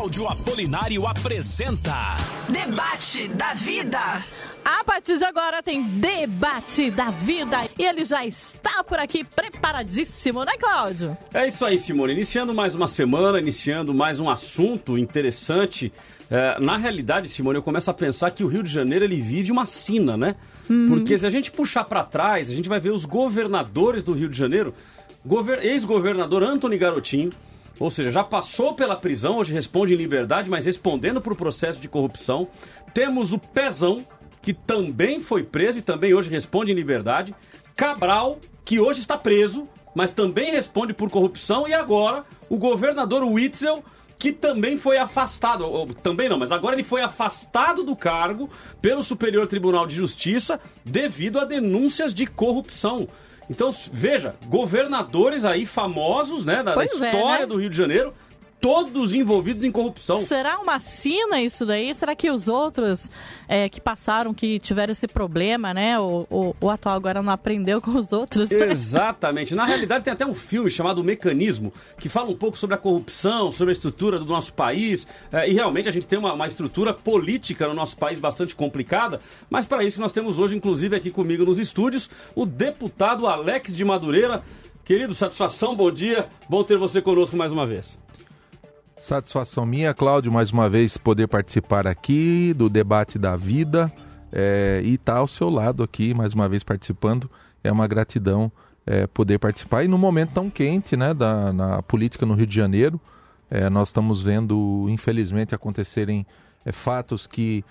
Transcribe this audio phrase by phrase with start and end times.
[0.00, 2.16] Cláudio Apolinário apresenta
[2.48, 3.98] Debate da Vida.
[4.64, 10.42] A partir de agora tem Debate da Vida e ele já está por aqui preparadíssimo,
[10.42, 11.14] né, Cláudio?
[11.34, 12.14] É isso aí, Simone.
[12.14, 15.92] Iniciando mais uma semana, iniciando mais um assunto interessante.
[16.30, 19.52] É, na realidade, Simone, eu começo a pensar que o Rio de Janeiro ele vive
[19.52, 20.34] uma sina, né?
[20.70, 20.88] Uhum.
[20.88, 24.30] Porque se a gente puxar para trás, a gente vai ver os governadores do Rio
[24.30, 24.74] de Janeiro,
[25.26, 25.62] gover...
[25.62, 27.30] ex-governador Antony Garotinho,
[27.80, 31.88] ou seja, já passou pela prisão, hoje responde em liberdade, mas respondendo por processo de
[31.88, 32.46] corrupção.
[32.92, 34.04] Temos o Pezão,
[34.42, 37.34] que também foi preso e também hoje responde em liberdade.
[37.74, 41.66] Cabral, que hoje está preso, mas também responde por corrupção.
[41.66, 43.82] E agora, o governador Witzel,
[44.18, 48.50] que também foi afastado, ou, também não, mas agora ele foi afastado do cargo
[48.82, 53.08] pelo Superior Tribunal de Justiça devido a denúncias de corrupção.
[53.50, 57.46] Então, veja, governadores aí famosos, né, da, da história é, né?
[57.46, 58.14] do Rio de Janeiro,
[58.60, 60.16] todos envolvidos em corrupção.
[60.16, 61.94] Será uma sina isso daí?
[61.94, 63.10] Será que os outros
[63.48, 65.98] é, que passaram, que tiveram esse problema, né?
[65.98, 68.50] O, o, o, atual agora não aprendeu com os outros?
[68.52, 69.54] Exatamente.
[69.54, 73.50] Na realidade, tem até um filme chamado Mecanismo, que fala um pouco sobre a corrupção,
[73.50, 75.06] sobre a estrutura do nosso país.
[75.32, 79.20] É, e realmente a gente tem uma, uma estrutura política no nosso país bastante complicada.
[79.48, 83.84] Mas para isso nós temos hoje, inclusive aqui comigo nos estúdios, o deputado Alex de
[83.84, 84.42] Madureira.
[84.84, 86.28] Querido, satisfação, bom dia.
[86.48, 87.96] Bom ter você conosco mais uma vez.
[89.00, 93.90] Satisfação minha, Cláudio, mais uma vez poder participar aqui do debate da vida
[94.30, 97.28] é, e estar tá ao seu lado aqui, mais uma vez participando.
[97.64, 98.52] É uma gratidão
[98.84, 99.84] é, poder participar.
[99.84, 103.00] E no momento tão quente né, da, na política no Rio de Janeiro,
[103.50, 106.26] é, nós estamos vendo, infelizmente, acontecerem
[106.70, 107.64] fatos que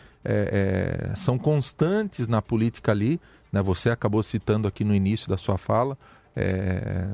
[1.16, 3.22] são constantes na política ali.
[3.52, 5.96] Né, você acabou citando aqui no início da sua fala.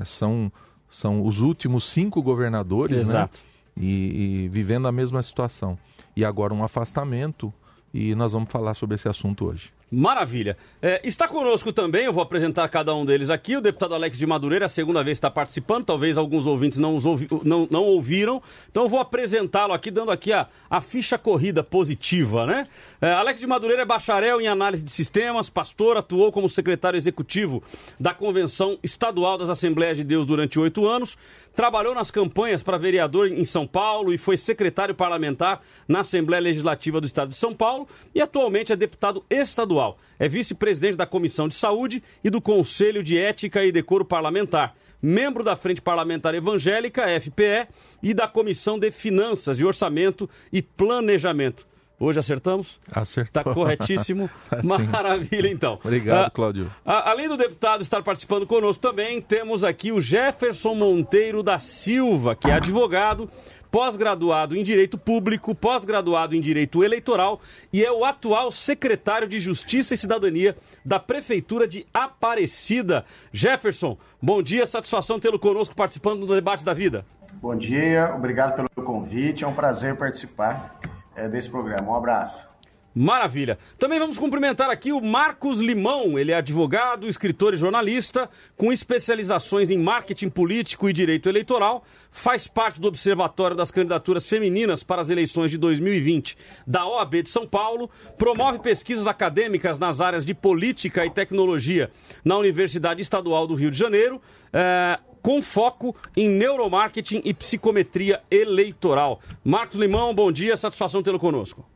[0.06, 0.50] são,
[0.88, 3.02] são os últimos cinco governadores, né?
[3.02, 3.42] Exato.
[3.44, 3.55] Né?
[3.76, 5.78] E, e vivendo a mesma situação.
[6.16, 7.52] E agora um afastamento,
[7.92, 9.72] e nós vamos falar sobre esse assunto hoje.
[9.96, 10.58] Maravilha.
[10.82, 14.26] É, está conosco também, eu vou apresentar cada um deles aqui, o deputado Alex de
[14.26, 18.82] Madureira, a segunda vez está participando, talvez alguns ouvintes não, ouvi, não, não ouviram, então
[18.82, 22.66] eu vou apresentá-lo aqui, dando aqui a, a ficha corrida positiva, né?
[23.00, 27.62] É, Alex de Madureira é bacharel em análise de sistemas, pastor, atuou como secretário executivo
[27.98, 31.16] da Convenção Estadual das Assembleias de Deus durante oito anos,
[31.54, 37.00] trabalhou nas campanhas para vereador em São Paulo e foi secretário parlamentar na Assembleia Legislativa
[37.00, 39.85] do Estado de São Paulo e atualmente é deputado estadual.
[40.18, 44.74] É vice-presidente da Comissão de Saúde e do Conselho de Ética e Decoro Parlamentar.
[45.00, 47.68] Membro da Frente Parlamentar Evangélica, FPE,
[48.02, 51.66] e da Comissão de Finanças e Orçamento e Planejamento.
[51.98, 52.78] Hoje acertamos?
[52.92, 53.40] Acertou.
[53.40, 54.28] Está corretíssimo.
[54.62, 55.80] Maravilha, então.
[55.82, 56.70] Obrigado, ah, Cláudio.
[56.84, 62.36] Ah, além do deputado estar participando conosco também, temos aqui o Jefferson Monteiro da Silva,
[62.36, 63.30] que é advogado,
[63.70, 67.40] pós-graduado em Direito Público, pós-graduado em Direito Eleitoral
[67.72, 73.04] e é o atual secretário de Justiça e Cidadania da Prefeitura de Aparecida.
[73.32, 77.04] Jefferson, bom dia, satisfação tê-lo conosco participando do debate da vida.
[77.34, 80.80] Bom dia, obrigado pelo convite, é um prazer participar
[81.14, 81.92] é, desse programa.
[81.92, 82.55] Um abraço.
[82.98, 83.58] Maravilha.
[83.78, 86.18] Também vamos cumprimentar aqui o Marcos Limão.
[86.18, 88.26] Ele é advogado, escritor e jornalista,
[88.56, 91.84] com especializações em marketing político e direito eleitoral.
[92.10, 97.28] Faz parte do Observatório das Candidaturas Femininas para as eleições de 2020 da OAB de
[97.28, 97.90] São Paulo.
[98.16, 101.90] Promove pesquisas acadêmicas nas áreas de política e tecnologia
[102.24, 104.22] na Universidade Estadual do Rio de Janeiro.
[104.50, 109.20] É com foco em neuromarketing e psicometria eleitoral.
[109.42, 111.75] Marcos Limão, bom dia, satisfação tê-lo conosco.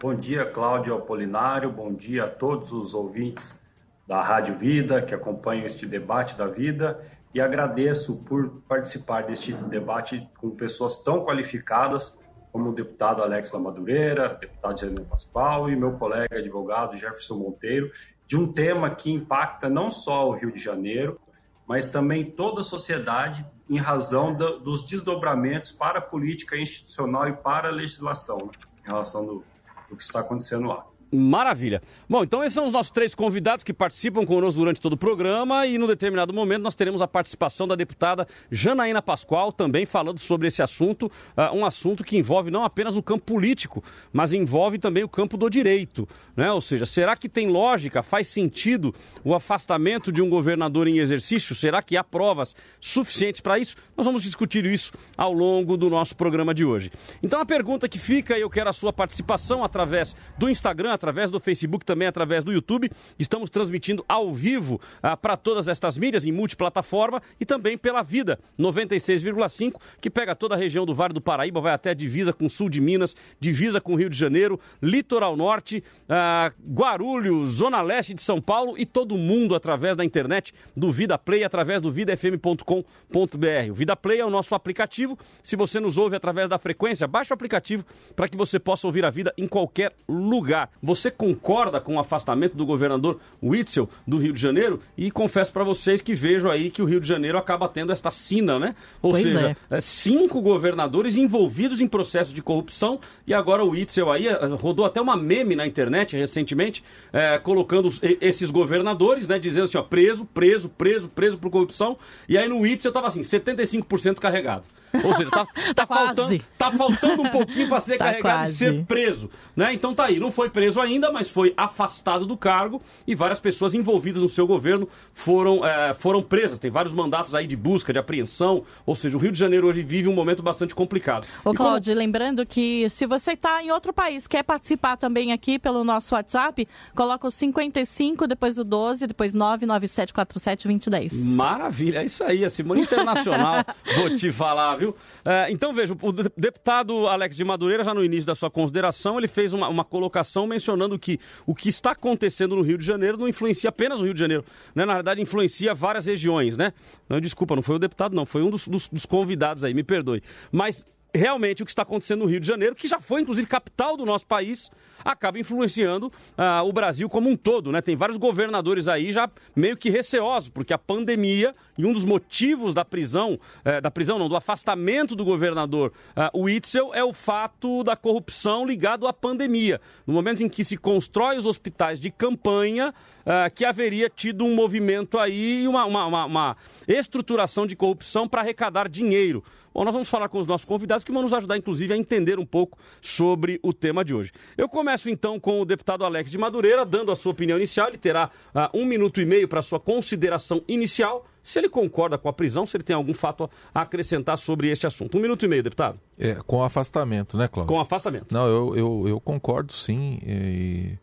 [0.00, 3.58] Bom dia, Cláudio Apolinário, bom dia a todos os ouvintes
[4.06, 7.00] da Rádio Vida que acompanham este debate da vida.
[7.32, 12.18] E agradeço por participar deste debate com pessoas tão qualificadas
[12.52, 17.90] como o deputado Alex Lamadureira, deputado Janine Pascoal e meu colega advogado Jefferson Monteiro,
[18.26, 21.20] de um tema que impacta não só o Rio de Janeiro,
[21.66, 27.32] mas também toda a sociedade em razão do, dos desdobramentos para a política institucional e
[27.32, 28.52] para a legislação, né,
[28.84, 29.44] em relação do,
[29.88, 30.86] do que está acontecendo lá.
[31.14, 31.80] Maravilha.
[32.08, 35.66] Bom, então esses são os nossos três convidados que participam conosco durante todo o programa
[35.66, 40.48] e no determinado momento nós teremos a participação da deputada Janaína Pascoal também falando sobre
[40.48, 41.06] esse assunto,
[41.36, 43.82] uh, um assunto que envolve não apenas o campo político,
[44.12, 46.50] mas envolve também o campo do direito, né?
[46.50, 51.54] Ou seja, será que tem lógica, faz sentido o afastamento de um governador em exercício?
[51.54, 53.76] Será que há provas suficientes para isso?
[53.96, 56.90] Nós vamos discutir isso ao longo do nosso programa de hoje.
[57.22, 61.30] Então a pergunta que fica, e eu quero a sua participação através do Instagram, através
[61.30, 62.90] do Facebook, também através do YouTube.
[63.18, 68.38] Estamos transmitindo ao vivo ah, para todas estas mídias, em multiplataforma e também pela Vida
[68.58, 72.46] 96,5, que pega toda a região do Vale do Paraíba, vai até a divisa com
[72.46, 77.82] o sul de Minas, divisa com o Rio de Janeiro, Litoral Norte, ah, Guarulhos, Zona
[77.82, 81.92] Leste de São Paulo e todo mundo através da internet do Vida Play, através do
[81.92, 83.70] vidafm.com.br.
[83.70, 85.18] O Vida Play é o nosso aplicativo.
[85.42, 87.84] Se você nos ouve através da frequência, baixe o aplicativo
[88.16, 90.70] para que você possa ouvir a vida em qualquer lugar.
[90.84, 94.78] Você concorda com o afastamento do governador Witzel do Rio de Janeiro?
[94.98, 98.10] E confesso para vocês que vejo aí que o Rio de Janeiro acaba tendo esta
[98.10, 98.74] sina, né?
[99.00, 99.76] Ou Pois seja, é.
[99.76, 104.84] é, cinco governadores envolvidos em processos de corrupção e agora o Witzel aí eh, rodou
[104.84, 106.84] até uma meme na internet recentemente
[107.14, 107.90] eh, colocando
[108.20, 111.96] esses governadores, né, dizendo assim, ó, preso, preso, preso, preso por corrupção
[112.28, 114.64] e aí no Witzel tava assim, 75% carregado.
[115.02, 118.52] Ou seja, tá, tá, Tá faltando, tá faltando um pouquinho para ser Tá carregado quase.
[118.52, 119.72] e ser preso, né?
[119.74, 123.74] Então tá aí, não foi preso ainda, mas foi afastado do cargo e várias pessoas
[123.74, 126.58] envolvidas no seu governo foram, eh, foram presas.
[126.58, 129.82] Tem vários mandatos aí de busca, de apreensão, ou seja, o Rio de Janeiro hoje
[129.82, 131.26] vive um momento bastante complicado.
[131.44, 135.58] Ô, E como- lembrando que se você está em outro país, quer participar também aqui
[135.58, 141.12] pelo nosso WhatsApp, coloca o 55, depois do 12, depois 997472010.
[141.24, 143.64] Maravilha, é isso aí, a Simone Internacional,
[143.96, 144.83] vou te falar, viu?
[145.24, 149.18] É, então, veja, o de- deputado Alex de Madureira, já no início da sua consideração,
[149.18, 153.16] ele fez uma, uma colocação mencionando que o que está acontecendo no Rio de Janeiro
[153.16, 154.44] não influencia apenas o Rio de Janeiro,
[154.74, 154.84] né?
[154.84, 156.72] Na verdade, influencia várias regiões, né?
[157.08, 159.82] Não, desculpa, não foi o deputado, não, foi um dos, dos- dos convidados aí, me
[159.84, 160.22] perdoe.
[160.50, 163.96] Mas realmente o que está acontecendo no Rio de Janeiro, que já foi inclusive capital
[163.96, 164.68] do nosso país,
[165.04, 167.80] acaba influenciando ah, o Brasil como um todo, né?
[167.80, 172.74] Tem vários governadores aí já meio que receosos, porque a pandemia e um dos motivos
[172.74, 177.82] da prisão, eh, da prisão não, do afastamento do governador ah, Witzel é o fato
[177.82, 179.80] da corrupção ligado à pandemia.
[180.06, 182.94] No momento em que se constrói os hospitais de campanha,
[183.26, 186.56] ah, que haveria tido um movimento aí, uma, uma, uma, uma
[186.86, 189.42] estruturação de corrupção para arrecadar dinheiro.
[189.74, 192.38] Bom, nós vamos falar com os nossos convidados que vão nos ajudar, inclusive, a entender
[192.38, 194.30] um pouco sobre o tema de hoje.
[194.56, 197.88] Eu começo então com o deputado Alex de Madureira, dando a sua opinião inicial.
[197.88, 201.26] Ele terá ah, um minuto e meio para sua consideração inicial.
[201.44, 204.86] Se ele concorda com a prisão, se ele tem algum fato a acrescentar sobre este
[204.86, 205.18] assunto.
[205.18, 206.00] Um minuto e meio, deputado.
[206.18, 207.72] É, com afastamento, né, Cláudio?
[207.72, 208.32] Com afastamento.
[208.32, 210.18] Não, eu, eu, eu concordo sim.
[210.26, 210.98] E,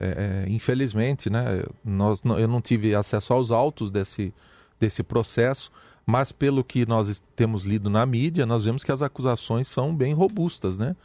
[0.00, 4.32] é, é, infelizmente, né, nós, eu não tive acesso aos autos desse,
[4.80, 5.70] desse processo,
[6.06, 10.14] mas pelo que nós temos lido na mídia, nós vemos que as acusações são bem
[10.14, 10.96] robustas, né?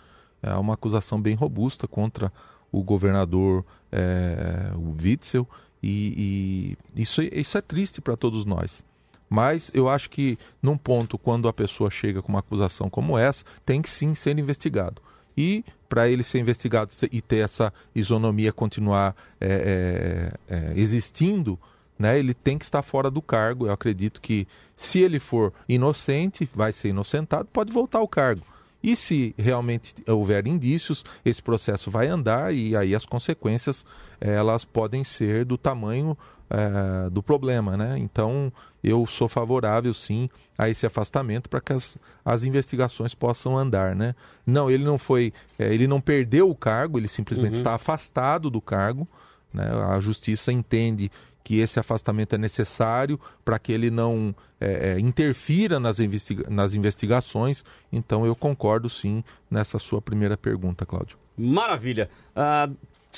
[0.41, 2.31] É uma acusação bem robusta contra
[2.71, 5.45] o governador é, o Witzel
[5.81, 8.85] e, e isso, isso é triste para todos nós.
[9.29, 13.45] Mas eu acho que num ponto, quando a pessoa chega com uma acusação como essa,
[13.65, 15.01] tem que sim ser investigado.
[15.37, 21.59] E para ele ser investigado e ter essa isonomia continuar é, é, é, existindo,
[21.97, 23.67] né, ele tem que estar fora do cargo.
[23.67, 28.41] Eu acredito que se ele for inocente, vai ser inocentado, pode voltar ao cargo.
[28.81, 33.85] E se realmente houver indícios, esse processo vai andar e aí as consequências
[34.21, 36.17] eh, elas podem ser do tamanho
[36.49, 37.97] eh, do problema, né?
[37.97, 43.95] Então eu sou favorável sim a esse afastamento para que as, as investigações possam andar,
[43.95, 44.15] né?
[44.45, 48.61] Não, ele não foi, eh, ele não perdeu o cargo, ele simplesmente está afastado do
[48.61, 49.05] cargo,
[49.53, 49.69] né?
[49.89, 51.11] A justiça entende
[51.43, 56.73] que esse afastamento é necessário para que ele não é, é, interfira nas, investiga nas
[56.73, 57.63] investigações.
[57.91, 61.17] Então eu concordo sim nessa sua primeira pergunta, Cláudio.
[61.37, 62.09] Maravilha.
[62.35, 62.69] Ah,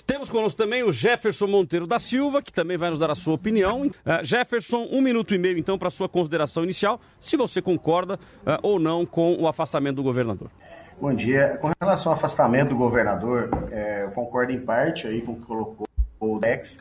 [0.06, 3.34] temos conosco também o Jefferson Monteiro da Silva, que também vai nos dar a sua
[3.34, 3.90] opinião.
[4.06, 8.20] Ah, Jefferson, um minuto e meio então para a sua consideração inicial, se você concorda
[8.46, 10.50] ah, ou não com o afastamento do governador.
[11.00, 11.58] Bom dia.
[11.60, 15.42] Com relação ao afastamento do governador, é, eu concordo em parte aí com o que
[15.42, 15.88] colocou
[16.20, 16.78] o Dex.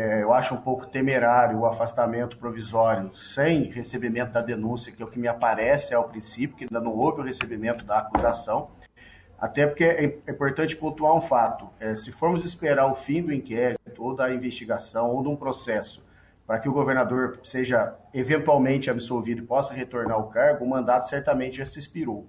[0.00, 5.04] É, eu acho um pouco temerário o afastamento provisório sem recebimento da denúncia, que é
[5.04, 8.70] o que me aparece ao princípio, que ainda não houve o recebimento da acusação.
[9.38, 13.30] Até porque é é importante pontuar um fato: é, se formos esperar o fim do
[13.30, 16.02] inquérito, ou da investigação, ou de um processo,
[16.46, 21.58] para que o governador seja eventualmente absolvido e possa retornar ao cargo, o mandato certamente
[21.58, 22.26] já se expirou.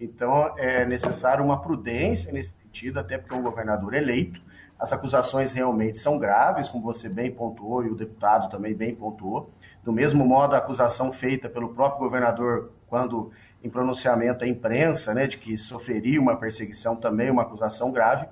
[0.00, 4.40] Então, é necessário uma prudência nesse sentido, até porque é um governador eleito.
[4.80, 9.50] As acusações realmente são graves, como você bem pontuou e o deputado também bem pontuou.
[9.84, 13.30] Do mesmo modo, a acusação feita pelo próprio governador, quando
[13.62, 18.26] em pronunciamento à imprensa, né, de que sofreria uma perseguição, também é uma acusação grave.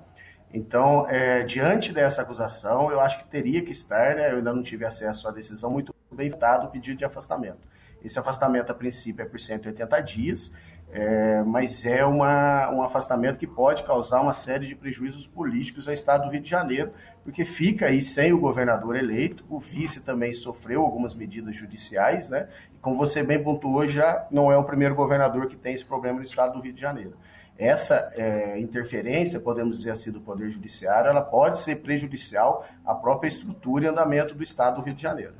[0.51, 4.63] Então, é, diante dessa acusação, eu acho que teria que estar, né, eu ainda não
[4.63, 7.59] tive acesso à decisão, muito bem votado o pedido de afastamento.
[8.03, 10.51] Esse afastamento, a princípio, é por 180 dias.
[10.91, 15.93] É, mas é uma, um afastamento que pode causar uma série de prejuízos políticos ao
[15.93, 16.91] Estado do Rio de Janeiro,
[17.23, 22.47] porque fica aí sem o governador eleito, o vice também sofreu algumas medidas judiciais, né?
[22.73, 26.17] E como você bem pontuou, já não é o primeiro governador que tem esse problema
[26.17, 27.13] no Estado do Rio de Janeiro.
[27.55, 33.27] Essa é, interferência, podemos dizer assim, do Poder Judiciário, ela pode ser prejudicial à própria
[33.27, 35.33] estrutura e andamento do Estado do Rio de Janeiro.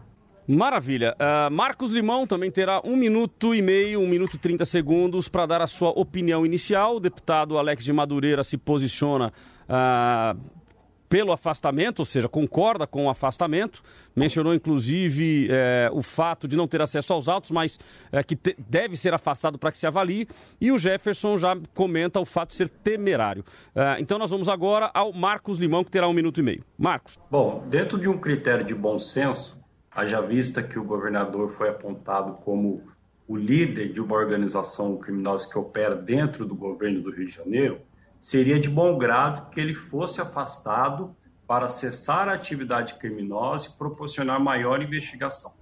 [0.52, 1.16] Maravilha.
[1.20, 5.46] Uh, Marcos Limão também terá um minuto e meio, um minuto e trinta segundos para
[5.46, 6.96] dar a sua opinião inicial.
[6.96, 9.32] O deputado Alex de Madureira se posiciona
[9.70, 10.60] uh,
[11.10, 13.82] pelo afastamento, ou seja, concorda com o afastamento.
[14.16, 17.80] Mencionou inclusive eh, o fato de não ter acesso aos autos, mas
[18.12, 20.28] eh, que te, deve ser afastado para que se avalie.
[20.62, 23.44] E o Jefferson já comenta o fato de ser temerário.
[23.76, 26.64] Uh, então nós vamos agora ao Marcos Limão, que terá um minuto e meio.
[26.78, 27.18] Marcos.
[27.32, 29.59] Bom, dentro de um critério de bom senso,
[29.92, 32.84] haja vista que o governador foi apontado como
[33.28, 37.82] o líder de uma organização criminosa que opera dentro do governo do Rio de Janeiro,
[38.20, 41.16] seria de bom grado que ele fosse afastado
[41.48, 45.54] para cessar a atividade criminosa e proporcionar maior investigação.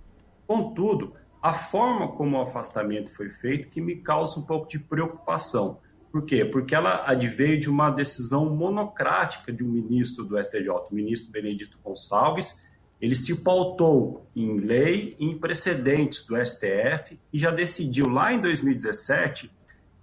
[0.46, 5.80] Contudo, a forma como o afastamento foi feito que me causa um pouco de preocupação.
[6.12, 6.44] Por quê?
[6.44, 11.78] Porque ela adveio de uma decisão monocrática de um ministro do STJ, o ministro Benedito
[11.84, 12.66] Gonçalves,
[13.00, 18.42] ele se pautou em lei e em precedentes do STF, que já decidiu lá em
[18.42, 19.52] 2017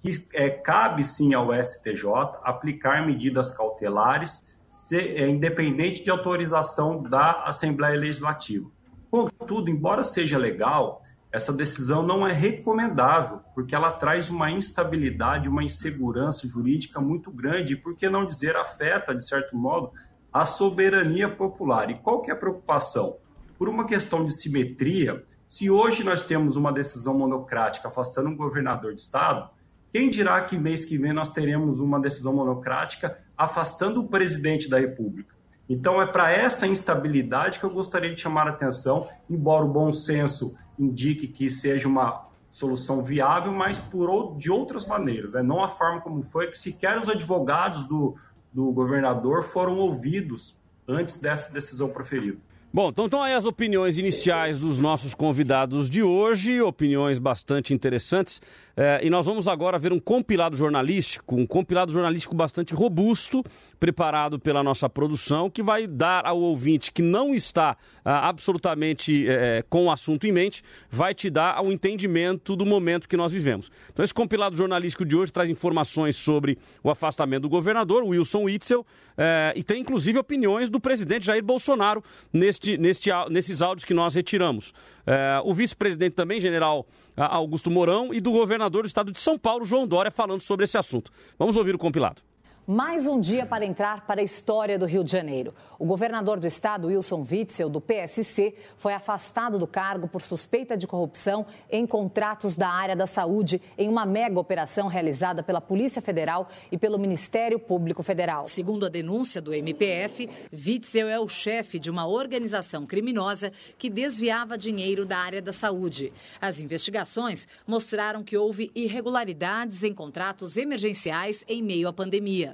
[0.05, 2.05] que é, cabe sim ao STJ
[2.43, 8.71] aplicar medidas cautelares se, é, independente de autorização da Assembleia Legislativa.
[9.11, 15.65] Contudo, embora seja legal, essa decisão não é recomendável, porque ela traz uma instabilidade, uma
[15.65, 19.91] insegurança jurídica muito grande, e por que não dizer afeta, de certo modo,
[20.35, 21.89] a soberania popular.
[21.91, 23.19] E qual que é a preocupação?
[23.57, 28.93] Por uma questão de simetria, se hoje nós temos uma decisão monocrática afastando um governador
[28.93, 29.49] de estado,
[29.93, 34.81] quem dirá que mês que vem nós teremos uma decisão monocrática afastando o presidente da
[34.81, 35.33] República?
[35.69, 39.93] Então é para essa instabilidade que eu gostaria de chamar a atenção, embora o bom
[39.93, 45.43] senso indique que seja uma solução viável, mas por de outras maneiras, né?
[45.43, 48.17] não a forma como foi que sequer os advogados do,
[48.55, 50.57] do governador foram ouvidos
[50.87, 52.39] antes dessa decisão proferida.
[52.75, 58.43] Bom, então estão aí as opiniões iniciais dos nossos convidados de hoje, opiniões bastante interessantes.
[58.77, 63.45] É, e nós vamos agora ver um compilado jornalístico, um compilado jornalístico bastante robusto,
[63.79, 69.63] preparado pela nossa produção, que vai dar ao ouvinte que não está ah, absolutamente é,
[69.69, 73.71] com o assunto em mente, vai te dar o entendimento do momento que nós vivemos.
[73.93, 78.85] Então, esse compilado jornalístico de hoje traz informações sobre o afastamento do governador, Wilson Witzel,
[79.17, 82.03] é, e tem inclusive opiniões do presidente Jair Bolsonaro
[82.33, 84.73] neste, neste, nesses áudios que nós retiramos.
[85.07, 89.65] É, o vice-presidente também, general Augusto Mourão, e do governador do estado de São Paulo,
[89.65, 91.11] João Dória, falando sobre esse assunto.
[91.39, 92.23] Vamos ouvir o compilado.
[92.67, 95.53] Mais um dia para entrar para a história do Rio de Janeiro.
[95.79, 100.87] O governador do estado, Wilson Witzel, do PSC, foi afastado do cargo por suspeita de
[100.87, 106.49] corrupção em contratos da área da saúde em uma mega operação realizada pela Polícia Federal
[106.73, 108.49] e pelo Ministério Público Federal.
[108.49, 114.57] Segundo a denúncia do MPF, Witzel é o chefe de uma organização criminosa que desviava
[114.57, 116.15] dinheiro da área da saúde.
[116.41, 122.54] As investigações mostraram que houve irregularidades em contratos emergenciais em meio à pandemia.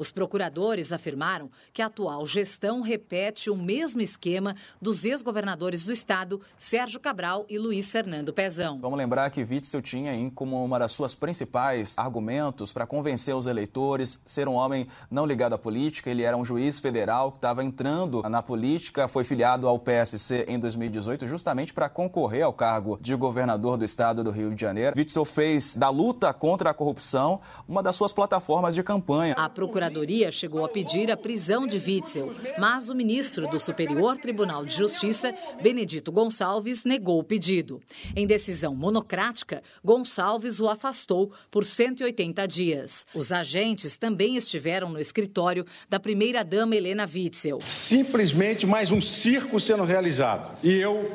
[0.00, 6.40] Os procuradores afirmaram que a atual gestão repete o mesmo esquema dos ex-governadores do estado,
[6.56, 8.80] Sérgio Cabral e Luiz Fernando Pezão.
[8.80, 14.18] Vamos lembrar que Witzel tinha como uma das suas principais argumentos para convencer os eleitores
[14.24, 16.08] ser um homem não ligado à política.
[16.08, 20.58] Ele era um juiz federal que estava entrando na política, foi filiado ao PSC em
[20.58, 24.96] 2018 justamente para concorrer ao cargo de governador do estado do Rio de Janeiro.
[24.96, 29.34] Witzel fez da luta contra a corrupção uma das suas plataformas de campanha.
[29.36, 29.44] A
[29.90, 34.72] Procuradoria chegou a pedir a prisão de Witzel, mas o ministro do Superior Tribunal de
[34.72, 37.80] Justiça, Benedito Gonçalves, negou o pedido.
[38.14, 43.04] Em decisão monocrática, Gonçalves o afastou por 180 dias.
[43.12, 47.58] Os agentes também estiveram no escritório da primeira-dama Helena Witzel.
[47.88, 50.56] Simplesmente mais um circo sendo realizado.
[50.62, 51.10] E eu,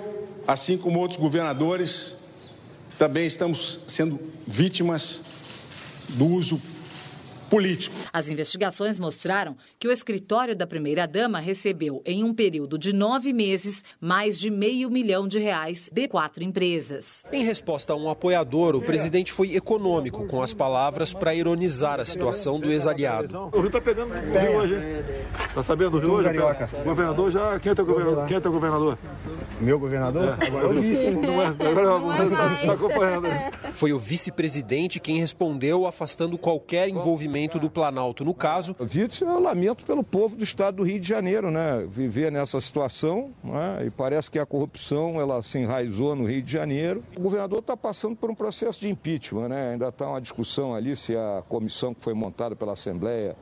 [0.45, 2.13] assim como outros governadores,
[2.99, 5.21] também estamos sendo vítimas
[6.09, 6.61] do uso
[7.55, 7.95] político.
[8.11, 13.81] As investigações mostraram que o escritório da primeira-dama recebeu, em um período de nove meses,
[13.99, 17.23] mais de meio milhão de reais de quatro empresas.
[17.31, 22.05] Em resposta a um apoiador, o presidente foi econômico com as palavras para ironizar a
[22.05, 23.49] situação do ex-aliado.
[23.53, 24.75] O Rio está pegando o Rio hoje.
[25.47, 26.29] Está sabendo do Rio hoje?
[26.81, 27.57] O governador já.
[27.59, 28.25] Quem é teu governador?
[28.27, 28.97] Quem é teu governador?
[29.61, 30.37] Meu governador?
[30.41, 30.47] É.
[30.47, 31.09] Agora eu disse.
[31.09, 31.45] Não é?
[31.47, 33.27] Agora acompanhando.
[33.73, 38.75] Foi o vice-presidente quem respondeu afastando qualquer envolvimento do Planalto no caso.
[38.79, 41.85] Vítor, eu lamento pelo povo do estado do Rio de Janeiro, né?
[41.89, 43.85] Viver nessa situação, né?
[43.85, 47.03] e parece que a corrupção ela se enraizou no Rio de Janeiro.
[47.15, 49.71] O governador está passando por um processo de impeachment, né?
[49.73, 53.35] Ainda está uma discussão ali se a comissão que foi montada pela Assembleia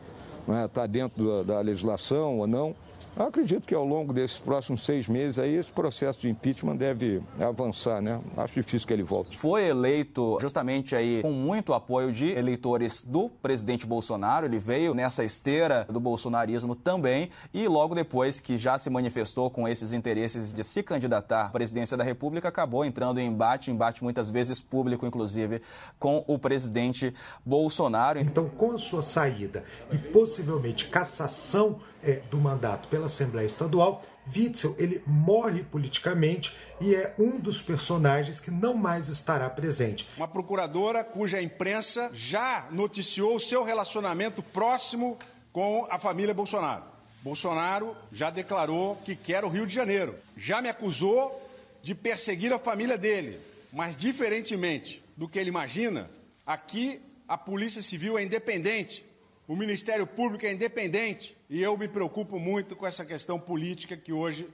[0.66, 2.76] está né, dentro da, da legislação ou não.
[3.16, 7.22] Eu acredito que ao longo desses próximos seis meses aí esse processo de impeachment deve
[7.40, 8.20] avançar, né?
[8.36, 9.38] Acho difícil que ele volte.
[9.38, 14.48] Foi eleito justamente aí com muito apoio de eleitores do presidente Bolsonaro.
[14.48, 19.68] Ele veio nessa esteira do bolsonarismo também e logo depois que já se manifestou com
[19.68, 24.32] esses interesses de se candidatar à presidência da República, acabou entrando em embate, embate muitas
[24.32, 25.62] vezes público, inclusive,
[26.00, 27.14] com o presidente
[27.46, 28.18] Bolsonaro.
[28.20, 34.76] Então, com a sua saída e possivelmente cassação é, do mandato pela Assembleia Estadual, Witzel
[34.78, 40.08] ele morre politicamente e é um dos personagens que não mais estará presente.
[40.18, 45.18] Uma procuradora cuja imprensa já noticiou seu relacionamento próximo
[45.52, 46.84] com a família Bolsonaro.
[47.22, 50.16] Bolsonaro já declarou que quer o Rio de Janeiro.
[50.36, 51.42] Já me acusou
[51.82, 53.40] de perseguir a família dele.
[53.72, 56.10] Mas, diferentemente do que ele imagina,
[56.46, 59.06] aqui a Polícia Civil é independente
[59.48, 64.14] o Ministério Público é independente e eu me preocupo muito com essa questão política que
[64.14, 64.48] hoje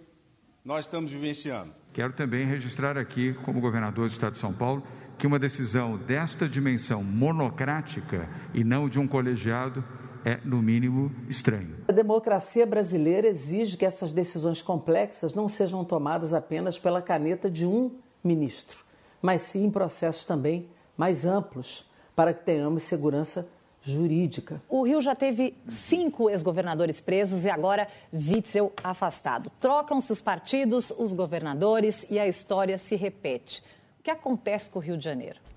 [0.65, 1.73] nós estamos vivenciando.
[1.93, 4.83] Quero também registrar aqui, como governador do Estado de São Paulo,
[5.17, 9.83] que uma decisão desta dimensão monocrática e não de um colegiado
[10.25, 11.77] é, no mínimo, estranho.
[11.87, 17.65] A democracia brasileira exige que essas decisões complexas não sejam tomadas apenas pela caneta de
[17.65, 17.91] um
[18.23, 18.83] ministro,
[19.21, 20.67] mas sim em processos também
[20.97, 23.47] mais amplos, para que tenhamos segurança
[23.81, 24.61] jurídica.
[24.69, 29.51] O Rio já teve cinco ex-governadores presos e agora Witzel afastado.
[29.59, 33.63] Trocam-se os partidos, os governadores e a história se repete.
[33.99, 35.48] O que acontece com o Rio de Janeiro?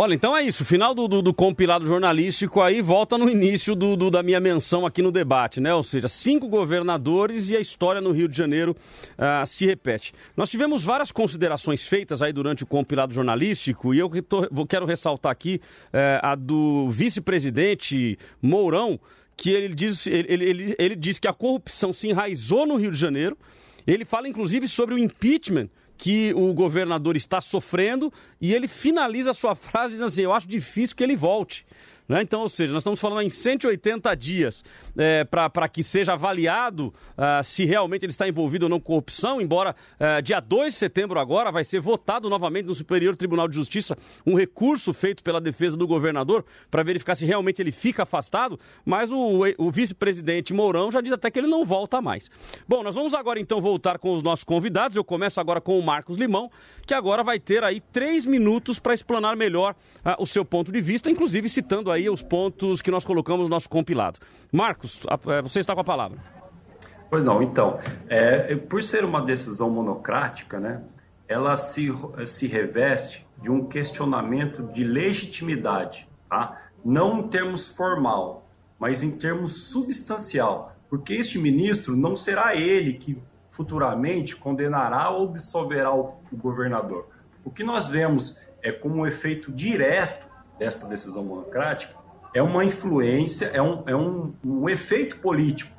[0.00, 0.64] Olha, então é isso.
[0.64, 4.86] Final do, do, do compilado jornalístico aí volta no início do, do, da minha menção
[4.86, 5.74] aqui no debate, né?
[5.74, 8.76] Ou seja, cinco governadores e a história no Rio de Janeiro
[9.18, 10.12] uh, se repete.
[10.36, 15.32] Nós tivemos várias considerações feitas aí durante o compilado jornalístico e eu tô, quero ressaltar
[15.32, 19.00] aqui uh, a do vice-presidente Mourão,
[19.36, 22.98] que ele diz, ele, ele, ele diz que a corrupção se enraizou no Rio de
[22.98, 23.36] Janeiro.
[23.84, 25.68] Ele fala inclusive sobre o impeachment
[25.98, 30.48] que o governador está sofrendo e ele finaliza a sua frase dizendo assim: Eu acho
[30.48, 31.66] difícil que ele volte.
[32.08, 32.22] Né?
[32.22, 34.64] Então, ou seja, nós estamos falando em 180 dias
[34.96, 39.40] é, para que seja avaliado uh, se realmente ele está envolvido ou não com corrupção,
[39.40, 43.54] embora uh, dia 2 de setembro agora vai ser votado novamente no Superior Tribunal de
[43.54, 48.58] Justiça um recurso feito pela defesa do governador para verificar se realmente ele fica afastado,
[48.84, 52.30] mas o, o vice-presidente Mourão já diz até que ele não volta mais.
[52.66, 54.96] Bom, nós vamos agora então voltar com os nossos convidados.
[54.96, 56.50] Eu começo agora com o Marcos Limão,
[56.86, 60.80] que agora vai ter aí três minutos para explanar melhor uh, o seu ponto de
[60.80, 64.18] vista, inclusive citando aí aí os pontos que nós colocamos no nosso compilado.
[64.52, 66.18] Marcos, é, você está com a palavra.
[67.10, 70.82] Pois não, então, é, por ser uma decisão monocrática, né,
[71.26, 71.88] ela se,
[72.26, 76.62] se reveste de um questionamento de legitimidade, tá?
[76.84, 83.20] não em termos formal, mas em termos substancial, porque este ministro não será ele que
[83.50, 87.08] futuramente condenará ou absolverá o, o governador.
[87.44, 90.27] O que nós vemos é como um efeito direto
[90.58, 91.94] desta decisão monocrática
[92.34, 95.76] é uma influência, é um, é um, um efeito político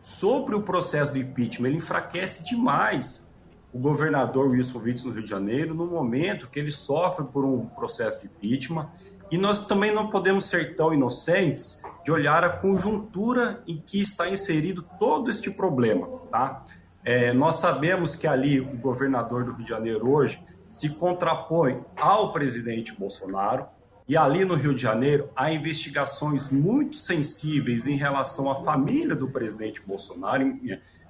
[0.00, 1.68] sobre o processo do impeachment.
[1.68, 3.26] Ele enfraquece demais
[3.72, 7.66] o governador Wilson Witts no Rio de Janeiro no momento que ele sofre por um
[7.66, 8.88] processo de impeachment.
[9.30, 14.28] E nós também não podemos ser tão inocentes de olhar a conjuntura em que está
[14.28, 16.08] inserido todo este problema.
[16.30, 16.64] Tá?
[17.04, 22.32] É, nós sabemos que ali o governador do Rio de Janeiro hoje se contrapõe ao
[22.32, 23.66] presidente Bolsonaro,
[24.08, 29.28] e ali no Rio de Janeiro há investigações muito sensíveis em relação à família do
[29.28, 30.42] presidente Bolsonaro,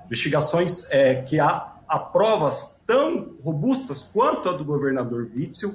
[0.05, 5.75] investigações é, que há, há, provas tão robustas quanto a do governador Witzel,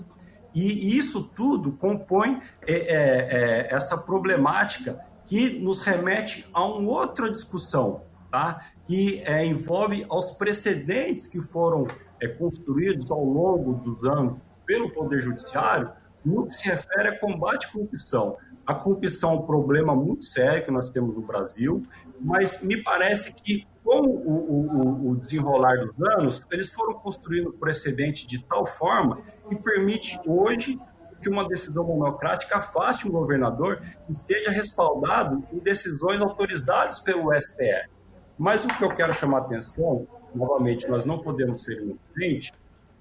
[0.54, 7.32] e isso tudo compõe é, é, é, essa problemática que nos remete a uma outra
[7.32, 8.66] discussão, tá?
[8.86, 11.88] que é, envolve aos precedentes que foram
[12.22, 15.90] é, construídos ao longo dos anos pelo Poder Judiciário
[16.26, 18.38] no que se refere a combate à corrupção.
[18.66, 21.84] A corrupção é um problema muito sério que nós temos no Brasil,
[22.20, 28.26] mas me parece que com o, o, o, desenrolar dos anos, eles foram construindo precedente
[28.26, 30.80] de tal forma que permite hoje
[31.22, 37.90] que uma decisão monocrática afaste um governador e seja respaldado em decisões autorizadas pelo STF.
[38.38, 42.52] Mas o que eu quero chamar a atenção, novamente, nós não podemos ser inocentes,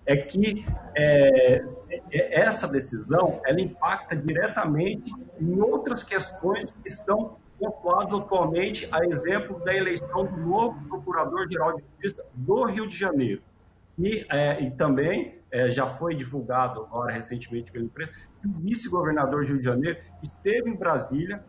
[0.05, 0.65] é que
[0.97, 1.65] é,
[2.11, 9.61] é, essa decisão ela impacta diretamente em outras questões que estão pontuadas atualmente, a exemplo
[9.65, 13.43] da eleição do novo Procurador-Geral de Justiça do Rio de Janeiro.
[13.99, 19.45] E, é, e também é, já foi divulgado agora recentemente pela imprensa que o vice-governador
[19.45, 21.45] de Rio de Janeiro esteve em Brasília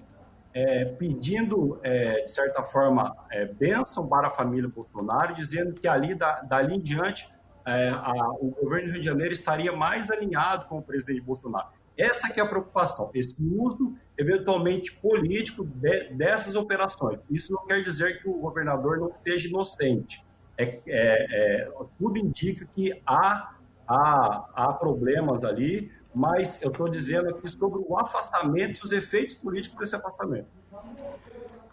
[0.53, 6.13] é, pedindo, é, de certa forma, é, bênção para a família Bolsonaro, dizendo que ali,
[6.13, 7.27] da, dali em diante,
[7.65, 11.67] é, a, o governo do Rio de Janeiro estaria mais alinhado com o presidente Bolsonaro.
[11.97, 17.19] Essa que é a preocupação, esse uso eventualmente político de, dessas operações.
[17.29, 20.25] Isso não quer dizer que o governador não seja inocente.
[20.57, 23.55] É, é, é, tudo indica que há,
[23.87, 29.35] há, há problemas ali, mas eu estou dizendo aqui sobre o afastamento e os efeitos
[29.35, 30.47] políticos desse afastamento.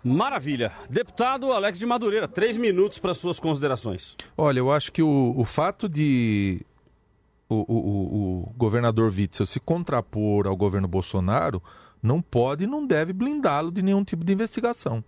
[0.03, 0.73] Maravilha.
[0.89, 4.17] Deputado Alex de Madureira, três minutos para suas considerações.
[4.37, 6.65] Olha, eu acho que o, o fato de
[7.49, 11.63] o, o, o, governador Witzel se contrapor ao governo Bolsonaro
[12.03, 15.05] não pode e não deve blindá-lo de nenhum tipo de investigação.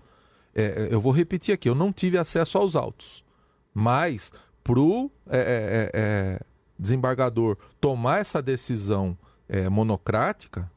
[0.54, 3.24] É, eu vou repetir aqui, eu não tive acesso aos autos,
[3.72, 4.30] mas
[4.62, 6.40] para o é, é, é, é,
[6.78, 9.16] desembargador tomar essa decisão
[9.48, 10.70] é, monocrática,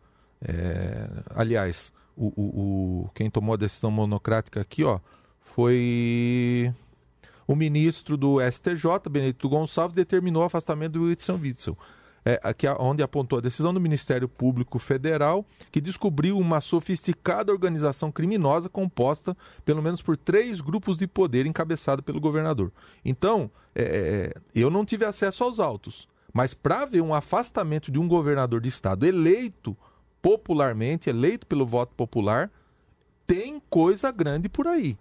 [1.35, 2.41] aliás, o, o,
[3.05, 4.99] o, quem tomou a decisão monocrática aqui, ó,
[5.41, 6.73] foi
[7.47, 11.77] o ministro do STJ, Benedito Gonçalves, determinou o afastamento do Edson Witzel.
[12.27, 18.11] É, aqui, onde apontou a decisão do Ministério Público Federal, que descobriu uma sofisticada organização
[18.11, 22.71] criminosa composta pelo menos por três grupos de poder encabeçado pelo governador.
[23.03, 27.99] Então, é, é eu não tive acesso aos autos, mas para ver um afastamento de
[27.99, 29.77] um governador de estado eleito
[30.25, 32.49] popularmente, eleito pelo voto popular,
[33.27, 34.97] tem coisa grande por aí.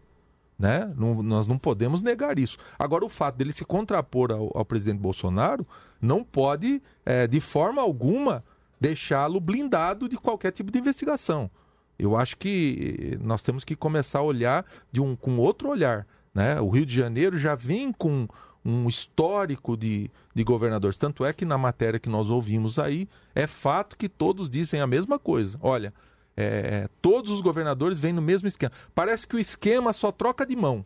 [0.59, 0.93] Né?
[0.99, 2.59] Não, nós não podemos negar isso.
[2.79, 5.67] Agora, o fato dele se contrapor ao, ao presidente Bolsonaro
[5.99, 8.45] não pode, é, de forma alguma,
[8.79, 11.51] deixá-lo blindado de qualquer tipo de investigação.
[11.99, 16.07] Eu acho que nós temos que começar a olhar de um, com outro olhar.
[16.35, 16.61] Né?
[16.61, 18.29] O Rio de Janeiro já vem com
[18.65, 20.99] um histórico de, de governadores.
[20.99, 24.87] Tanto é que na matéria que nós ouvimos aí, é fato que todos dizem a
[24.87, 25.59] mesma coisa.
[25.61, 25.93] Olha,
[26.37, 28.73] é, todos os governadores vêm no mesmo esquema.
[28.95, 30.85] Parece que o esquema só troca de mão.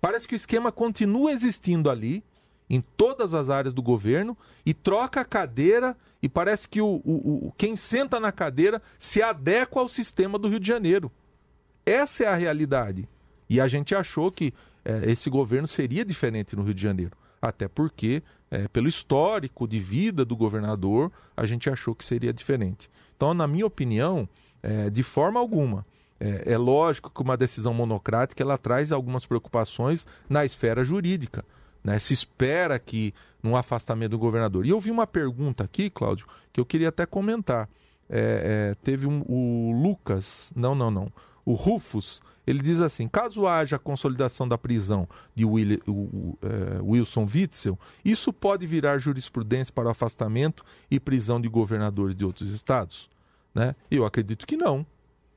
[0.00, 2.22] Parece que o esquema continua existindo ali,
[2.68, 7.46] em todas as áreas do governo, e troca a cadeira, e parece que o, o,
[7.48, 11.10] o quem senta na cadeira se adequa ao sistema do Rio de Janeiro.
[11.86, 13.08] Essa é a realidade.
[13.48, 14.52] E a gente achou que
[14.84, 17.12] é, esse governo seria diferente no Rio de Janeiro.
[17.40, 22.90] Até porque, é, pelo histórico de vida do governador, a gente achou que seria diferente.
[23.16, 24.28] Então, na minha opinião,
[24.62, 25.84] é, de forma alguma,
[26.18, 31.44] é, é, lógico que uma decisão monocrática ela traz algumas preocupações na esfera jurídica.
[31.82, 31.98] Né?
[31.98, 34.64] Se espera que num afastamento do governador.
[34.64, 37.68] E eu vi uma pergunta aqui, Cláudio, que eu queria até comentar.
[38.08, 41.12] É, é, teve um, o Lucas, não, não, não.
[41.44, 47.78] O Rufus, ele diz assim: caso haja a consolidação da prisão de é, Wilson Witzel,
[48.04, 53.08] isso pode virar jurisprudência para o afastamento e prisão de governadores de outros estados?
[53.54, 53.74] Né?
[53.90, 54.84] Eu acredito que não.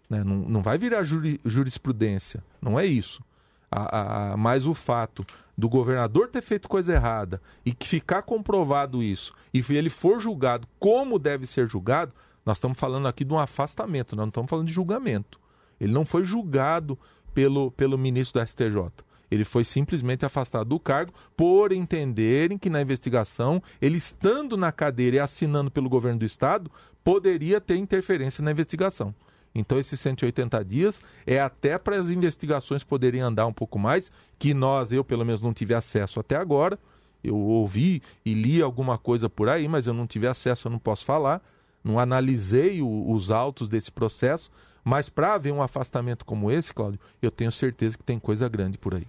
[0.09, 0.23] Né?
[0.23, 3.21] Não, não vai virar juri, jurisprudência, não é isso.
[3.69, 5.25] A, a, mas o fato
[5.57, 10.67] do governador ter feito coisa errada e que ficar comprovado isso e ele for julgado
[10.79, 12.13] como deve ser julgado,
[12.45, 15.37] nós estamos falando aqui de um afastamento, nós não estamos falando de julgamento.
[15.79, 16.97] Ele não foi julgado
[17.33, 18.91] pelo, pelo ministro da STJ.
[19.29, 25.17] Ele foi simplesmente afastado do cargo por entenderem que na investigação, ele estando na cadeira
[25.17, 26.71] e assinando pelo governo do estado,
[27.03, 29.13] poderia ter interferência na investigação.
[29.53, 34.53] Então, esses 180 dias é até para as investigações poderem andar um pouco mais, que
[34.53, 36.77] nós, eu pelo menos, não tive acesso até agora.
[37.23, 40.79] Eu ouvi e li alguma coisa por aí, mas eu não tive acesso, eu não
[40.79, 41.41] posso falar.
[41.83, 44.51] Não analisei o, os autos desse processo,
[44.87, 48.77] mas para haver um afastamento como esse, Cláudio, eu tenho certeza que tem coisa grande
[48.77, 49.05] por aí.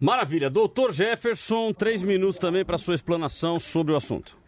[0.00, 0.48] Maravilha.
[0.48, 4.38] Doutor Jefferson, três minutos também para sua explanação sobre o assunto.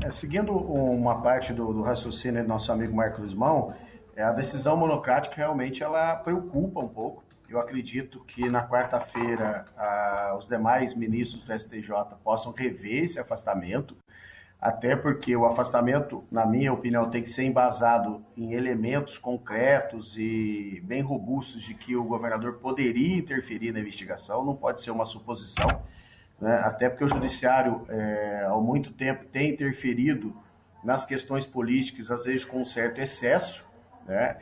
[0.00, 3.74] É, seguindo uma parte do, do, raciocínio do nosso amigo Marcos Lismão,
[4.14, 7.24] é, a decisão monocrática realmente ela preocupa um pouco.
[7.48, 9.64] Eu acredito que na quarta-feira
[10.38, 11.90] os demais ministros do STJ
[12.22, 13.96] possam rever esse afastamento
[14.62, 20.80] até porque o afastamento, na minha opinião, tem que ser embasado em elementos concretos e
[20.84, 25.66] bem robustos de que o governador poderia interferir na investigação, não pode ser uma suposição,
[26.40, 26.60] né?
[26.62, 30.32] até porque o judiciário, é, há muito tempo, tem interferido
[30.84, 33.64] nas questões políticas, às vezes com um certo excesso.
[34.06, 34.36] Né?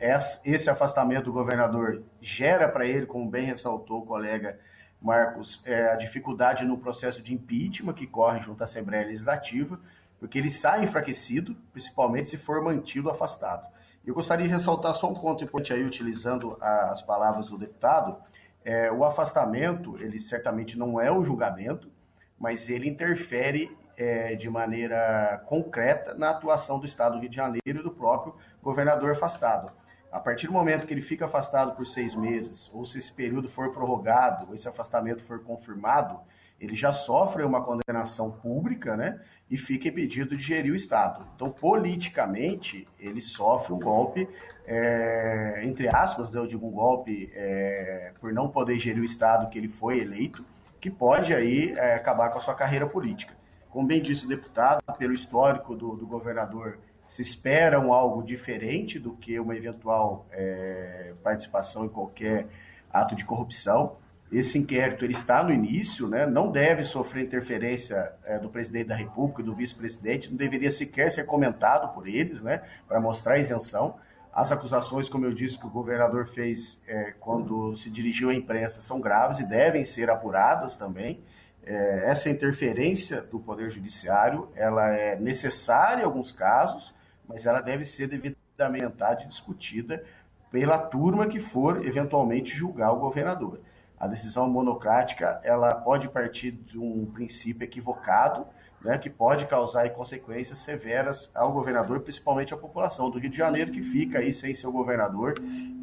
[0.45, 4.59] Esse afastamento do governador gera para ele, como bem ressaltou o colega
[5.01, 9.79] Marcos, é, a dificuldade no processo de impeachment que corre junto à Assembleia Legislativa,
[10.21, 13.67] porque ele sai enfraquecido, principalmente se for mantido afastado.
[14.05, 18.17] Eu gostaria de ressaltar só um ponto importante aí, utilizando as palavras do deputado.
[18.63, 21.91] É, o afastamento, ele certamente não é o julgamento,
[22.37, 27.61] mas ele interfere é, de maneira concreta na atuação do Estado do Rio de Janeiro
[27.65, 29.73] e do próprio governador afastado.
[30.11, 33.49] A partir do momento que ele fica afastado por seis meses, ou se esse período
[33.49, 36.19] for prorrogado, ou esse afastamento for confirmado,
[36.61, 39.19] ele já sofre uma condenação pública, né?
[39.51, 41.27] E fica impedido de gerir o Estado.
[41.35, 44.27] Então, politicamente, ele sofre um golpe,
[44.65, 49.59] é, entre aspas, eu digo um golpe é, por não poder gerir o Estado que
[49.59, 50.45] ele foi eleito,
[50.79, 53.33] que pode aí é, acabar com a sua carreira política.
[53.69, 58.97] Como bem disse o deputado, pelo histórico do, do governador, se espera um algo diferente
[58.97, 62.47] do que uma eventual é, participação em qualquer
[62.89, 63.97] ato de corrupção.
[64.31, 66.25] Esse inquérito ele está no início, né?
[66.25, 71.11] não deve sofrer interferência é, do presidente da República e do vice-presidente, não deveria sequer
[71.11, 72.61] ser comentado por eles, né?
[72.87, 73.97] para mostrar isenção.
[74.33, 78.79] As acusações, como eu disse, que o governador fez é, quando se dirigiu à imprensa
[78.79, 81.21] são graves e devem ser apuradas também.
[81.65, 86.95] É, essa interferência do Poder Judiciário ela é necessária em alguns casos,
[87.27, 90.05] mas ela deve ser devidamente discutida
[90.49, 93.59] pela turma que for eventualmente julgar o governador
[94.01, 98.47] a decisão monocrática ela pode partir de um princípio equivocado,
[98.81, 103.71] né, que pode causar consequências severas ao governador, principalmente à população do Rio de Janeiro,
[103.71, 105.35] que fica aí sem seu governador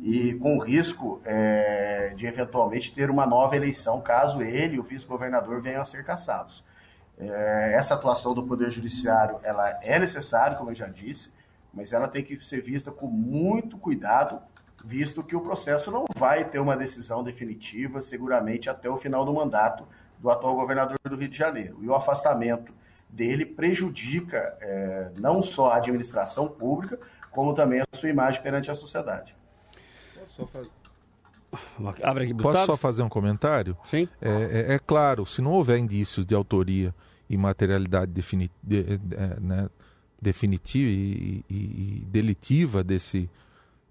[0.02, 5.62] e com risco é, de eventualmente ter uma nova eleição, caso ele e o vice-governador
[5.62, 6.64] venham a ser caçados.
[7.16, 11.32] É, essa atuação do Poder Judiciário ela é necessária, como eu já disse,
[11.72, 14.40] mas ela tem que ser vista com muito cuidado
[14.84, 19.32] visto que o processo não vai ter uma decisão definitiva, seguramente até o final do
[19.32, 19.86] mandato
[20.18, 21.78] do atual governador do Rio de Janeiro.
[21.80, 22.72] E o afastamento
[23.08, 26.98] dele prejudica é, não só a administração pública,
[27.30, 29.34] como também a sua imagem perante a sociedade.
[32.02, 33.76] Abre aqui, Posso só fazer um comentário?
[33.84, 34.08] Sim.
[34.20, 36.94] É, é, é, claro, se não houver indícios de autoria
[37.28, 39.68] e materialidade defini de, é, né,
[40.20, 43.30] definitiva e, e, e delitiva desse,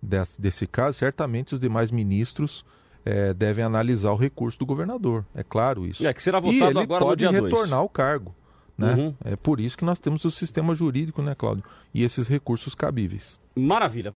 [0.07, 2.65] desse, desse caso, certamente os demais ministros
[3.05, 5.25] é, devem analisar o recurso do governador.
[5.35, 6.05] É claro isso.
[6.05, 8.35] É que será votado e ele agora pode no dia retornar ao cargo.
[8.77, 8.93] Né?
[8.93, 9.15] Uhum.
[9.25, 11.63] É por isso que nós temos o sistema jurídico, né, Cláudio?
[11.93, 13.39] E esses recursos cabíveis.
[13.55, 14.11] Maravilha.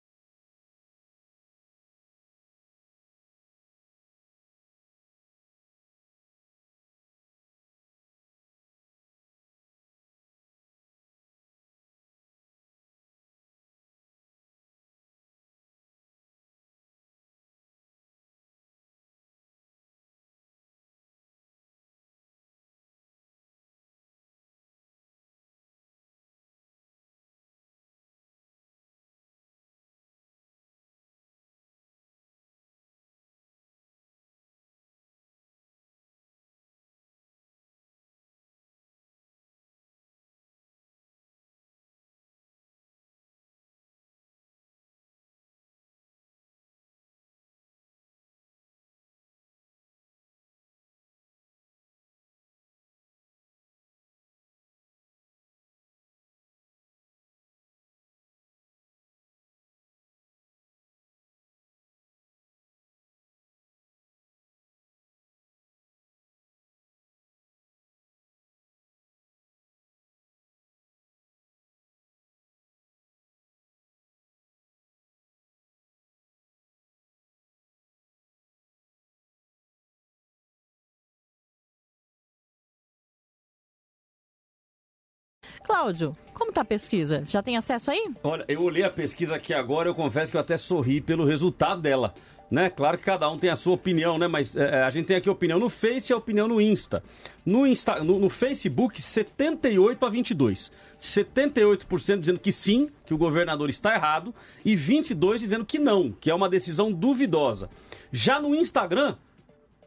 [85.72, 87.24] Cláudio, como está a pesquisa?
[87.26, 88.12] Já tem acesso aí?
[88.22, 91.82] Olha, eu olhei a pesquisa aqui agora, eu confesso que eu até sorri pelo resultado
[91.82, 92.14] dela.
[92.52, 92.70] Né?
[92.70, 94.28] Claro que cada um tem a sua opinião, né?
[94.28, 97.02] Mas é, a gente tem aqui a opinião no Face e a opinião no Insta.
[97.46, 100.70] No, Insta, no, no Facebook, 78 a 22.
[101.00, 106.30] 78% dizendo que sim, que o governador está errado, e 22 dizendo que não, que
[106.30, 107.70] é uma decisão duvidosa.
[108.12, 109.16] Já no Instagram,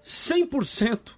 [0.03, 1.11] 100%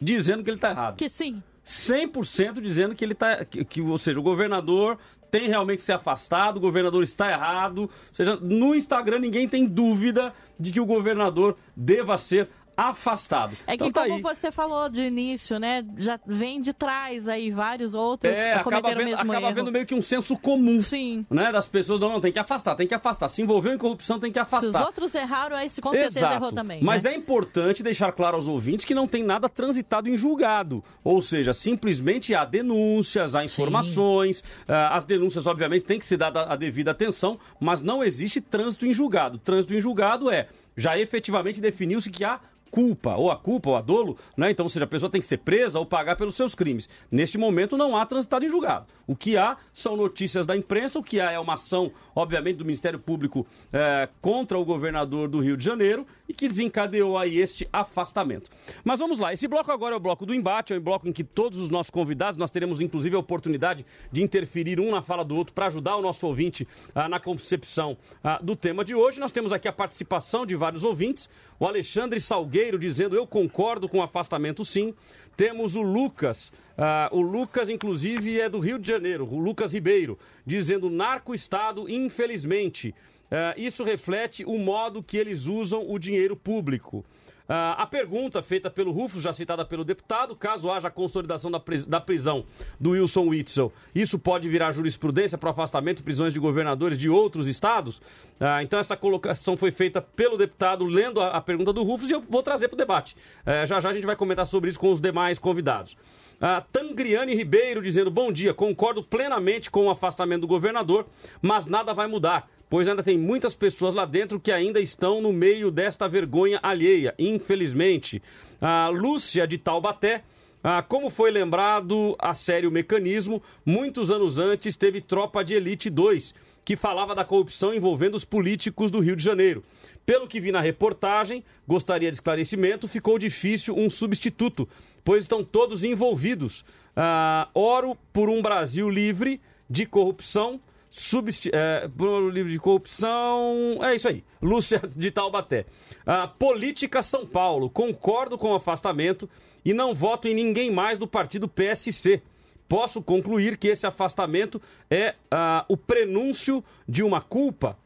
[0.00, 0.96] dizendo que ele está errado.
[0.96, 1.42] Que sim.
[1.64, 3.44] 100% dizendo que ele tá.
[3.44, 4.98] Que, que, ou seja, o governador
[5.30, 7.82] tem realmente que ser afastado, o governador está errado.
[7.82, 12.48] Ou seja, no Instagram ninguém tem dúvida de que o governador deva ser
[12.88, 13.56] afastado.
[13.66, 14.34] É que, então, tá como aí.
[14.36, 15.84] você falou de início, né?
[15.96, 19.54] Já vem de trás aí vários outros é, acaba vendo, o mesmo acaba erro.
[19.54, 20.80] vendo meio que um senso comum.
[20.80, 21.26] Sim.
[21.28, 23.28] Né, das pessoas, não, não, tem que afastar, tem que afastar.
[23.28, 24.70] Se envolveu em corrupção, tem que afastar.
[24.70, 26.34] Se os outros erraram, aí com certeza Exato.
[26.34, 26.82] errou também.
[26.82, 27.12] Mas né?
[27.12, 30.82] é importante deixar claro aos ouvintes que não tem nada transitado em julgado.
[31.04, 34.40] Ou seja, simplesmente há denúncias, há informações.
[34.40, 38.86] Uh, as denúncias, obviamente, têm que se dar a devida atenção, mas não existe trânsito
[38.86, 39.38] em julgado.
[39.38, 42.40] Trânsito em julgado é já efetivamente definiu-se que há
[42.70, 44.50] culpa, ou a culpa, ou a dolo, né?
[44.50, 46.88] Então, ou seja, a pessoa tem que ser presa ou pagar pelos seus crimes.
[47.10, 48.86] Neste momento não há transitado em julgado.
[49.06, 52.64] O que há são notícias da imprensa, o que há é uma ação, obviamente, do
[52.64, 57.68] Ministério Público é, contra o governador do Rio de Janeiro e que desencadeou aí este
[57.72, 58.48] afastamento.
[58.84, 61.12] Mas vamos lá, esse bloco agora é o bloco do embate, é o bloco em
[61.12, 65.24] que todos os nossos convidados, nós teremos inclusive a oportunidade de interferir um na fala
[65.24, 69.18] do outro para ajudar o nosso ouvinte ah, na concepção ah, do tema de hoje.
[69.18, 71.28] Nós temos aqui a participação de vários ouvintes,
[71.58, 74.94] o Alexandre Salgueiro dizendo eu concordo com o afastamento sim.
[75.36, 80.18] Temos o Lucas, uh, o Lucas inclusive é do Rio de Janeiro, o Lucas Ribeiro,
[80.44, 82.94] dizendo narco-estado infelizmente.
[83.30, 87.04] Uh, isso reflete o modo que eles usam o dinheiro público.
[87.50, 91.84] Uh, a pergunta feita pelo Rufus, já citada pelo deputado, caso haja consolidação da, pris
[91.84, 92.44] da prisão
[92.78, 97.48] do Wilson Witzel, isso pode virar jurisprudência para afastamento e prisões de governadores de outros
[97.48, 97.98] estados?
[98.38, 102.12] Uh, então, essa colocação foi feita pelo deputado, lendo a, a pergunta do Rufus, e
[102.12, 103.16] eu vou trazer para o debate.
[103.44, 105.96] Uh, já já a gente vai comentar sobre isso com os demais convidados.
[106.40, 111.06] Uh, Tangriane Ribeiro dizendo: Bom dia, concordo plenamente com o afastamento do governador,
[111.42, 115.32] mas nada vai mudar pois ainda tem muitas pessoas lá dentro que ainda estão no
[115.32, 118.22] meio desta vergonha alheia, infelizmente.
[118.60, 120.22] A Lúcia de Taubaté.
[120.62, 126.34] Ah, como foi lembrado a sério mecanismo, muitos anos antes teve Tropa de Elite 2,
[126.62, 129.64] que falava da corrupção envolvendo os políticos do Rio de Janeiro.
[130.10, 134.68] Pelo que vi na reportagem, gostaria de esclarecimento, ficou difícil um substituto,
[135.04, 136.64] pois estão todos envolvidos.
[136.96, 141.88] Ah, oro por um Brasil livre de corrupção substi é,
[142.32, 143.78] livro de corrupção.
[143.82, 144.24] É isso aí.
[144.42, 145.64] Lúcia de Taubaté.
[146.04, 147.70] Ah, Política São Paulo.
[147.70, 149.30] Concordo com o afastamento
[149.64, 152.20] e não voto em ninguém mais do partido PSC.
[152.68, 157.78] Posso concluir que esse afastamento é ah, o prenúncio de uma culpa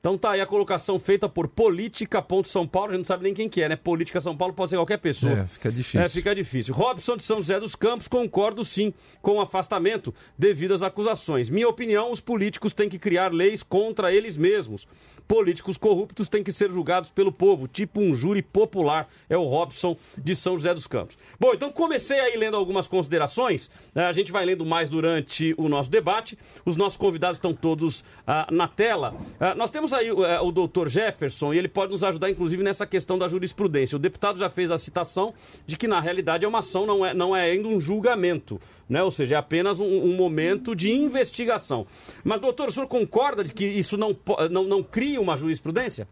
[0.00, 3.34] então tá aí a colocação feita por Política São Paulo, a gente não sabe nem
[3.34, 3.76] quem que é, né?
[3.76, 5.40] Política São Paulo pode ser qualquer pessoa.
[5.40, 6.00] É, fica difícil.
[6.00, 6.74] É, fica difícil.
[6.74, 11.50] Robson de São José dos Campos, concordo sim com o afastamento devido às acusações.
[11.50, 14.86] Minha opinião, os políticos têm que criar leis contra eles mesmos.
[15.28, 19.06] Políticos corruptos têm que ser julgados pelo povo, tipo um júri popular.
[19.28, 21.18] É o Robson de São José dos Campos.
[21.38, 23.70] Bom, então comecei aí lendo algumas considerações.
[23.94, 24.06] Né?
[24.06, 26.38] A gente vai lendo mais durante o nosso debate.
[26.64, 29.14] Os nossos convidados estão todos ah, na tela.
[29.38, 32.86] Ah, nós temos aí uh, o doutor Jefferson e ele pode nos ajudar, inclusive, nessa
[32.86, 33.96] questão da jurisprudência.
[33.96, 35.34] O deputado já fez a citação
[35.66, 39.02] de que, na realidade, é uma ação, não é, não é ainda um julgamento, né?
[39.02, 41.86] ou seja, é apenas um, um momento de investigação.
[42.24, 44.16] Mas, doutor, o senhor concorda de que isso não,
[44.50, 46.08] não, não cria uma jurisprudência?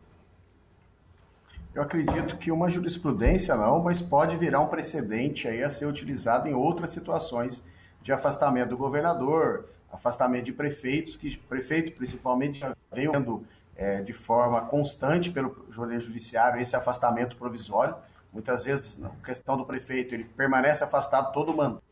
[1.75, 6.49] Eu acredito que uma jurisprudência não, mas pode virar um precedente aí a ser utilizado
[6.49, 7.62] em outras situações
[8.03, 13.45] de afastamento do governador, afastamento de prefeitos, que prefeito principalmente já vem tendo
[13.77, 17.95] é, de forma constante pelo Poder Judiciário esse afastamento provisório.
[18.33, 21.83] Muitas vezes, na questão do prefeito, ele permanece afastado todo o mandato,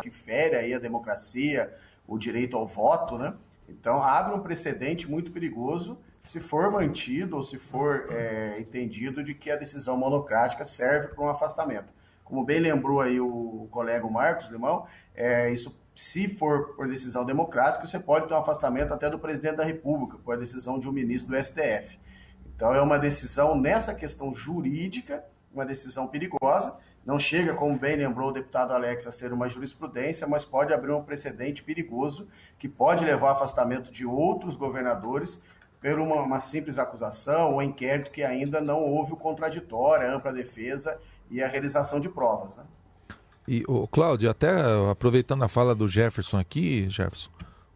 [0.00, 1.74] que fere aí a democracia,
[2.06, 3.34] o direito ao voto, né?
[3.68, 9.34] Então, abre um precedente muito perigoso se for mantido ou se for é, entendido de
[9.34, 11.92] que a decisão monocrática serve para um afastamento.
[12.24, 17.86] Como bem lembrou aí o colega Marcos Limão, é, isso se for por decisão democrática,
[17.86, 21.30] você pode ter um afastamento até do presidente da República, por decisão de um ministro
[21.30, 21.98] do STF.
[22.54, 26.76] Então é uma decisão nessa questão jurídica, uma decisão perigosa.
[27.08, 30.92] Não chega, como bem lembrou o deputado Alex, a ser uma jurisprudência, mas pode abrir
[30.92, 35.40] um precedente perigoso que pode levar ao afastamento de outros governadores
[35.80, 40.34] por uma, uma simples acusação ou inquérito que ainda não houve o contraditório, a ampla
[40.34, 40.98] defesa
[41.30, 42.54] e a realização de provas.
[42.56, 42.64] Né?
[43.48, 44.50] E, o Cláudio, até
[44.90, 47.30] aproveitando a fala do Jefferson aqui, Jefferson,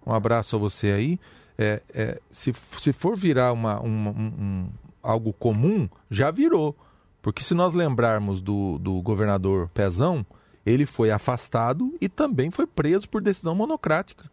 [0.06, 1.18] um abraço a você aí.
[1.56, 4.68] É, é, se, se for virar uma, uma um, um,
[5.02, 6.76] algo comum, já virou.
[7.22, 10.26] Porque se nós lembrarmos do, do governador Pezão,
[10.66, 14.28] ele foi afastado e também foi preso por decisão monocrática,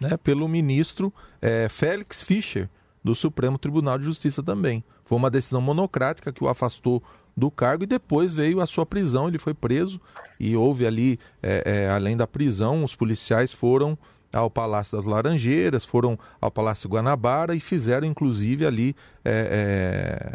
[0.00, 2.68] né, pelo ministro é, Félix Fischer,
[3.04, 4.82] do Supremo Tribunal de Justiça também.
[5.04, 7.02] Foi uma decisão monocrática que o afastou
[7.36, 9.28] do cargo e depois veio a sua prisão.
[9.28, 10.00] Ele foi preso
[10.38, 13.98] e houve ali, é, é, além da prisão, os policiais foram
[14.32, 20.34] ao Palácio das Laranjeiras, foram ao Palácio Guanabara e fizeram inclusive ali é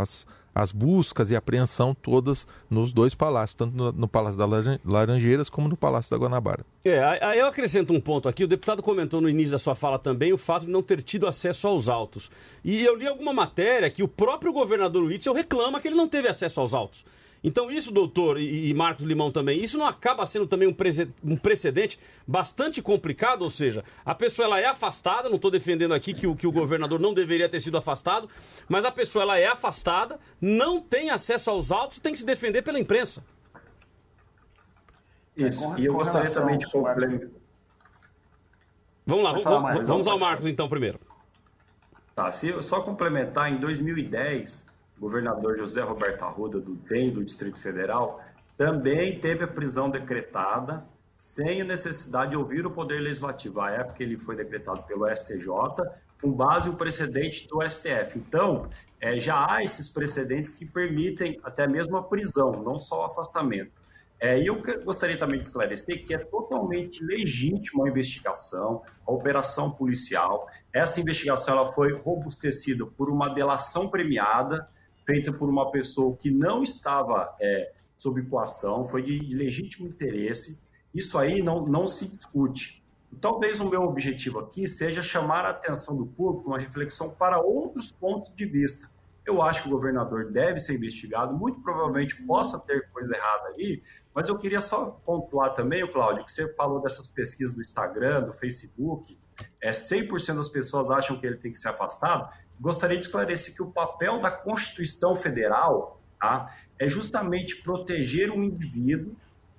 [0.00, 0.26] as,
[0.56, 5.68] as buscas e apreensão todas nos dois palácios, tanto no, no, Palácio das Laranjeiras como
[5.68, 6.64] no Palácio da Guanabara.
[6.82, 8.42] É, aí eu acrescento um ponto aqui.
[8.42, 11.26] O deputado comentou no início da sua fala também o fato de não ter tido
[11.26, 12.30] acesso aos autos.
[12.64, 16.26] E eu li alguma matéria que o próprio governador Witzel reclama que ele não teve
[16.26, 17.04] acesso aos autos.
[17.46, 20.74] Então, isso, doutor, e, Marcos Limão também, isso não acaba sendo também um,
[21.22, 23.42] um precedente bastante complicado?
[23.42, 26.50] Ou seja, a pessoa ela é afastada, não estou defendendo aqui que o, que o
[26.50, 28.28] governador não deveria ter sido afastado,
[28.68, 32.26] mas a pessoa ela é afastada, não tem acesso aos autos e tem que se
[32.26, 33.22] defender pela imprensa.
[35.36, 37.28] Isso, e eu gostaria também de complementar.
[39.06, 40.98] Vamos lá, vamos, vamos ao Marcos então primeiro.
[42.12, 44.65] Tá, se eu só complementar, em 2010, o
[44.98, 48.20] governador José Roberto Arruda, do DEM, do Distrito Federal,
[48.56, 50.84] também teve a prisão decretada
[51.16, 53.60] sem a necessidade de ouvir o Poder Legislativo.
[53.60, 55.48] À época ele foi decretado pelo STJ,
[56.20, 58.18] com base no precedente do STF.
[58.18, 58.68] Então,
[59.00, 63.72] é, já há esses precedentes que permitem até mesmo a prisão, não só o afastamento.
[64.18, 69.70] É, e eu gostaria também de esclarecer que é totalmente legítima a investigação, a operação
[69.70, 70.48] policial.
[70.72, 74.66] Essa investigação ela foi robustecida por uma delação premiada,
[75.06, 80.60] feita por uma pessoa que não estava é, sob coação, foi de, legítimo interesse.
[80.92, 82.84] Isso aí não, não se discute.
[83.20, 87.90] Talvez o meu objetivo aqui seja chamar a atenção do público, uma reflexão para outros
[87.90, 88.90] pontos de vista.
[89.24, 93.82] Eu acho que o governador deve ser investigado, muito provavelmente possa ter coisa errada ali,
[94.14, 98.32] mas eu queria só pontuar também, Cláudio, que você falou dessas pesquisas do Instagram, do
[98.32, 99.18] Facebook,
[99.60, 102.28] é 100% das pessoas acham que ele tem que ser afastado
[102.60, 109.14] gostaria de esclarecer que o papel da Constituição Federal tá, é justamente proteger o indivíduo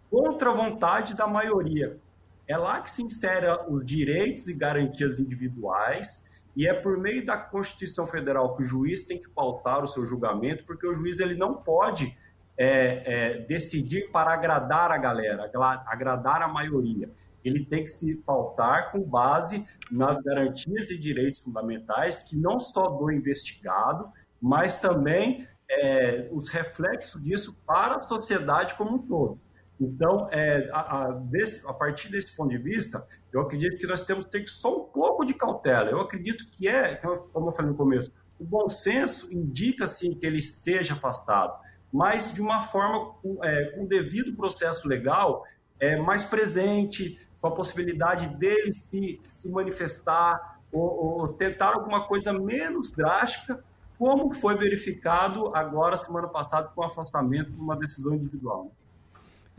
[0.09, 1.97] contra a vontade da maioria.
[2.47, 6.23] É lá que se insere os direitos e garantias individuais
[6.55, 10.05] e é por meio da Constituição Federal que o juiz tem que pautar o seu
[10.05, 12.17] julgamento, porque o juiz ele não pode
[12.57, 15.51] é, é, decidir para agradar a galera,
[15.85, 17.11] agradar a maioria
[17.47, 22.89] ele tem que se pautar com base nas garantias e direitos fundamentais, que não só
[22.89, 29.39] do investigado, mas também é, os reflexos disso para a sociedade como um todo.
[29.79, 34.03] Então, é, a, a, desse, a, partir desse ponto de vista, eu acredito que nós
[34.03, 35.89] temos que ter só um pouco de cautela.
[35.89, 40.25] Eu acredito que é, como eu falei no começo, o bom senso indica sim que
[40.25, 41.53] ele seja afastado,
[41.91, 45.43] mas de uma forma com, é, com devido processo legal,
[45.79, 52.33] é, mais presente, com a possibilidade dele se, se manifestar ou, ou tentar alguma coisa
[52.33, 53.63] menos drástica,
[53.97, 58.71] como foi verificado agora, semana passada, com o afastamento de uma decisão individual.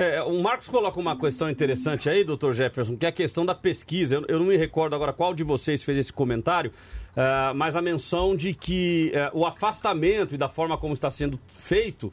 [0.00, 3.52] É, o Marcos coloca uma questão interessante aí, doutor Jefferson, que é a questão da
[3.52, 4.14] pesquisa.
[4.14, 7.82] Eu, eu não me recordo agora qual de vocês fez esse comentário, uh, mas a
[7.82, 12.12] menção de que uh, o afastamento e da forma como está sendo feito, uh,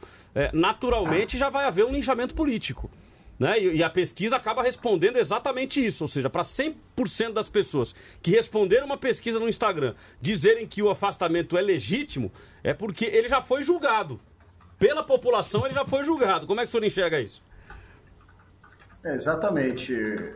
[0.52, 2.90] naturalmente já vai haver um linchamento político.
[3.38, 3.60] Né?
[3.60, 8.30] E, e, a pesquisa acaba respondendo exatamente isso, ou seja, para 100% das pessoas que
[8.30, 12.32] responderam uma pesquisa no Instagram dizerem que o afastamento é legítimo,
[12.64, 14.18] é porque ele já foi julgado.
[14.78, 16.46] Pela população, ele já foi julgado.
[16.46, 17.42] Como é que o senhor enxerga isso?
[19.04, 19.94] É, exatamente,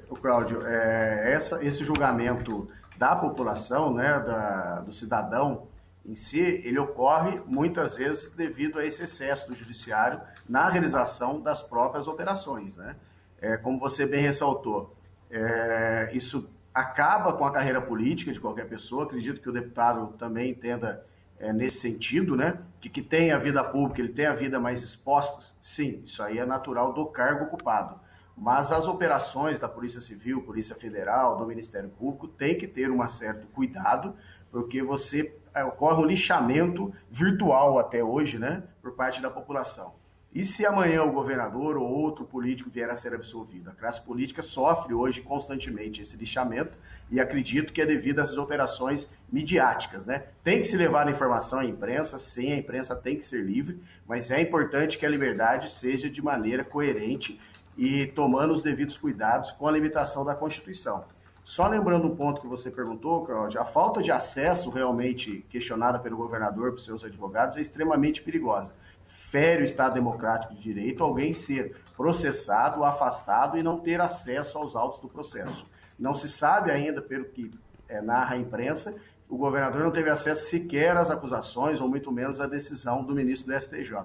[0.08, 0.64] o Cláudio.
[0.66, 5.66] É, essa, esse julgamento da população, né, da, do cidadão,
[6.04, 11.62] em si, ele ocorre muitas vezes devido a esse excesso do judiciário na realização das
[11.62, 12.74] próprias operações.
[12.74, 12.96] Né?
[13.40, 14.96] É, como você bem ressaltou,
[15.30, 19.04] é, isso acaba com a carreira política de qualquer pessoa.
[19.04, 21.04] Acredito que o deputado também entenda
[21.38, 22.58] é, nesse sentido, né?
[22.80, 25.54] Que, que tem a vida pública, ele tem a vida mais exposta.
[25.60, 27.98] Sim, isso aí é natural do cargo ocupado.
[28.36, 33.06] Mas as operações da Polícia Civil, Polícia Federal, do Ministério Público, tem que ter um
[33.08, 34.14] certo cuidado,
[34.50, 35.34] porque você
[35.66, 40.00] ocorre um lixamento virtual até hoje, né, por parte da população.
[40.32, 43.68] E se amanhã o governador ou outro político vier a ser absolvido?
[43.68, 46.78] A classe política sofre hoje constantemente esse lixamento
[47.10, 50.26] e acredito que é devido a essas operações midiáticas, né?
[50.44, 53.82] Tem que se levar a informação à imprensa, sim, a imprensa tem que ser livre,
[54.06, 57.40] mas é importante que a liberdade seja de maneira coerente
[57.76, 61.04] e tomando os devidos cuidados com a limitação da Constituição.
[61.50, 66.16] Só lembrando um ponto que você perguntou, Claudio, a falta de acesso realmente questionada pelo
[66.16, 68.72] governador para seus advogados é extremamente perigosa.
[69.04, 74.76] Fere o Estado Democrático de Direito alguém ser processado, afastado e não ter acesso aos
[74.76, 75.66] autos do processo.
[75.98, 77.50] Não se sabe ainda, pelo que
[77.88, 78.94] é, narra a imprensa,
[79.28, 83.52] o governador não teve acesso sequer às acusações, ou muito menos à decisão do ministro
[83.52, 83.96] do STJ.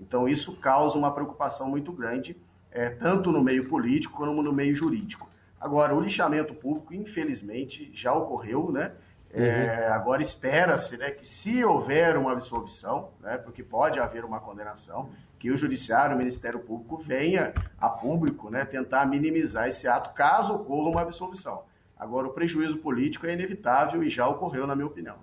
[0.00, 2.36] Então, isso causa uma preocupação muito grande,
[2.72, 5.27] é, tanto no meio político como no meio jurídico.
[5.60, 8.92] Agora, o lixamento público, infelizmente, já ocorreu, né?
[9.30, 9.94] É, uhum.
[9.94, 15.50] agora espera-se né, que se houver uma absolvição, né, porque pode haver uma condenação, que
[15.50, 20.88] o Judiciário, o Ministério Público venha a público né, tentar minimizar esse ato caso ocorra
[20.88, 21.62] uma absolvição.
[21.98, 25.16] Agora, o prejuízo político é inevitável e já ocorreu, na minha opinião.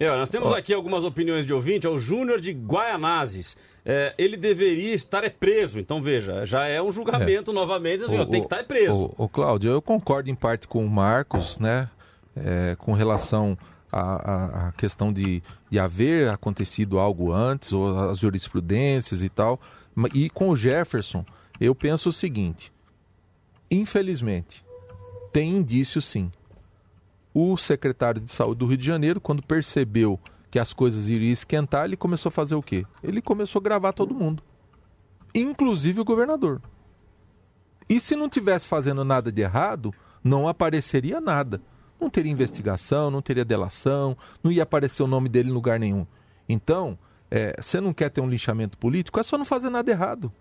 [0.00, 1.86] É, nós temos aqui algumas opiniões de ouvinte.
[1.86, 3.54] É o Júnior de Guaianazes.
[3.84, 5.78] É, ele deveria estar é preso.
[5.78, 7.54] Então, veja, já é um julgamento é.
[7.54, 8.04] novamente.
[8.04, 9.12] Assim, o, ó, tem que estar é preso.
[9.18, 11.90] O, o, Cláudio, eu concordo em parte com o Marcos, né?
[12.34, 13.58] É, com relação
[13.92, 19.60] à, à questão de, de haver acontecido algo antes, ou as jurisprudências e tal.
[20.14, 21.26] E com o Jefferson,
[21.60, 22.72] eu penso o seguinte:
[23.70, 24.64] infelizmente,
[25.30, 26.32] tem indício sim
[27.32, 30.18] o secretário de saúde do Rio de Janeiro, quando percebeu
[30.50, 32.84] que as coisas iriam esquentar, ele começou a fazer o quê?
[33.02, 34.42] Ele começou a gravar todo mundo,
[35.34, 36.60] inclusive o governador.
[37.88, 41.60] E se não tivesse fazendo nada de errado, não apareceria nada.
[42.00, 46.06] Não teria investigação, não teria delação, não ia aparecer o nome dele em lugar nenhum.
[46.48, 46.98] Então,
[47.30, 50.32] é, você não quer ter um lixamento político, é só não fazer nada errado.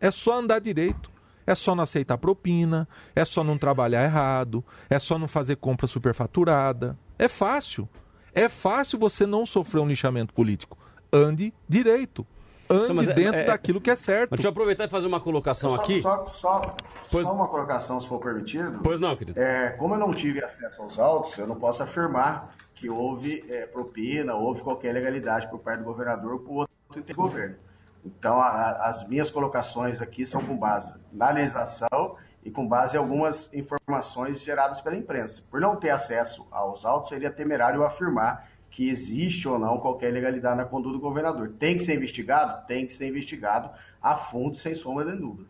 [0.00, 1.10] É só andar direito.
[1.46, 5.86] É só não aceitar propina, é só não trabalhar errado, é só não fazer compra
[5.86, 6.96] superfaturada.
[7.18, 7.88] É fácil.
[8.34, 10.78] É fácil você não sofrer um lixamento político.
[11.12, 12.26] Ande direito.
[12.70, 14.30] Ande é, dentro é, daquilo que é certo.
[14.30, 16.00] Deixa eu aproveitar e fazer uma colocação só, aqui.
[16.00, 16.76] Só, só,
[17.10, 17.26] pois...
[17.26, 18.78] só, uma colocação, se for permitido.
[18.82, 19.40] Pois não, querido.
[19.40, 23.66] É, como eu não tive acesso aos autos, eu não posso afirmar que houve é,
[23.66, 27.56] propina, houve qualquer legalidade por parte do governador ou por outro governo.
[28.04, 32.98] Então, a, as minhas colocações aqui são com base na legislação e com base em
[32.98, 35.42] algumas informações geradas pela imprensa.
[35.50, 40.56] Por não ter acesso aos autos, seria temerário afirmar que existe ou não qualquer ilegalidade
[40.56, 41.52] na conduta do governador.
[41.58, 42.66] Tem que ser investigado?
[42.66, 43.70] Tem que ser investigado
[44.00, 45.48] a fundo, sem sombra de dúvida.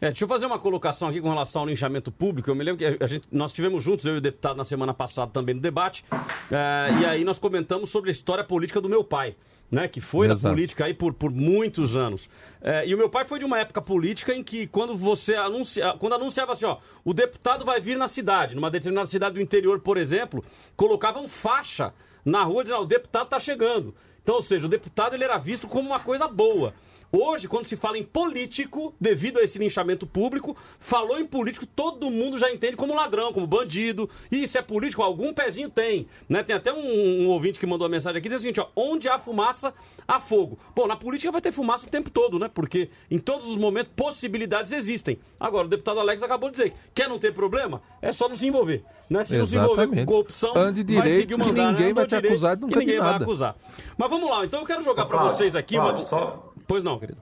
[0.00, 2.48] É, deixa eu fazer uma colocação aqui com relação ao linchamento público.
[2.48, 4.94] Eu me lembro que a gente, nós tivemos juntos, eu e o deputado, na semana
[4.94, 6.02] passada também no debate,
[6.50, 9.36] é, e aí nós comentamos sobre a história política do meu pai
[9.70, 10.42] né, que foi Exato.
[10.42, 12.28] na política aí por, por muitos anos.
[12.60, 15.94] É, e o meu pai foi de uma época política em que quando você anuncia,
[15.98, 19.80] quando anunciava assim, ó, o deputado vai vir na cidade, numa determinada cidade do interior,
[19.80, 20.44] por exemplo,
[20.76, 21.94] colocavam faixa
[22.24, 23.94] na rua dizendo, o deputado está chegando.
[24.22, 26.74] Então, ou seja, o deputado ele era visto como uma coisa boa.
[27.12, 32.10] Hoje, quando se fala em político, devido a esse linchamento público, falou em político, todo
[32.10, 34.08] mundo já entende como ladrão, como bandido.
[34.30, 36.06] E se é político, algum pezinho tem.
[36.28, 36.42] Né?
[36.44, 39.08] Tem até um, um ouvinte que mandou uma mensagem aqui dizendo o seguinte: ó, onde
[39.08, 39.74] há fumaça,
[40.06, 40.56] há fogo.
[40.74, 42.48] Bom, na política vai ter fumaça o tempo todo, né?
[42.52, 45.18] Porque em todos os momentos possibilidades existem.
[45.38, 47.82] Agora, o deputado Alex acabou de dizer: quer não ter problema?
[48.00, 48.84] É só não se envolver.
[49.08, 49.24] Né?
[49.24, 49.38] Se Exatamente.
[49.40, 51.56] não se envolver com corrupção, Ande direito, vai seguir o mandato.
[51.56, 51.94] Que ninguém né?
[51.94, 53.56] vai te acusar de nunca que ninguém vai acusar.
[53.98, 55.98] Mas vamos lá, então eu quero jogar para vocês aqui uma.
[55.98, 57.20] Só Pois não, querido.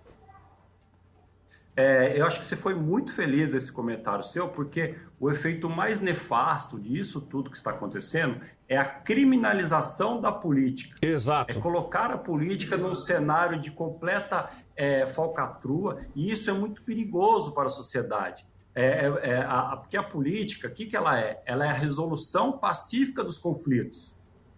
[1.75, 6.03] É, eu acho que você foi muito feliz desse comentário seu, porque o efeito mais
[6.03, 10.99] nefasto disso tudo que está acontecendo é a criminalização da política.
[11.01, 11.57] Exato.
[11.57, 17.53] É colocar a política num cenário de completa é, falcatrua, e isso é muito perigoso
[17.53, 18.45] para a sociedade.
[18.75, 21.43] É, é, é a, porque a política, o que, que ela é?
[21.47, 24.15] Ela é a resolução pacífica dos conflitos.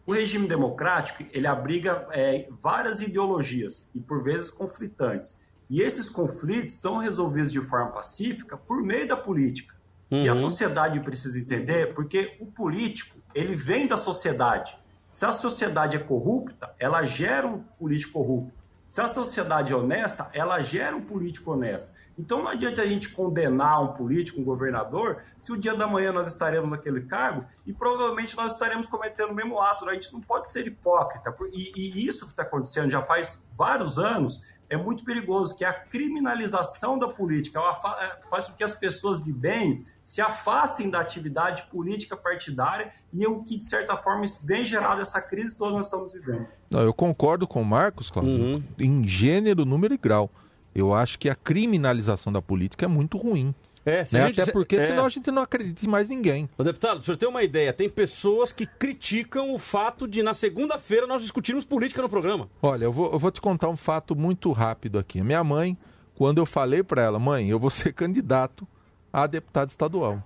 [0.07, 5.41] O regime democrático ele abriga é, várias ideologias e por vezes conflitantes.
[5.69, 9.77] E esses conflitos são resolvidos de forma pacífica por meio da política.
[10.11, 10.25] Uhum.
[10.25, 10.41] E a uhum.
[10.41, 14.77] sociedade precisa entender porque o político ele vem da sociedade.
[15.11, 18.53] Se a sociedade é corrupta, ela gera um político corrupto.
[18.89, 21.91] Se a sociedade é honesta, ela gera um político honesto.
[22.21, 26.13] Então não adianta a gente condenar um político, um governador, se o dia da manhã
[26.13, 29.89] nós estaremos naquele cargo e provavelmente nós estaremos cometendo o mesmo ato.
[29.89, 31.35] A gente não pode ser hipócrita.
[31.53, 35.69] E, e isso que está acontecendo já faz vários anos é muito perigoso, que é
[35.69, 37.59] a criminalização da política.
[37.59, 42.93] Ela é, faz com que as pessoas de bem se afastem da atividade política partidária
[43.13, 46.47] e é o que, de certa forma, vem gerado essa crise toda nós estamos vivendo.
[46.71, 48.63] Não, eu concordo com o Marcos, Cláudio, uhum.
[48.79, 50.31] em gênero, número e grau.
[50.75, 53.55] Eu acho que a criminalização da política é muito ruim.
[53.85, 54.27] É, né?
[54.27, 54.87] Até porque é...
[54.87, 56.49] senão a gente não acredita em mais ninguém.
[56.57, 60.35] Ô, deputado, o senhor ter uma ideia, tem pessoas que criticam o fato de na
[60.35, 62.49] segunda-feira nós discutirmos política no programa.
[62.61, 65.23] Olha, eu vou, eu vou te contar um fato muito rápido aqui.
[65.23, 65.79] Minha mãe,
[66.15, 68.69] quando eu falei para ela, mãe, eu vou ser candidato
[69.13, 70.23] a deputado estadual.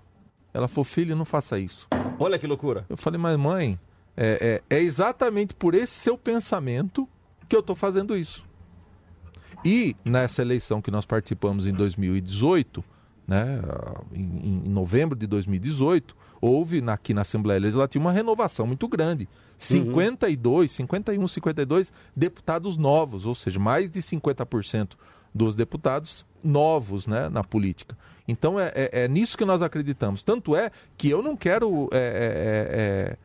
[0.52, 1.88] Ela falou, filho, não faça isso.
[2.18, 2.84] Olha que loucura.
[2.88, 3.78] Eu falei, mas mãe,
[4.16, 7.08] é, é, é exatamente por esse seu pensamento
[7.48, 8.44] que eu estou fazendo isso.
[9.64, 12.84] E nessa eleição que nós participamos em 2018,
[13.26, 13.60] né,
[14.12, 19.28] em, em novembro de 2018, houve na, aqui na Assembleia Legislativa uma renovação muito grande.
[19.56, 24.90] 52, 51, 52 deputados novos, ou seja, mais de 50%
[25.34, 27.96] dos deputados novos né, na política.
[28.28, 30.22] Então é, é, é, nisso que nós acreditamos.
[30.22, 31.88] Tanto é que eu não quero.
[31.92, 33.16] É,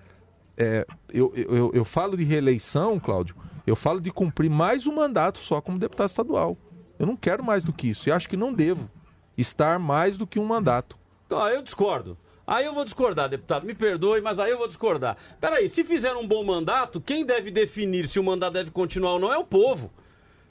[0.57, 3.35] é, é, é eu, eu, eu falo de reeleição, Cláudio,
[3.66, 6.57] eu falo de cumprir mais um mandato só como deputado estadual.
[6.97, 8.10] Eu não quero mais do que isso.
[8.10, 8.89] E acho que não devo
[9.38, 10.97] estar mais do que um mandato.
[11.26, 12.18] Então, eu discordo.
[12.45, 13.66] Aí eu vou discordar, deputado.
[13.66, 15.16] Me perdoe, mas aí eu vou discordar.
[15.39, 19.20] Peraí, se fizer um bom mandato, quem deve definir se o mandato deve continuar ou
[19.20, 19.91] não é o povo.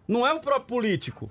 [0.07, 1.29] Não é o próprio político.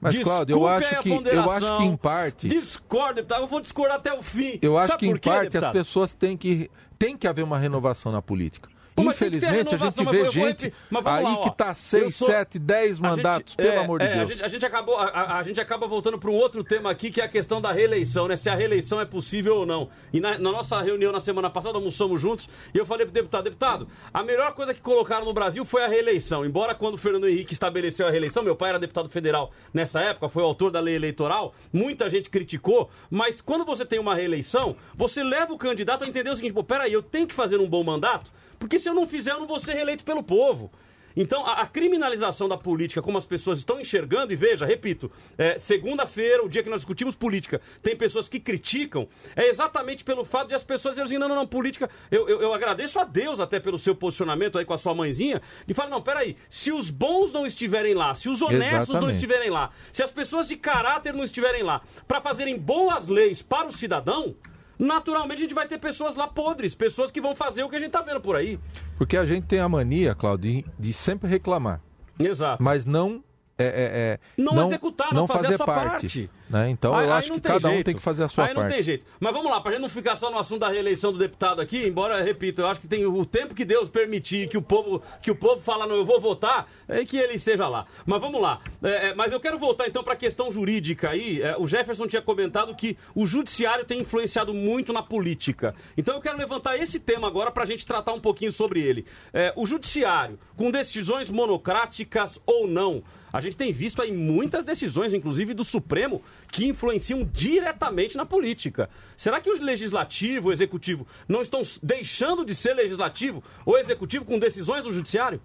[0.00, 2.48] Mas, Cláudio, eu acho, que, eu acho que em parte.
[2.48, 3.42] Discordo, deputado.
[3.42, 4.58] Eu vou discordar até o fim.
[4.60, 5.64] Eu acho Sabe que em quê, parte deputado?
[5.66, 6.70] as pessoas têm que.
[6.98, 8.68] Tem que haver uma renovação na política.
[8.94, 13.56] Pô, Infelizmente, a gente vê gente aí lá, que está 6, 7, 10 mandatos, gente,
[13.56, 14.30] pelo é, amor de é, Deus.
[14.30, 17.10] A gente, a gente acabou, a, a, gente acaba voltando para um outro tema aqui,
[17.10, 18.36] que é a questão da reeleição, né?
[18.36, 19.88] Se a reeleição é possível ou não.
[20.12, 23.14] E na, na nossa reunião na semana passada, almoçamos juntos, e eu falei para o
[23.14, 26.46] deputado, deputado, a melhor coisa que colocaram no Brasil foi a reeleição.
[26.46, 30.28] Embora quando o Fernando Henrique estabeleceu a reeleição, meu pai era deputado federal nessa época,
[30.28, 34.76] foi o autor da lei eleitoral, muita gente criticou, mas quando você tem uma reeleição,
[34.94, 37.68] você leva o candidato a entender o seguinte, pô, peraí, eu tenho que fazer um
[37.68, 38.30] bom mandato?
[38.64, 40.72] Porque se eu não fizer, eu não vou ser reeleito pelo povo.
[41.14, 45.58] Então, a, a, criminalização da política, como as pessoas estão enxergando, e veja, repito, é,
[45.58, 49.06] segunda-feira, o dia que nós discutimos política, tem pessoas que criticam,
[49.36, 52.54] é exatamente pelo fato de as pessoas dizerem, não, não, não, política, eu, eu, eu,
[52.54, 56.00] agradeço a Deus até pelo seu posicionamento aí com a sua mãezinha, de falar, não,
[56.00, 59.02] peraí, se os bons não estiverem lá, se os honestos exatamente.
[59.02, 63.42] não estiverem lá, se as pessoas de caráter não estiverem lá, para fazerem boas leis
[63.42, 64.34] para o cidadão,
[64.78, 67.80] naturalmente a gente vai ter pessoas lá podres, pessoas que vão fazer o que a
[67.80, 68.58] gente tá vendo por aí.
[68.96, 71.80] Porque a gente tem a mania, Claudio, de sempre reclamar.
[72.18, 72.62] Exato.
[72.62, 73.22] Mas não
[73.56, 75.90] é, é, é, não, não, executar, não, não fazer, fazer parte.
[75.90, 76.30] parte.
[76.48, 76.70] Né?
[76.70, 77.80] Então aí, eu acho que cada jeito.
[77.80, 78.58] um tem que fazer a sua aí parte.
[78.58, 79.04] Aí não tem jeito.
[79.18, 81.86] Mas vamos lá, para gente não ficar só no assunto da reeleição do deputado aqui,
[81.86, 85.30] embora, repito, eu acho que tem o tempo que Deus permitir que o povo, que
[85.30, 87.86] o povo fala, não, eu vou votar, é que ele esteja lá.
[88.04, 88.60] Mas vamos lá.
[88.82, 91.40] É, é mas eu quero voltar então para a questão jurídica aí.
[91.40, 95.74] É, o Jefferson tinha comentado que o judiciário tem influenciado muito na política.
[95.96, 99.06] Então eu quero levantar esse tema agora para a gente tratar um pouquinho sobre ele.
[99.32, 105.12] É, o judiciário, com decisões monocráticas ou não, a gente tem visto aí muitas decisões,
[105.12, 108.88] inclusive do Supremo, que influenciam diretamente na política.
[109.16, 114.38] Será que o legislativo, o executivo, não estão deixando de ser legislativo ou executivo com
[114.38, 115.40] decisões do judiciário?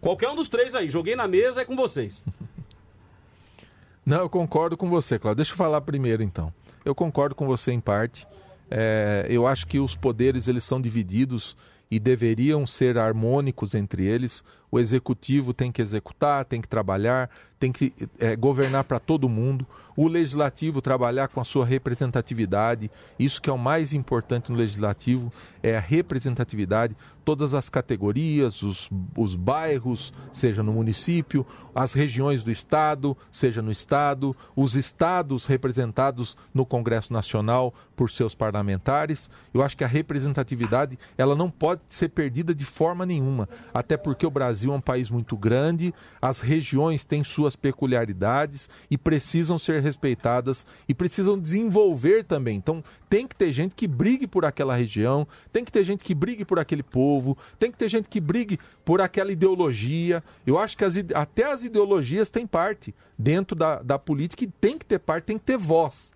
[0.00, 2.22] Qualquer um dos três aí, joguei na mesa, é com vocês.
[4.04, 5.36] Não, eu concordo com você, Cláudio.
[5.36, 6.52] Deixa eu falar primeiro, então.
[6.84, 8.26] Eu concordo com você em parte.
[8.70, 11.56] É, eu acho que os poderes eles são divididos
[11.90, 14.44] e deveriam ser harmônicos entre eles.
[14.70, 19.66] O executivo tem que executar, tem que trabalhar, tem que é, governar para todo mundo.
[20.00, 22.90] O legislativo trabalhar com a sua representatividade.
[23.18, 25.30] Isso que é o mais importante no legislativo
[25.62, 26.96] é a representatividade.
[27.30, 33.70] Todas as categorias, os, os bairros, seja no município, as regiões do estado, seja no
[33.70, 39.30] estado, os estados representados no Congresso Nacional por seus parlamentares.
[39.54, 44.26] Eu acho que a representatividade ela não pode ser perdida de forma nenhuma, até porque
[44.26, 49.80] o Brasil é um país muito grande, as regiões têm suas peculiaridades e precisam ser
[49.80, 52.56] respeitadas e precisam desenvolver também.
[52.56, 56.14] Então, tem que ter gente que brigue por aquela região, tem que ter gente que
[56.14, 60.22] brigue por aquele povo, tem que ter gente que brigue por aquela ideologia.
[60.46, 64.78] Eu acho que as, até as ideologias têm parte dentro da, da política e tem
[64.78, 66.12] que ter parte, tem que ter voz.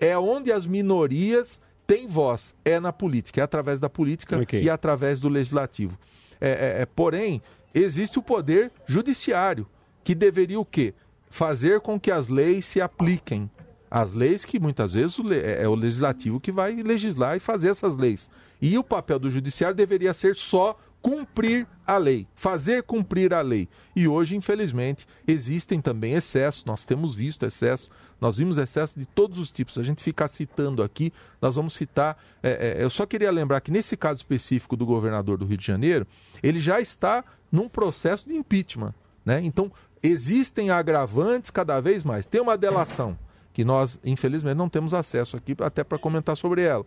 [0.00, 4.62] É onde as minorias têm voz, é na política, é através da política okay.
[4.62, 5.96] e através do legislativo.
[6.40, 7.40] É, é, é, porém,
[7.72, 9.64] existe o poder judiciário,
[10.02, 10.92] que deveria o quê?
[11.30, 13.48] Fazer com que as leis se apliquem.
[13.94, 17.94] As leis que muitas vezes é, é o legislativo que vai legislar e fazer essas
[17.94, 18.30] leis.
[18.58, 23.68] E o papel do judiciário deveria ser só cumprir a lei, fazer cumprir a lei.
[23.94, 29.36] E hoje, infelizmente, existem também excessos, nós temos visto excessos, nós vimos excessos de todos
[29.38, 29.76] os tipos.
[29.76, 32.16] A gente ficar citando aqui, nós vamos citar.
[32.42, 35.66] É, é, eu só queria lembrar que nesse caso específico do governador do Rio de
[35.66, 36.06] Janeiro,
[36.42, 38.94] ele já está num processo de impeachment.
[39.22, 39.42] Né?
[39.44, 39.70] Então,
[40.02, 42.24] existem agravantes cada vez mais.
[42.24, 43.18] Tem uma delação,
[43.52, 46.84] que nós, infelizmente, não temos acesso aqui até para comentar sobre ela.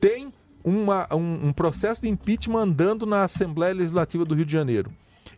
[0.00, 0.32] Tem
[0.64, 4.92] uma, um, um, processo de impeachment andando na Assembleia Legislativa do Rio de Janeiro.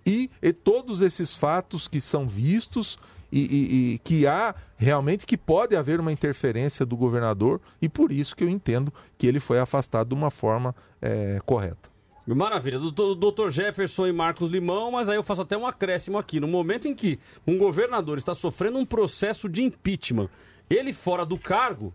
[0.04, 2.98] E, e todos esses fatos que são vistos
[3.32, 8.12] e, e, e, que há realmente que pode haver uma interferência do governador e por
[8.12, 11.94] isso que eu entendo que ele foi afastado de uma forma é, correta.
[12.26, 16.40] Maravilha, doutor, Jefferson e Marcos Limão, mas aí eu faço até um acréscimo aqui.
[16.40, 20.30] No momento em que um governador está sofrendo um processo de impeachment,
[20.68, 21.94] ele fora do cargo,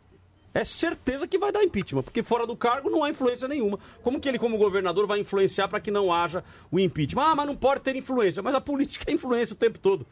[0.53, 3.79] é certeza que vai dar impeachment, porque fora do cargo não há influência nenhuma.
[4.01, 7.23] Como que ele, como governador, vai influenciar para que não haja o impeachment?
[7.23, 8.41] Ah, mas não pode ter influência.
[8.41, 10.05] Mas a política é influência o tempo todo.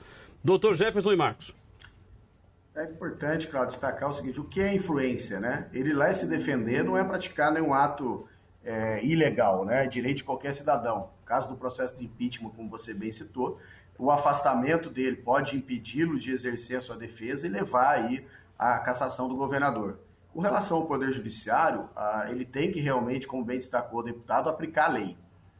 [0.43, 1.53] Doutor Jefferson e Marcos.
[2.75, 5.67] É importante, Claudio, destacar o seguinte: o que é influência, né?
[5.73, 8.27] Ele lá se defender não é praticar nenhum ato
[8.63, 9.85] é, ilegal, né?
[9.85, 11.09] É direito de qualquer cidadão.
[11.19, 13.59] No caso do processo de impeachment, como você bem citou,
[13.97, 18.23] o afastamento dele pode impedi-lo de exercer a sua defesa e levar aí
[18.57, 19.99] a cassação do governador.
[20.33, 24.49] Com relação ao Poder Judiciário, ah, ele tem que realmente, como bem destacou o deputado,
[24.49, 25.17] aplicar a lei.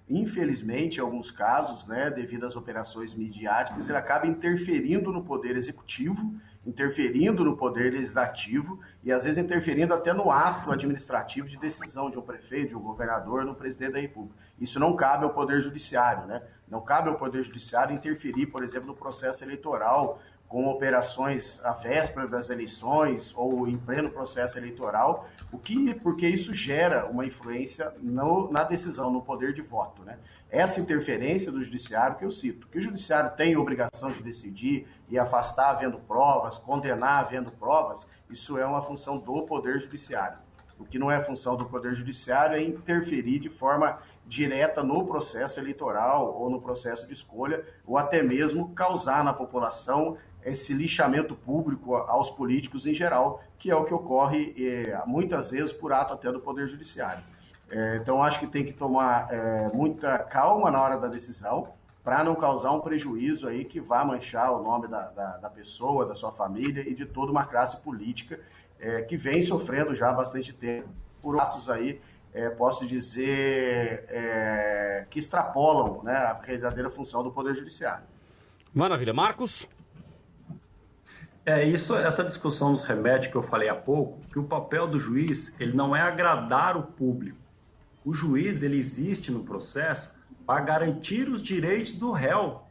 [0.09, 6.33] Infelizmente, em alguns casos, né, devido às operações midiáticas, ele acaba interferindo no Poder Executivo,
[6.65, 12.17] interferindo no Poder Legislativo e, às vezes, interferindo até no ato administrativo de decisão de
[12.17, 14.37] um prefeito, de um governador, no presidente da República.
[14.59, 16.41] Isso não cabe ao Poder Judiciário, né?
[16.69, 22.27] Não cabe ao Poder Judiciário interferir, por exemplo, no processo eleitoral com operações à véspera
[22.27, 28.49] das eleições ou em pleno processo eleitoral, o que porque isso gera uma influência no,
[28.51, 30.17] na decisão, no poder de voto, né?
[30.49, 35.19] Essa interferência do judiciário que eu cito, que o judiciário tem obrigação de decidir e
[35.19, 40.37] afastar havendo provas, condenar havendo provas, isso é uma função do poder judiciário.
[40.79, 45.59] O que não é função do poder judiciário é interferir de forma direta no processo
[45.59, 50.17] eleitoral ou no processo de escolha, ou até mesmo causar na população
[50.51, 55.71] esse lixamento público aos políticos em geral, que é o que ocorre é, muitas vezes
[55.71, 57.23] por ato até do Poder Judiciário.
[57.69, 61.69] É, então, acho que tem que tomar é, muita calma na hora da decisão,
[62.03, 66.05] para não causar um prejuízo aí que vá manchar o nome da, da, da, pessoa,
[66.05, 68.39] da sua família e de toda uma classe política
[69.09, 70.87] que vem sofrendo já há bastante tempo
[71.21, 71.99] por atos aí,
[72.33, 78.03] é, posso dizer, é, que extrapolam né, a verdadeira função do Poder Judiciário.
[78.73, 79.13] Maravilha.
[79.13, 79.67] Marcos?
[81.47, 84.99] É, isso, essa discussão nos remete que eu falei há pouco, que o papel do
[84.99, 87.37] juiz, ele não é agradar o público.
[88.03, 90.13] O juiz, ele existe no processo
[90.45, 92.63] para garantir os direitos do réu.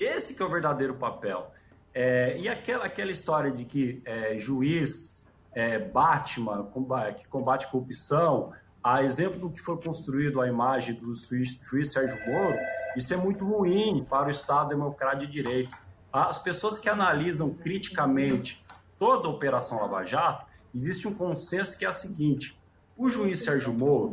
[0.00, 1.52] Esse que é o verdadeiro papel.
[1.94, 5.22] É, e aquela, aquela história de que é, juiz
[5.52, 6.68] é, Batman,
[7.16, 12.18] que combate corrupção, a exemplo do que foi construído a imagem do juiz, juiz Sérgio
[12.26, 12.58] Moro,
[12.96, 15.83] isso é muito ruim para o Estado Democrático de Direito
[16.22, 18.64] as pessoas que analisam criticamente
[18.98, 22.56] toda a Operação Lava Jato, existe um consenso que é a seguinte:
[22.96, 24.12] o juiz Sérgio Moro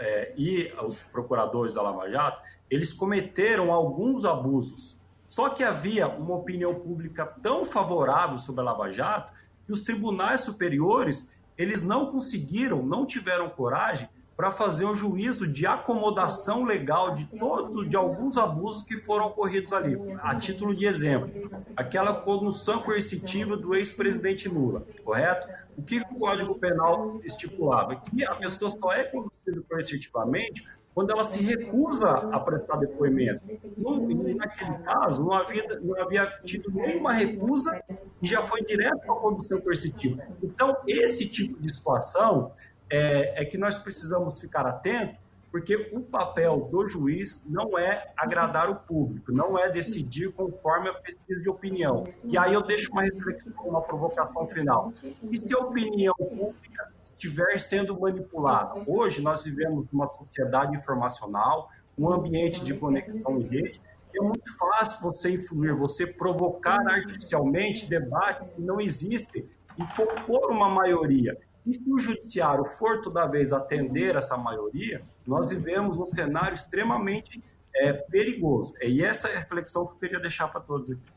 [0.00, 4.96] é, e os procuradores da Lava Jato, eles cometeram alguns abusos.
[5.28, 9.32] Só que havia uma opinião pública tão favorável sobre a Lava Jato
[9.64, 15.66] que os tribunais superiores eles não conseguiram, não tiveram coragem para fazer um juízo de
[15.66, 19.96] acomodação legal de todos, de alguns abusos que foram ocorridos ali.
[20.20, 25.48] A título de exemplo, aquela condução coercitiva do ex-presidente Lula, correto?
[25.76, 27.96] O que o Código Penal estipulava?
[27.96, 30.64] Que a pessoa só é conduzida coercitivamente
[30.94, 33.42] quando ela se recusa a prestar depoimento.
[33.76, 37.82] No, naquele caso, não havia, não havia tido nenhuma recusa
[38.22, 40.22] e já foi direto para a condução coercitiva.
[40.42, 42.52] Então, esse tipo de situação
[42.90, 45.16] é, é que nós precisamos ficar atentos,
[45.50, 50.94] porque o papel do juiz não é agradar o público, não é decidir conforme a
[50.94, 52.04] pesquisa de opinião.
[52.24, 54.92] E aí eu deixo uma reflexão, uma provocação final.
[55.30, 58.82] E se a opinião pública estiver sendo manipulada?
[58.86, 63.80] Hoje nós vivemos numa sociedade informacional, um ambiente de conexão em rede,
[64.14, 69.46] é muito fácil você influir, você provocar artificialmente debates que não existem
[69.78, 71.36] e compor uma maioria.
[71.66, 77.42] E se o judiciário for toda vez atender essa maioria, nós vivemos um cenário extremamente
[77.74, 78.72] é, perigoso.
[78.80, 81.15] E essa é a reflexão que eu queria deixar para todos aqui.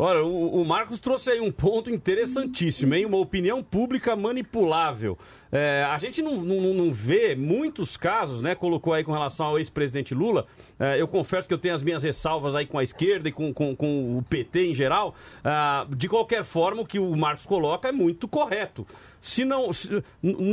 [0.00, 3.04] Olha, o, o, Marcos trouxe aí um ponto interessantíssimo, hein?
[3.04, 5.18] Uma opinião pública manipulável.
[5.50, 8.54] É, a gente não, não, não, vê muitos casos, né?
[8.54, 10.46] Colocou aí com relação ao ex-presidente Lula.
[10.78, 13.52] É, eu confesso que eu tenho as minhas ressalvas aí com a esquerda e com,
[13.52, 15.16] com, com o PT em geral.
[15.42, 18.86] É, de qualquer forma, o que o Marcos coloca é muito correto.
[19.20, 19.88] Se não, se,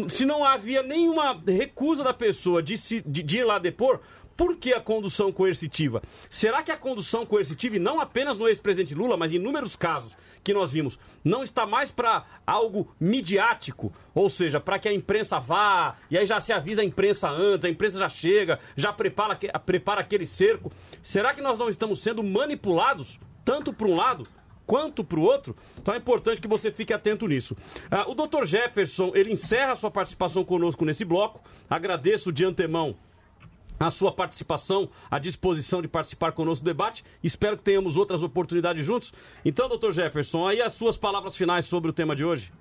[0.10, 4.00] se não havia nenhuma recusa da pessoa de, se, de, de ir lá depor,
[4.36, 6.02] por que a condução coercitiva?
[6.30, 10.16] Será que a condução coercitiva, e não apenas no ex-presidente Lula, mas em inúmeros casos
[10.44, 13.94] que nós vimos, não está mais para algo midiático?
[14.14, 17.66] Ou seja, para que a imprensa vá, e aí já se avisa a imprensa antes,
[17.66, 20.72] a imprensa já chega, já prepara, prepara aquele cerco.
[21.02, 24.28] Será que nós não estamos sendo manipulados, tanto para um lado
[24.66, 25.56] quanto para o outro.
[25.78, 27.56] Então é importante que você fique atento nisso.
[27.90, 28.46] Ah, o Dr.
[28.46, 31.40] Jefferson, ele encerra sua participação conosco nesse bloco.
[31.70, 32.98] Agradeço de antemão
[33.80, 37.04] a sua participação, a disposição de participar conosco do debate.
[37.24, 39.14] Espero que tenhamos outras oportunidades juntos.
[39.44, 42.52] Então, doutor Jefferson, aí as suas palavras finais sobre o tema de hoje.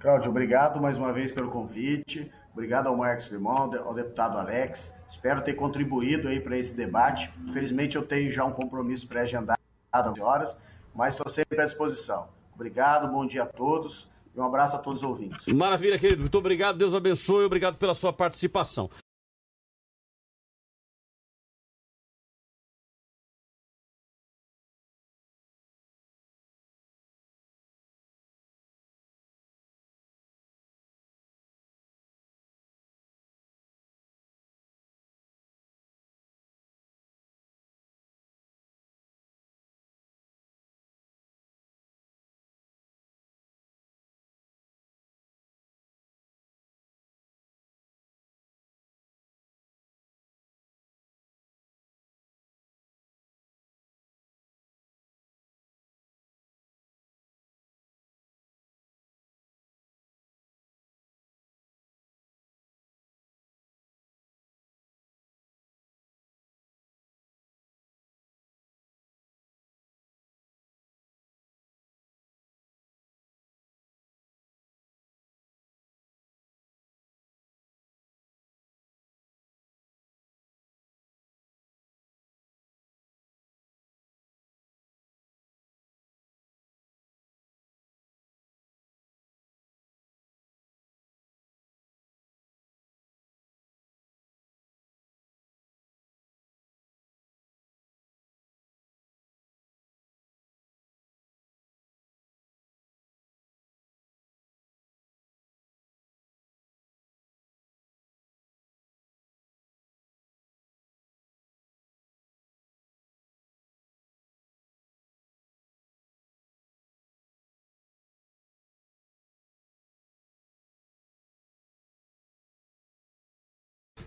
[0.00, 2.30] Cláudio, obrigado mais uma vez pelo convite.
[2.52, 4.92] Obrigado ao Marcos Limão, ao deputado Alex.
[5.10, 7.30] Espero ter contribuído aí para esse debate.
[7.46, 9.60] Infelizmente, eu tenho já um compromisso pré-agendado
[9.92, 10.56] às horas,
[10.94, 12.28] mas estou sempre à disposição.
[12.54, 15.46] Obrigado, bom dia a todos e um abraço a todos os ouvintes.
[15.52, 16.20] Maravilha, querido.
[16.20, 17.44] Muito obrigado, Deus abençoe.
[17.44, 18.90] Obrigado pela sua participação.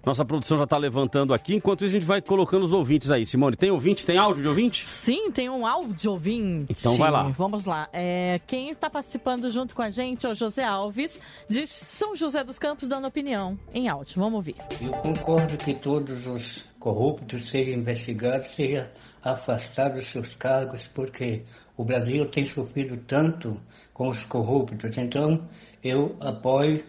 [0.06, 1.56] Nossa produção já está levantando aqui.
[1.56, 3.26] Enquanto isso, a gente vai colocando os ouvintes aí.
[3.26, 4.06] Simone, tem ouvinte?
[4.06, 4.86] Tem áudio de ouvinte?
[4.86, 6.72] Sim, tem um áudio ouvinte.
[6.72, 7.24] Então vai lá.
[7.30, 7.90] Vamos lá.
[7.92, 12.44] É, quem está participando junto com a gente é o José Alves, de São José
[12.44, 14.16] dos Campos, dando opinião em áudio.
[14.18, 14.56] Vamos ouvir.
[14.82, 18.88] Eu concordo que todos os corruptos sejam investigados, sejam
[19.22, 21.44] afastados dos seus cargos, porque
[21.76, 23.60] o Brasil tem sofrido tanto
[23.94, 24.98] com os corruptos.
[24.98, 25.48] Então,
[25.84, 26.84] eu apoio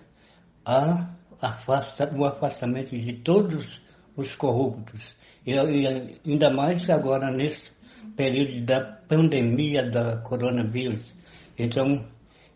[0.65, 1.09] a
[1.41, 3.81] afasta, o afastamento de todos
[4.17, 5.15] os corruptos.
[5.47, 5.87] E, e
[6.25, 7.71] ainda mais agora nesse
[8.17, 11.15] período da pandemia da coronavírus.
[11.59, 12.07] Então,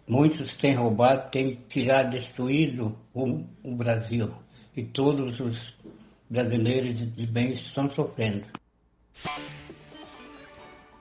[0.09, 4.31] muitos têm roubado, têm tirado, destruído o, o Brasil.
[4.77, 5.75] E todos os
[6.29, 8.45] brasileiros de bens estão sofrendo.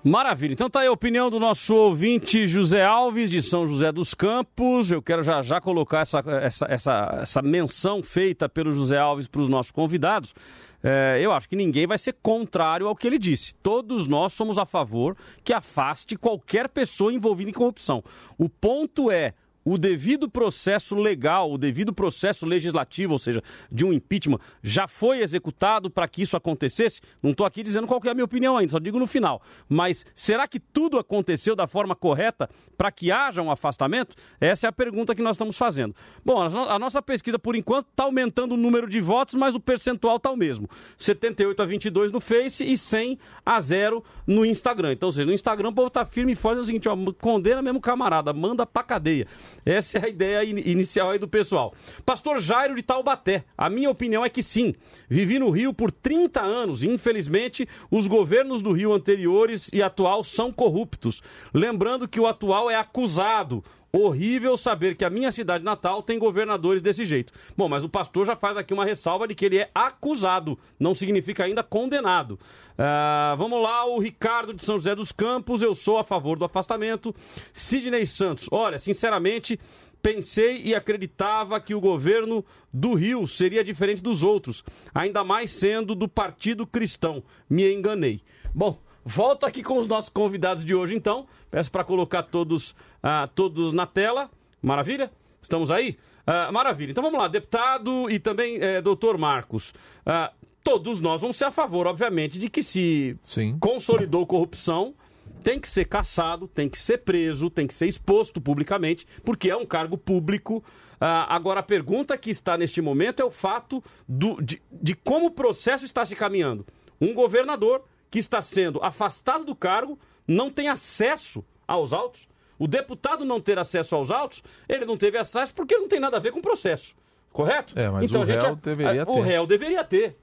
[0.04, 0.52] Maravilha.
[0.52, 4.92] Então tá aí a opinião do nosso ouvinte José Alves, de São José dos Campos.
[4.92, 9.40] Eu quero já já colocar essa, essa, essa, essa menção feita pelo José Alves para
[9.40, 10.36] os nossos convidados.
[10.84, 13.56] É, eu acho que ninguém vai ser contrário ao que ele disse.
[13.56, 18.04] Todos nós somos a favor que afaste qualquer pessoa envolvida em corrupção.
[18.38, 19.34] O ponto é
[19.66, 23.42] o devido processo legal, o devido processo legislativo, ou seja,
[23.72, 27.02] de um impeachment, já foi executado para que isso acontecesse?
[27.22, 29.42] Não estou aqui dizendo qual é a minha opinião ainda, só digo no final.
[29.68, 34.16] Mas será que tudo aconteceu da forma correta para que haja um afastamento?
[34.40, 35.96] Essa é a pergunta que nós estamos fazendo.
[36.24, 40.18] Bom, a nossa pesquisa, por enquanto, está aumentando o número de votos, mas o percentual
[40.18, 40.70] está o mesmo.
[40.98, 44.94] 78 a 22 no Face e 100 a 0 no Instagram.
[44.94, 46.96] Então, ou seja, no Instagram o povo está firme e forte, é o seguinte, ó,
[47.20, 49.28] condena mesmo camarada, manda para cadeia.
[49.66, 51.74] Essa é a ideia in inicial aí do pessoal.
[52.06, 54.74] Pastor Jairo de Taubaté, a minha opinião é que sim.
[55.10, 60.24] Vivi no Rio por 30 anos e, infelizmente, os governos do Rio anteriores e atual
[60.24, 61.22] são corruptos.
[61.54, 63.64] Lembrando que o atual é acusado
[63.96, 67.32] Horrível saber que a minha cidade natal tem governadores desse jeito.
[67.56, 70.96] Bom, mas o pastor já faz aqui uma ressalva de que ele é acusado, não
[70.96, 72.32] significa ainda condenado.
[72.72, 76.46] Uh, vamos lá, o Ricardo de São José dos Campos, eu sou a favor do
[76.46, 77.14] afastamento.
[77.54, 79.60] Sidney Santos, olha, sinceramente,
[80.02, 85.94] pensei e acreditava que o governo do Rio seria diferente dos outros, ainda mais sendo
[85.94, 87.24] do Partido Cristão.
[87.48, 88.22] Me enganei.
[88.56, 88.82] Bom.
[89.06, 91.28] Volto aqui com os nossos convidados de hoje, então.
[91.52, 94.30] Peço para colocar todos, uh, todos na tela.
[94.62, 95.12] Maravilha?
[95.42, 95.98] Estamos aí?
[96.26, 96.92] Uh, maravilha.
[96.92, 99.74] Então vamos lá, deputado e também uh, doutor Marcos.
[100.08, 100.34] Uh,
[100.64, 103.58] todos nós vamos ser a favor, obviamente, de que se Sim.
[103.60, 104.96] consolidou corrupção,
[105.44, 109.56] tem que ser caçado, tem que ser preso, tem que ser exposto publicamente, porque é
[109.56, 110.64] um cargo público.
[110.96, 115.26] Uh, agora, a pergunta que está neste momento é o fato do, de, de como
[115.26, 116.66] o processo está se caminhando.
[117.02, 117.84] Um governador
[118.14, 119.98] que está sendo afastado do cargo
[120.28, 122.28] não tem acesso aos autos.
[122.60, 126.18] O deputado não ter acesso aos autos, ele não teve acesso porque não tem nada
[126.18, 126.94] a ver com o processo.
[127.32, 127.74] Correto?
[127.76, 129.12] É, mas então, o gente, réu deveria a- ter.
[129.12, 130.16] O réu deveria ter.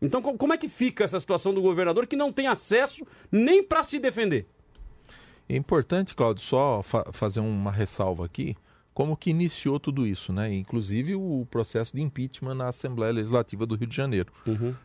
[0.00, 3.62] Então, co- como é que fica essa situação do governador que não tem acesso nem
[3.62, 4.46] para se defender?
[5.46, 8.56] É importante, Cláudio, só fa- fazer uma ressalva aqui,
[8.94, 10.54] como que iniciou tudo isso, né?
[10.54, 14.32] Inclusive o processo de impeachment na Assembleia Legislativa do Rio de Janeiro.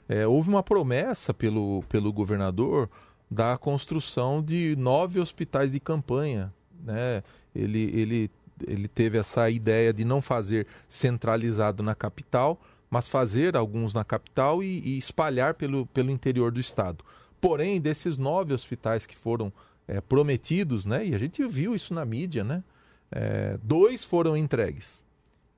[0.09, 2.89] É, houve uma promessa pelo, pelo governador
[3.29, 6.51] da construção de nove hospitais de campanha,
[6.83, 7.21] né?
[7.53, 8.31] Ele, ele,
[8.65, 14.63] ele teve essa ideia de não fazer centralizado na capital, mas fazer alguns na capital
[14.63, 17.05] e, e espalhar pelo, pelo interior do estado.
[17.39, 19.53] Porém, desses nove hospitais que foram
[19.87, 21.05] é, prometidos, né?
[21.05, 22.63] E a gente viu isso na mídia, né?
[23.11, 25.03] É, dois foram entregues.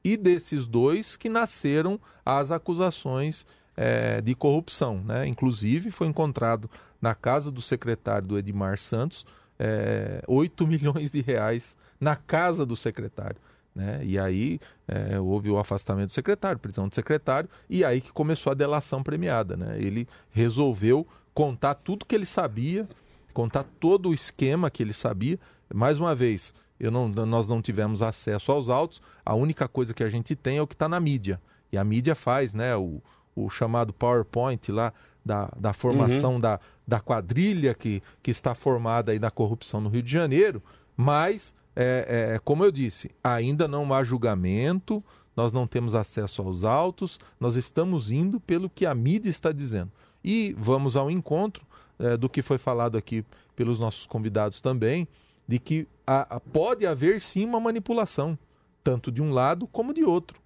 [0.04, 3.46] E desses dois que nasceram as acusações
[3.76, 5.02] é, de corrupção.
[5.04, 5.28] Né?
[5.28, 6.70] Inclusive, foi encontrado
[7.02, 9.26] na casa do secretário do Edmar Santos
[9.62, 13.38] é, 8 milhões de reais na casa do secretário.
[13.74, 14.02] Né?
[14.04, 18.52] E aí é, houve o afastamento do secretário, prisão do secretário, e aí que começou
[18.52, 19.56] a delação premiada.
[19.56, 19.78] Né?
[19.78, 22.88] Ele resolveu contar tudo que ele sabia,
[23.34, 25.40] contar todo o esquema que ele sabia.
[25.74, 26.54] Mais uma vez,
[26.90, 30.62] não, nós não tivemos acesso aos autos, a única coisa que a gente tem é
[30.62, 31.40] o que está na mídia.
[31.72, 33.02] E a mídia faz né, o,
[33.36, 36.40] o chamado PowerPoint lá da, da formação Uhum.
[36.40, 40.64] da, da quadrilha que, que está formada aí na corrupção no Rio de Janeiro,
[40.98, 45.04] mas, é, é, como eu disse, ainda não há julgamento,
[45.36, 49.92] nós não temos acesso aos autos, nós estamos indo pelo que a mídia está dizendo.
[50.24, 51.66] E vamos ao encontro
[51.98, 53.24] é, do que foi falado aqui
[53.56, 55.08] pelos nossos convidados também,
[55.48, 58.38] de que a- a- pode haver sim uma manipulação,
[58.84, 60.42] tanto de um lado como de outro.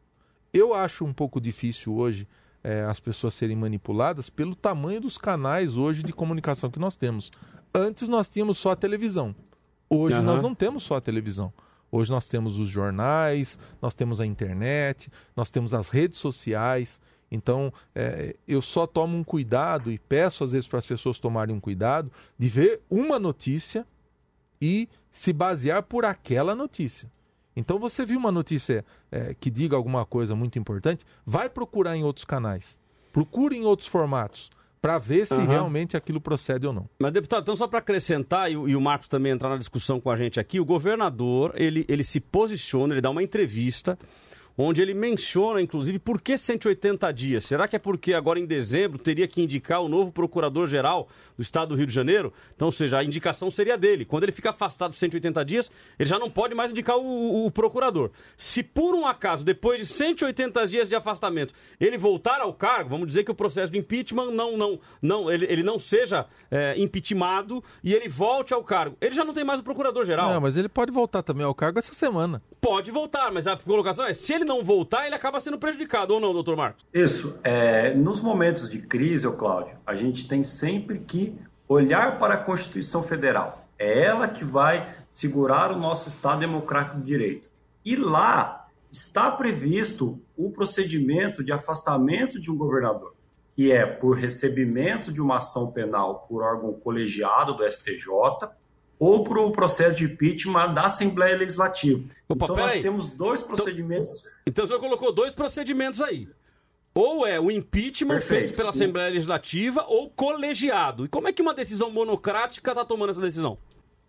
[0.54, 2.28] Eu acho um pouco difícil hoje
[2.64, 7.32] eh, as pessoas serem manipuladas pelo tamanho dos canais hoje de comunicação que nós temos.
[7.74, 9.36] Antes nós tínhamos só a televisão.
[9.90, 10.24] Hoje Aham.
[10.24, 11.54] nós não temos só a televisão.
[11.92, 17.00] Hoje nós temos os jornais, nós temos a internet, nós temos as redes sociais.
[17.32, 21.56] Então, eh, eu só tomo um cuidado e peço às vezes para as pessoas tomarem
[21.56, 23.86] um cuidado de ver uma notícia
[24.62, 27.10] e se basear por aquela notícia.
[27.56, 32.04] Então você viu uma notícia eh, que diga alguma coisa muito importante, vai procurar em
[32.04, 32.80] outros canais.
[33.14, 34.50] Procure em outros formatos
[34.82, 35.48] para ver se Aham.
[35.48, 36.88] realmente aquilo procede ou não.
[37.00, 40.00] Mas, deputado, então só para acrescentar, e, o- e o Marcos também entrar na discussão
[40.02, 43.98] com a gente aqui, o governador, ele, ele se posiciona, ele dá uma entrevista,
[44.58, 47.44] onde ele menciona, inclusive, por que 180 dias?
[47.44, 51.70] Será que é porque agora em dezembro teria que indicar o novo procurador-geral do estado
[51.70, 52.32] do Rio de Janeiro?
[52.56, 54.06] Então, ou seja, a indicação seria dele.
[54.06, 58.12] Quando ele fica afastado 180 dias, ele já não pode mais indicar o, o- procurador.
[58.38, 63.08] Se por um acaso, depois de 180 dias de afastamento, ele voltar ao cargo, vamos
[63.08, 67.64] dizer que o processo de impeachment não, não, não, ele, ele não seja é, impeachmentado
[67.84, 68.96] e ele volte ao cargo.
[69.02, 70.34] Ele já não tem mais o procurador-geral.
[70.34, 72.42] Não, mas ele pode voltar também ao cargo essa semana.
[72.62, 76.20] Pode voltar, mas a colocação é: se ele não voltar, ele acaba sendo prejudicado, ou
[76.20, 76.86] não, doutor Marcos?
[76.94, 77.38] Isso.
[77.44, 81.36] É, nos momentos de crise, Cláudio, a gente tem sempre que
[81.68, 83.68] olhar para a Constituição Federal.
[83.78, 87.50] É ela que vai segurar o nosso Estado Democrático de Direito.
[87.84, 93.14] E lá está previsto o procedimento de afastamento de um governador,
[93.56, 98.08] que é por recebimento de uma ação penal por órgão colegiado do STJ
[99.00, 102.04] ou por um processo de impeachment da Assembleia Legislativa.
[102.28, 102.82] Opa, então nós peraí.
[102.82, 104.12] temos dois procedimentos.
[104.46, 106.28] Então o senhor colocou dois procedimentos aí.
[106.94, 108.40] Ou é o impeachment Perfeito.
[108.48, 111.06] feito pela Assembleia Legislativa ou colegiado.
[111.06, 113.58] E como é que uma decisão monocrática está tomando essa decisão?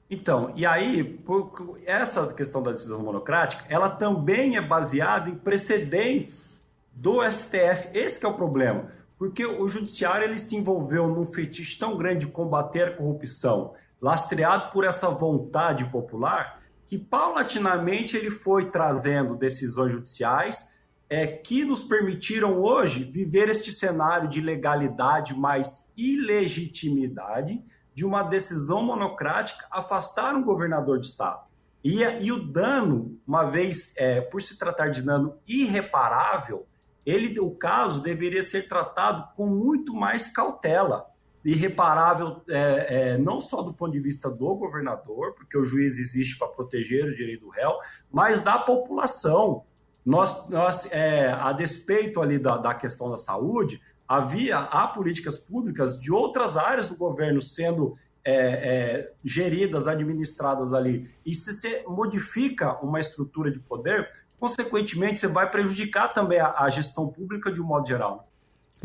[0.09, 6.63] Então, e aí, por- essa questão da decisão monocrática, ela também é baseada em precedentes
[6.95, 7.89] do STF.
[7.93, 8.93] Esse que é o problema.
[9.19, 14.71] Porque o judiciário ele se envolveu num fetiche tão grande de combater a corrupção, lastreado
[14.73, 20.71] por essa vontade popular, que paulatinamente ele foi trazendo decisões judiciais
[21.09, 28.85] é, que nos permitiram hoje viver este cenário de legalidade mais ilegitimidade de uma decisão
[28.85, 31.47] monocrática afastar um governador de estado.
[31.83, 36.67] E, e o dano, uma vez é, por se tratar de dano irreparável,
[37.07, 41.07] ele, o caso deveria ser tratado com muito mais cautela.
[41.47, 46.37] Irreparável é, é, não só do ponto de vista do governador, porque o juiz existe
[46.37, 47.79] para proteger o direito do réu,
[48.11, 49.63] mas da população.
[50.05, 56.01] Nós, nós é, a despeito ali da, da questão da saúde, havia há políticas públicas
[56.01, 61.09] de outras áreas do governo sendo é, é, geridas, administradas ali.
[61.25, 66.69] E se você modifica uma estrutura de poder, consequentemente você vai prejudicar também a, a
[66.71, 68.29] gestão pública de um modo geral.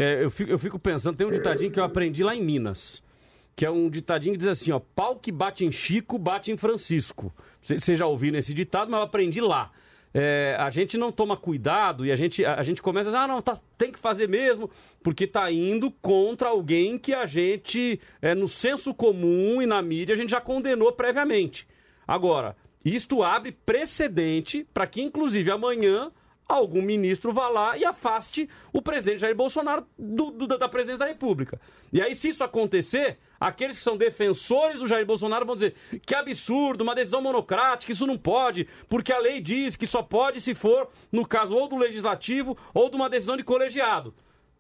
[0.02, 3.04] É, eu, fico, eu fico pensando, tem um ditadinho que eu aprendi lá em Minas.
[3.56, 6.58] que é um ditadinho que diz assim, ó, pau que bate em Chico, bate em
[6.58, 7.32] Francisco.
[7.62, 9.72] Você já ouviu esse ditado, mas eu aprendi lá.
[10.12, 13.24] É, a gente não toma cuidado e a gente, a, a gente começa a dizer,
[13.24, 14.72] ah, não, tá, tem que fazer mesmo,
[15.04, 20.14] porque tá indo contra alguém que a gente, é, no senso comum e na mídia,
[20.14, 21.68] a gente já condenou previamente.
[22.08, 26.12] Agora, isto abre precedente para que, inclusive, amanhã
[26.54, 31.06] algum ministro vá lá e afaste o presidente Jair Bolsonaro do, do, da presidência da
[31.06, 31.60] República.
[31.92, 35.76] E aí, se isso acontecer, aqueles que são defensores do Jair Bolsonaro vão dizer
[36.06, 40.42] que absurdo, uma decisão monocrática, isso não pode, porque a lei diz que só pode
[40.42, 44.14] se for no caso ou do legislativo ou de uma decisão de colegiado.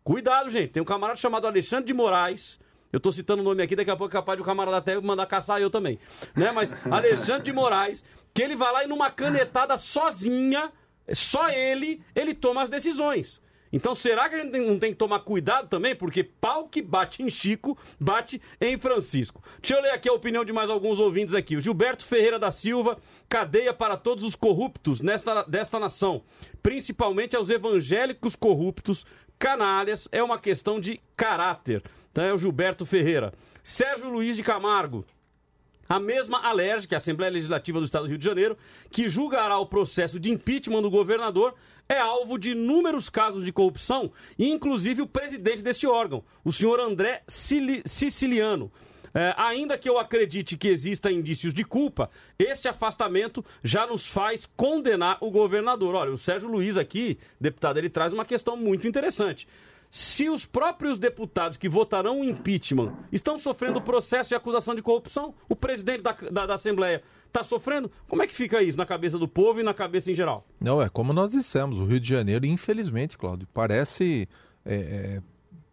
[0.03, 0.71] Cuidado, gente.
[0.71, 2.59] Tem um camarada chamado Alexandre de Moraes.
[2.91, 4.99] Eu estou citando o nome aqui, daqui a pouco é capaz de o camarada até
[4.99, 5.97] mandar caçar eu também.
[6.35, 6.51] Né?
[6.51, 10.71] Mas Alexandre de Moraes, que ele vai lá e numa canetada sozinha
[11.13, 13.41] só ele, ele toma as decisões.
[13.73, 15.95] Então, será que a gente não tem que tomar cuidado também?
[15.95, 19.41] Porque pau que bate em Chico, bate em Francisco.
[19.61, 21.55] Deixa eu ler aqui a opinião de mais alguns ouvintes aqui.
[21.55, 22.97] O Gilberto Ferreira da Silva,
[23.29, 26.23] cadeia para todos os corruptos nesta, desta nação,
[26.61, 29.05] principalmente aos evangélicos corruptos,
[29.39, 31.81] canalhas, é uma questão de caráter.
[32.11, 33.33] Então é o Gilberto Ferreira.
[33.63, 35.05] Sérgio Luiz de Camargo,
[35.91, 38.57] a mesma Alerj, que é a Assembleia Legislativa do Estado do Rio de Janeiro,
[38.89, 41.53] que julgará o processo de impeachment do governador,
[41.89, 47.23] é alvo de inúmeros casos de corrupção, inclusive o presidente deste órgão, o senhor André
[47.27, 48.71] Siciliano.
[49.13, 54.47] É, ainda que eu acredite que exista indícios de culpa, este afastamento já nos faz
[54.55, 55.95] condenar o governador.
[55.95, 59.45] Olha, o Sérgio Luiz aqui, deputado, ele traz uma questão muito interessante.
[59.93, 65.35] Se os próprios deputados que votarão o impeachment estão sofrendo processo de acusação de corrupção,
[65.49, 69.19] o presidente da, da, da Assembleia está sofrendo, como é que fica isso na cabeça
[69.19, 70.45] do povo e na cabeça em geral?
[70.61, 74.29] Não, é como nós dissemos, o Rio de Janeiro, infelizmente, Cláudio, parece.
[74.65, 75.21] É, é,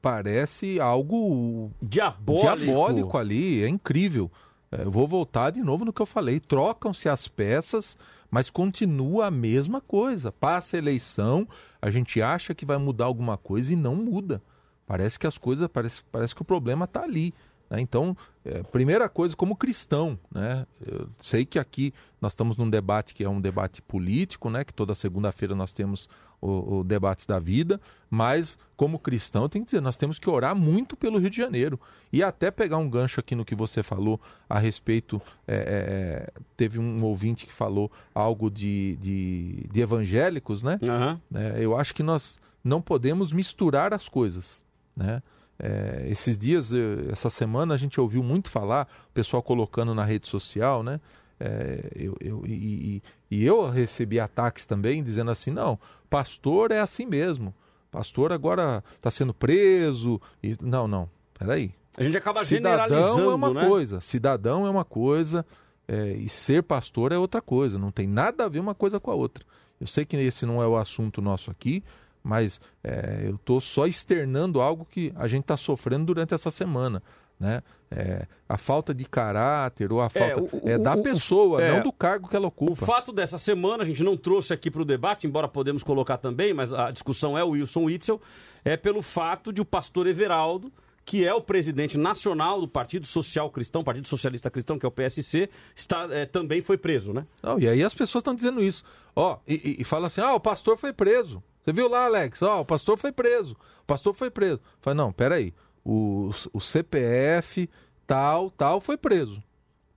[0.02, 2.56] parece algo diabólico.
[2.56, 4.30] diabólico ali, é incrível.
[4.72, 6.40] É, eu vou voltar de novo no que eu falei.
[6.40, 7.96] Trocam-se as peças
[8.30, 10.30] mas continua a mesma coisa.
[10.30, 11.46] Passa a eleição,
[11.80, 14.42] a gente acha que vai mudar alguma coisa e não muda.
[14.86, 17.34] Parece que as coisas, parece, parece que o problema está ali.
[17.70, 17.80] Né?
[17.80, 20.66] Então, é, primeira coisa, como cristão, né?
[20.84, 24.64] eu sei que aqui nós estamos num debate que é um debate político, né?
[24.64, 26.08] que toda segunda-feira nós temos
[26.40, 30.30] o, o debates da vida, mas como cristão, eu tenho que dizer, nós temos que
[30.30, 31.78] orar muito pelo Rio de Janeiro.
[32.12, 36.32] E até pegar um gancho aqui no que você falou a respeito, é, é, é
[36.56, 40.78] teve um ouvinte que falou algo de, de, de evangélicos, né?
[40.80, 41.40] Uhum.
[41.60, 44.64] eu acho que nós não podemos misturar as coisas,
[44.96, 45.22] né?
[45.58, 46.72] É, esses dias,
[47.10, 51.00] essa semana, a gente ouviu muito falar, o pessoal colocando na rede social, né?
[51.40, 55.78] É, eu, eu, e, e, eu recebi ataques também dizendo assim: não,
[56.10, 57.54] pastor é assim mesmo.
[57.90, 60.20] Pastor agora está sendo preso.
[60.42, 61.72] E, não, não, peraí.
[61.96, 63.66] A gente acaba cidadão generalizando, é uma né?
[63.66, 65.44] coisa, cidadão é uma coisa
[65.88, 67.78] é, e ser pastor é outra coisa.
[67.78, 69.44] Não tem nada a ver uma coisa com a outra.
[69.80, 71.82] Eu sei que esse não é o assunto nosso aqui,
[72.28, 77.02] mas é, eu estou só externando algo que a gente está sofrendo durante essa semana.
[77.40, 77.62] Né?
[77.90, 81.62] É, a falta de caráter ou a é, falta é, o, é da o, pessoa,
[81.62, 82.72] é, não do cargo que ela ocupa.
[82.72, 86.18] O fato dessa semana, a gente não trouxe aqui para o debate, embora podemos colocar
[86.18, 88.20] também, mas a discussão é o Wilson Witzel,
[88.62, 90.70] é pelo fato de o pastor Everaldo,
[91.02, 94.92] que é o presidente nacional do Partido Social Cristão, Partido Socialista Cristão, que é o
[94.92, 97.24] PSC, está, é, também foi preso, né?
[97.42, 98.84] Não, e aí as pessoas estão dizendo isso.
[99.16, 101.42] Ó, e, e, e fala assim: ah, o pastor foi preso.
[101.68, 102.40] Você viu lá, Alex?
[102.40, 103.54] Ó, o pastor foi preso.
[103.82, 104.58] O pastor foi preso.
[104.80, 105.52] Falei, não, peraí.
[105.84, 107.68] O, o CPF,
[108.06, 109.42] tal, tal, foi preso.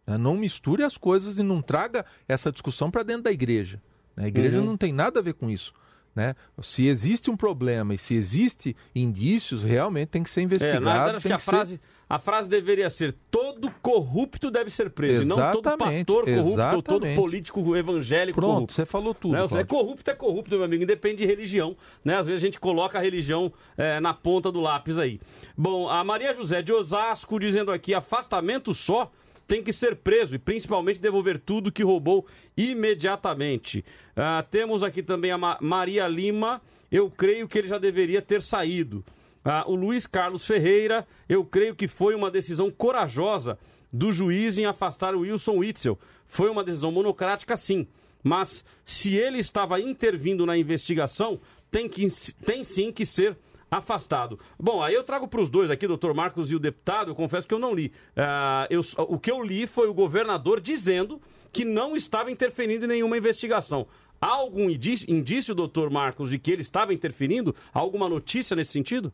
[0.05, 0.17] Né?
[0.17, 3.81] Não misture as coisas e não traga essa discussão para dentro da igreja.
[4.17, 4.65] A igreja uhum.
[4.65, 5.73] não tem nada a ver com isso.
[6.13, 6.35] Né?
[6.61, 10.77] Se existe um problema e se existe indícios, realmente tem que ser investigado.
[10.77, 11.51] É, na verdade, que a, ser...
[11.51, 16.25] frase, a frase deveria ser: todo corrupto deve ser preso, exatamente, e não todo pastor
[16.25, 16.75] corrupto exatamente.
[16.75, 18.73] ou todo político evangélico Pronto, corrupto.
[18.73, 19.33] você falou tudo.
[19.33, 19.61] Né?
[19.61, 21.77] É corrupto é corrupto, meu amigo, independe de religião.
[22.03, 22.17] Né?
[22.17, 25.21] Às vezes a gente coloca a religião é, na ponta do lápis aí.
[25.55, 29.09] Bom, a Maria José de Osasco dizendo aqui: afastamento só
[29.51, 32.25] tem que ser preso e principalmente devolver tudo que roubou
[32.55, 33.83] imediatamente.
[34.15, 38.41] Ah, temos aqui também a Ma Maria Lima, eu creio que ele já deveria ter
[38.41, 39.03] saído.
[39.43, 43.59] Ah, o Luiz Carlos Ferreira, eu creio que foi uma decisão corajosa
[43.91, 45.99] do juiz em afastar o Wilson Witzel.
[46.25, 47.85] Foi uma decisão monocrática, sim.
[48.23, 52.07] Mas se ele estava intervindo na investigação, tem, que,
[52.45, 53.35] tem sim que ser
[53.71, 54.37] afastado.
[54.59, 57.47] Bom, aí eu trago para os dois aqui, doutor Marcos e o deputado, eu confesso
[57.47, 57.93] que eu não li.
[58.17, 61.21] Uh, eu, o que eu li foi o governador dizendo
[61.53, 63.87] que não estava interferindo em nenhuma investigação.
[64.19, 67.55] Há algum indício, indício, doutor Marcos, de que ele estava interferindo?
[67.73, 69.11] Há alguma notícia nesse sentido?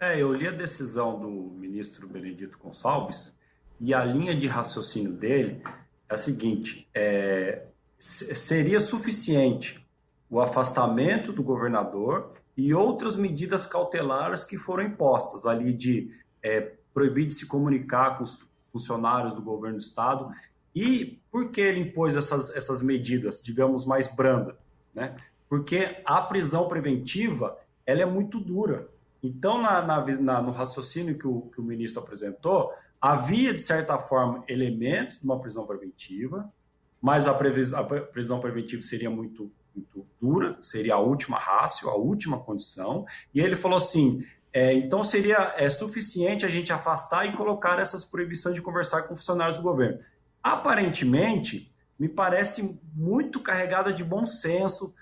[0.00, 3.38] É, eu li a decisão do ministro Benedito Gonçalves
[3.80, 5.62] e a linha de raciocínio dele
[6.08, 7.66] é a seguinte: é,
[7.98, 9.84] seria suficiente
[10.28, 16.10] o afastamento do governador e outras medidas cautelares que foram impostas ali de
[16.42, 18.38] é, proibir de se comunicar com os
[18.72, 20.30] funcionários do governo do estado.
[20.74, 24.56] E por que ele impôs essas, essas medidas, digamos, mais brandas?
[24.94, 25.16] Né?
[25.48, 28.88] Porque a prisão preventiva ela é muito dura.
[29.22, 34.44] Então, na, na, no raciocínio que o, que o ministro apresentou, havia, de certa forma,
[34.48, 36.52] elementos de uma prisão preventiva,
[37.00, 42.38] mas a, a prisão preventiva seria muito, muito dura, seria a última rácio, a última
[42.38, 43.04] condição.
[43.34, 48.04] E ele falou assim: é, então seria é, suficiente a gente afastar e colocar essas
[48.04, 49.98] proibições de conversar com funcionários do governo.
[50.42, 54.94] Aparentemente, me parece muito carregada de bom senso,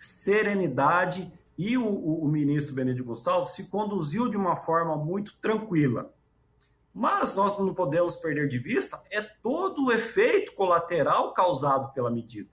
[0.00, 6.12] serenidade e o, o, o ministro Benedito Gonçalves se conduziu de uma forma muito tranquila.
[6.92, 12.48] Mas nós não podemos perder de vista é todo o efeito colateral causado pela medida.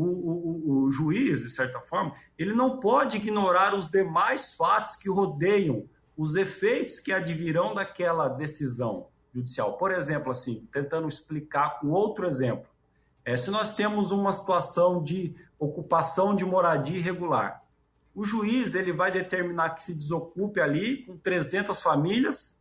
[0.00, 5.10] O, o, o, juiz, de certa forma, ele não pode ignorar os demais fatos que
[5.10, 9.76] rodeiam os efeitos que advirão daquela decisão judicial.
[9.76, 12.66] Por exemplo, assim, tentando explicar com outro exemplo,
[13.24, 17.64] é, se nós temos uma situação de ocupação de moradia irregular,
[18.14, 22.56] o juiz ele vai determinar que se desocupe ali com 300 famílias,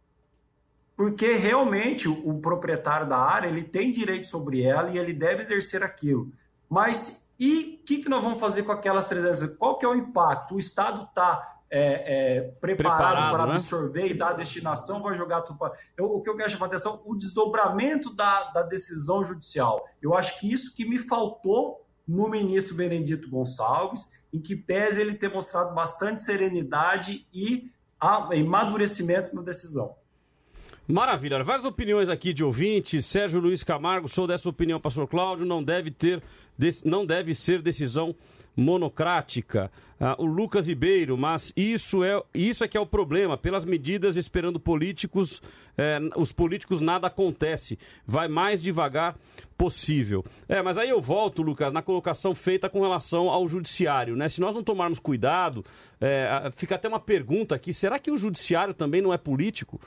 [0.95, 5.43] porque realmente o, o proprietário da área ele tem direito sobre ela e ele deve
[5.43, 6.31] exercer aquilo.
[6.67, 9.57] Mas e o que, que nós vamos fazer com aquelas 300?
[9.57, 10.55] Qual que é o impacto?
[10.55, 13.55] O Estado está é, é, preparado, preparado, para né?
[13.55, 15.73] absorver e dar a destinação, vai jogar tudo para.
[15.99, 19.85] o que eu quero chamar a atenção, o desdobramento da, da decisão judicial.
[20.01, 25.15] Eu acho que isso que me faltou no ministro Benedito Gonçalves, em que pese ele
[25.15, 27.69] ter mostrado bastante serenidade e
[27.99, 29.95] amadurecimento na decisão.
[30.87, 31.43] Maravilha.
[31.43, 33.05] Várias opiniões aqui de ouvintes.
[33.05, 35.45] Sérgio Luiz Camargo, sou dessa opinião, pastor Cláudio.
[35.45, 36.23] Não deve ter,
[36.85, 38.15] não deve ser decisão
[38.55, 39.69] monocrática.
[39.99, 43.37] Ah, o Lucas Ribeiro, mas isso é, isso é que é o problema.
[43.37, 45.41] Pelas medidas esperando políticos,
[45.77, 47.77] eh, os políticos nada acontece.
[48.05, 49.17] Vai mais devagar
[49.57, 50.23] possível.
[50.47, 54.29] É, mas aí eu volto, Lucas, na colocação feita com relação ao judiciário, né?
[54.29, 55.65] Se nós não tomarmos cuidado,
[55.99, 59.81] é, fica até uma pergunta aqui: será que o judiciário também não é político?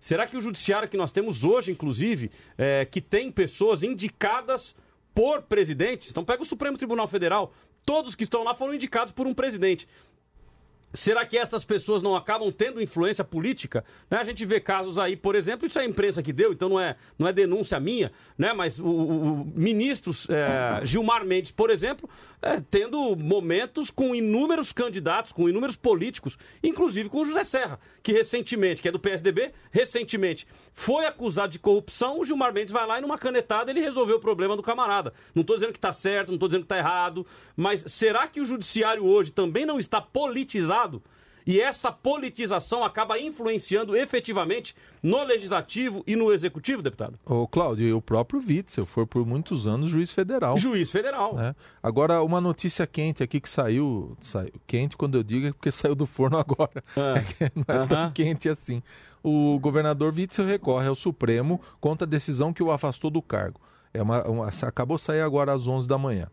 [0.00, 4.74] Será que o judiciário que nós temos hoje, inclusive, é, que tem pessoas indicadas
[5.14, 7.52] por presidentes, então pega o Supremo Tribunal Federal,
[7.84, 9.88] todos que estão lá foram indicados por um presidente.
[10.96, 13.84] Será que essas pessoas não acabam tendo influência política?
[14.10, 14.18] Né?
[14.18, 16.80] A gente vê casos aí, por exemplo, isso é a imprensa que deu, então não
[16.80, 18.54] é, não é denúncia minha, né?
[18.54, 22.08] mas o, o ministros é, Gilmar Mendes, por exemplo,
[22.40, 28.12] é, tendo momentos com inúmeros candidatos, com inúmeros políticos, inclusive com o José Serra, que
[28.12, 32.98] recentemente, que é do PSDB, recentemente foi acusado de corrupção, o Gilmar Mendes vai lá
[32.98, 35.12] e numa canetada ele resolveu o problema do camarada.
[35.34, 38.40] Não estou dizendo que está certo, não estou dizendo que está errado, mas será que
[38.40, 40.85] o judiciário hoje também não está politizado?
[41.46, 47.16] E esta politização acaba influenciando efetivamente no legislativo e no executivo, deputado?
[47.24, 50.58] O Cláudio, o próprio Witzel foi por muitos anos juiz federal.
[50.58, 51.36] Juiz federal.
[51.36, 51.54] Né?
[51.80, 55.94] Agora, uma notícia quente aqui que saiu, saiu, quente quando eu digo é porque saiu
[55.94, 56.82] do forno agora.
[56.96, 57.50] É.
[57.54, 58.82] não é tão quente assim.
[59.22, 63.60] O governador Witzel recorre ao Supremo contra a decisão que o afastou do cargo.
[63.94, 66.28] É uma, uma, acabou de sair agora às 11 da manhã.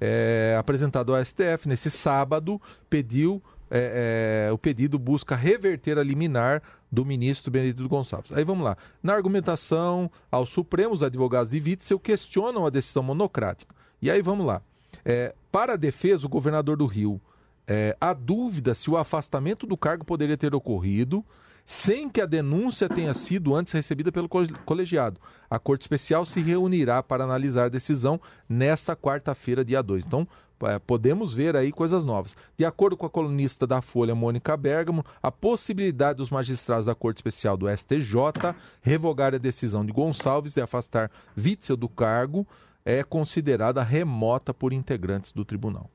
[0.00, 0.52] É.
[0.52, 6.62] É, apresentado ao STF nesse sábado, pediu é, é, o pedido busca reverter a liminar
[6.90, 8.32] do ministro Benedito Gonçalves.
[8.32, 8.76] Aí vamos lá.
[9.02, 13.74] Na argumentação ao Supremo, os advogados de Witzel questionam a decisão monocrática.
[14.00, 14.62] E aí vamos lá.
[15.04, 17.20] É, para a defesa, o governador do Rio,
[17.66, 21.24] é, há dúvida se o afastamento do cargo poderia ter ocorrido
[21.66, 25.18] sem que a denúncia tenha sido antes recebida pelo colegiado.
[25.48, 30.04] A Corte Especial se reunirá para analisar a decisão nesta quarta-feira, dia 2.
[30.04, 30.28] Então,
[30.66, 32.36] é, podemos ver aí coisas novas.
[32.56, 37.18] De acordo com a colunista da Folha, Mônica Bergamo, a possibilidade dos magistrados da Corte
[37.18, 42.46] Especial do STJ revogar a decisão de Gonçalves de afastar Witzel do cargo
[42.84, 45.90] é considerada remota por integrantes do tribunal.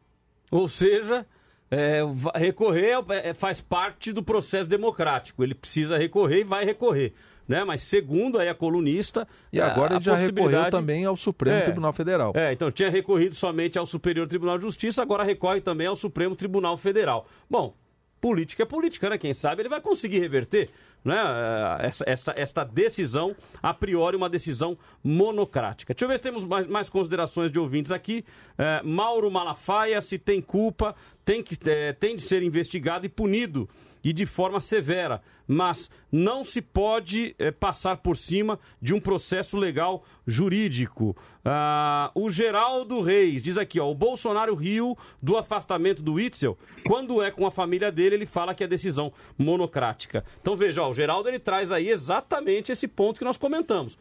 [0.49, 1.25] Ou seja,
[1.71, 2.01] é,
[2.35, 5.43] recorrer é, faz parte do processo democrático.
[5.43, 7.13] Ele precisa recorrer e vai recorrer.
[7.47, 7.63] Né?
[7.63, 9.27] Mas segundo aí a colunista.
[9.51, 12.33] E agora a, ele já recorreu também ao Supremo é, Tribunal Federal.
[12.35, 16.35] É, então tinha recorrido somente ao Superior Tribunal de Justiça, agora recorre também ao Supremo
[16.35, 17.25] Tribunal Federal.
[17.49, 17.75] Bom,
[18.19, 19.17] política é política, né?
[19.17, 20.69] Quem sabe ele vai conseguir reverter
[21.03, 21.15] né?
[21.17, 25.93] Eh, essa, essa, esta decisão, a priori, uma decisão monocrática.
[25.93, 28.25] Deixa eu ver se temos mais, mais considerações de ouvintes aqui.
[28.57, 33.67] É, Mauro Malafaia, se tem culpa, tem, que, é, tem de ser investigado e punido.
[34.03, 39.57] e de forma severa, mas não se pode é, passar por cima de um processo
[39.57, 41.15] legal jurídico.
[41.43, 46.57] Ah, o Geraldo Reis diz aqui, ó, o Bolsonaro riu do afastamento do Itzel.
[46.85, 50.23] Quando é com a família dele, ele fala que é decisão monocrática.
[50.41, 53.97] Então veja, ó, o Geraldo ele traz aí exatamente esse ponto que nós comentamos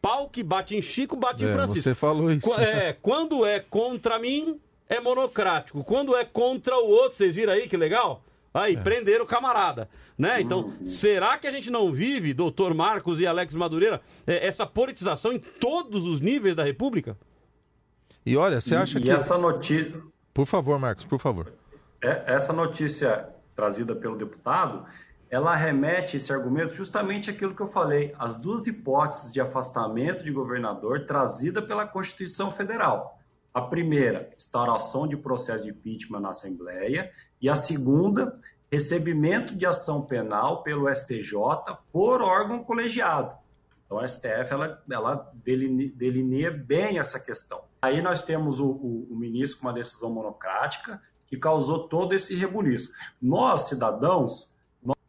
[0.00, 1.82] pau que bate em Chico, bate é, em Francisco.
[1.82, 2.52] Você falou isso.
[2.58, 5.84] É, quando é contra mim, é monocrático.
[5.84, 8.24] Quando é contra o outro, vocês viram aí que legal?
[8.52, 8.80] Aí, é.
[8.80, 9.88] prenderam o camarada,
[10.18, 10.40] né?
[10.40, 15.32] Então, será que a gente não vive, doutor Marcos e Alex Madureira, é, essa politização
[15.32, 17.16] em todos os níveis da República?
[18.26, 19.08] E olha, você acha e, que...
[19.08, 20.02] E essa notícia...
[20.34, 21.52] Por favor, Marcos, por favor.
[22.02, 24.84] É, essa notícia trazida pelo deputado,
[25.30, 30.32] ela remete esse argumento justamente àquilo que eu falei, as duas hipóteses de afastamento de
[30.32, 33.16] governador trazida pela Constituição Federal.
[33.54, 38.38] A primeira, instauração de processo de impeachment na Assembleia, e a segunda,
[38.70, 41.32] recebimento de ação penal pelo STJ
[41.92, 43.36] por órgão colegiado.
[43.86, 47.62] Então, a STF ela, ela delineia bem essa questão.
[47.82, 52.34] Aí nós temos o, o, o ministro com uma decisão monocrática que causou todo esse
[52.34, 52.92] rebuliço.
[53.20, 54.48] Nós, cidadãos,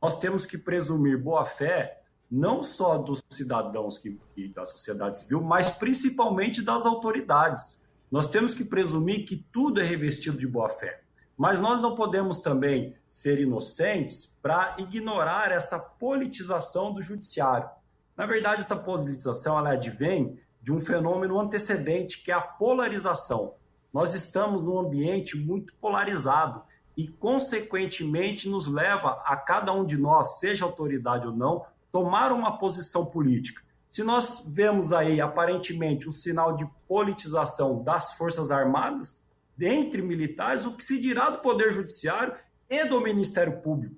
[0.02, 4.18] nós temos que presumir boa-fé não só dos cidadãos que,
[4.56, 7.78] da sociedade civil, mas principalmente das autoridades.
[8.10, 11.02] Nós temos que presumir que tudo é revestido de boa-fé.
[11.38, 17.70] Mas nós não podemos também ser inocentes para ignorar essa politização do judiciário.
[18.16, 23.56] Na verdade, essa politização ela advém de um fenômeno antecedente, que é a polarização.
[23.94, 26.64] Nós estamos num ambiente muito polarizado
[26.96, 32.58] e, consequentemente, nos leva a cada um de nós, seja autoridade ou não, tomar uma
[32.58, 33.62] posição política.
[33.90, 39.26] Se nós vemos aí, aparentemente, um sinal de politização das Forças Armadas,
[39.60, 42.34] entre militares, o que se dirá do Poder Judiciário
[42.70, 43.96] e do Ministério Público?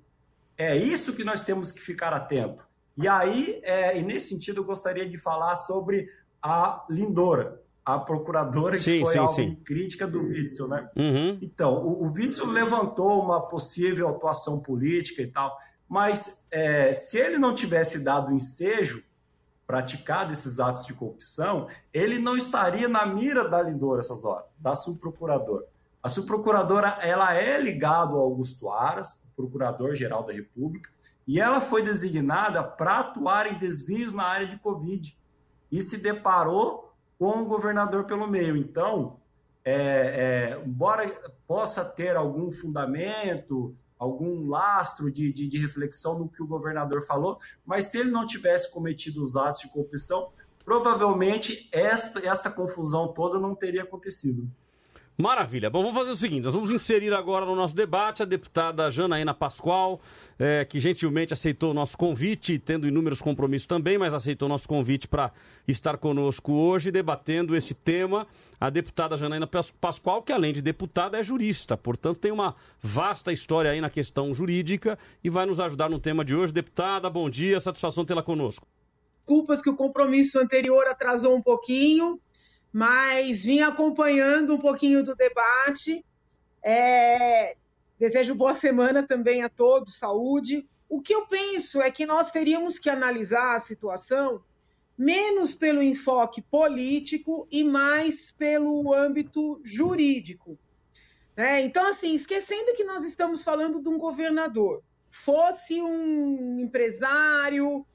[0.58, 2.64] É isso que nós temos que ficar atento.
[2.96, 6.08] E aí, é, e nesse sentido, eu gostaria de falar sobre
[6.42, 9.50] a Lindora, a procuradora sim, que foi sim, alvo sim.
[9.50, 10.88] de crítica do Witzel, né?
[10.96, 11.38] Uhum.
[11.42, 15.54] Então, o, o Witzel levantou uma possível atuação política e tal,
[15.88, 19.04] mas é, se ele não tivesse dado ensejo
[19.66, 24.74] praticado esses atos de corrupção, ele não estaria na mira da Lindora essas horas, da
[24.74, 25.66] subprocuradora.
[26.02, 30.90] A subprocuradora ela é ligada ao Augusto Aras, procurador-geral da República,
[31.26, 35.16] e ela foi designada para atuar em desvios na área de Covid
[35.72, 36.83] e se deparou
[37.24, 38.54] com o governador pelo meio.
[38.54, 39.18] Então,
[39.64, 41.10] é, é, embora
[41.46, 47.38] possa ter algum fundamento, algum lastro de, de, de, reflexão no que o governador falou,
[47.64, 50.32] mas se ele não tivesse cometido os atos de corrupção,
[50.66, 54.46] provavelmente esta, esta confusão toda não teria acontecido.
[55.16, 55.70] Maravilha.
[55.70, 59.32] Bom, vamos fazer o seguinte: nós vamos inserir agora no nosso debate a deputada Janaína
[59.32, 60.00] Pascoal,
[60.36, 64.68] é, que gentilmente aceitou o nosso convite, tendo inúmeros compromissos também, mas aceitou o nosso
[64.68, 65.30] convite para
[65.68, 68.26] estar conosco hoje, debatendo este tema.
[68.60, 69.48] A deputada Janaína
[69.80, 74.32] Pascoal, que além de deputada, é jurista, portanto tem uma vasta história aí na questão
[74.34, 76.52] jurídica e vai nos ajudar no tema de hoje.
[76.52, 78.66] Deputada, bom dia, satisfação tê-la conosco.
[79.18, 82.18] Desculpas que o compromisso anterior atrasou um pouquinho
[82.74, 86.04] mas vim acompanhando um pouquinho do debate.
[86.60, 87.54] É,
[87.96, 90.68] desejo boa semana também a todos, saúde.
[90.88, 94.42] O que eu penso é que nós teríamos que analisar a situação
[94.98, 100.58] menos pelo enfoque político e mais pelo âmbito jurídico.
[101.36, 101.62] Né?
[101.62, 104.82] Então, assim, esquecendo que nós estamos falando de um governador,
[105.12, 107.86] fosse um empresário,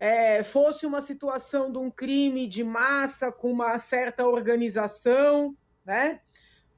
[0.00, 6.20] é, fosse uma situação de um crime de massa com uma certa organização, né?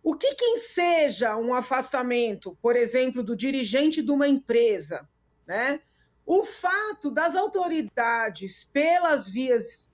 [0.03, 5.07] O que, que enseja um afastamento, por exemplo, do dirigente de uma empresa,
[5.47, 5.81] né?
[6.25, 9.89] O fato das autoridades, pelas vias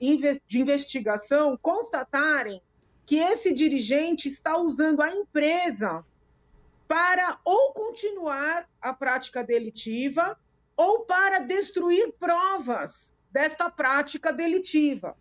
[0.47, 2.63] de investigação, constatarem
[3.05, 6.05] que esse dirigente está usando a empresa
[6.87, 10.39] para ou continuar a prática delitiva
[10.77, 15.15] ou para destruir provas desta prática delitiva.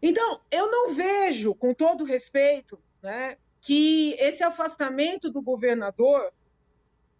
[0.00, 6.32] Então, eu não vejo, com todo respeito, né, que esse afastamento do governador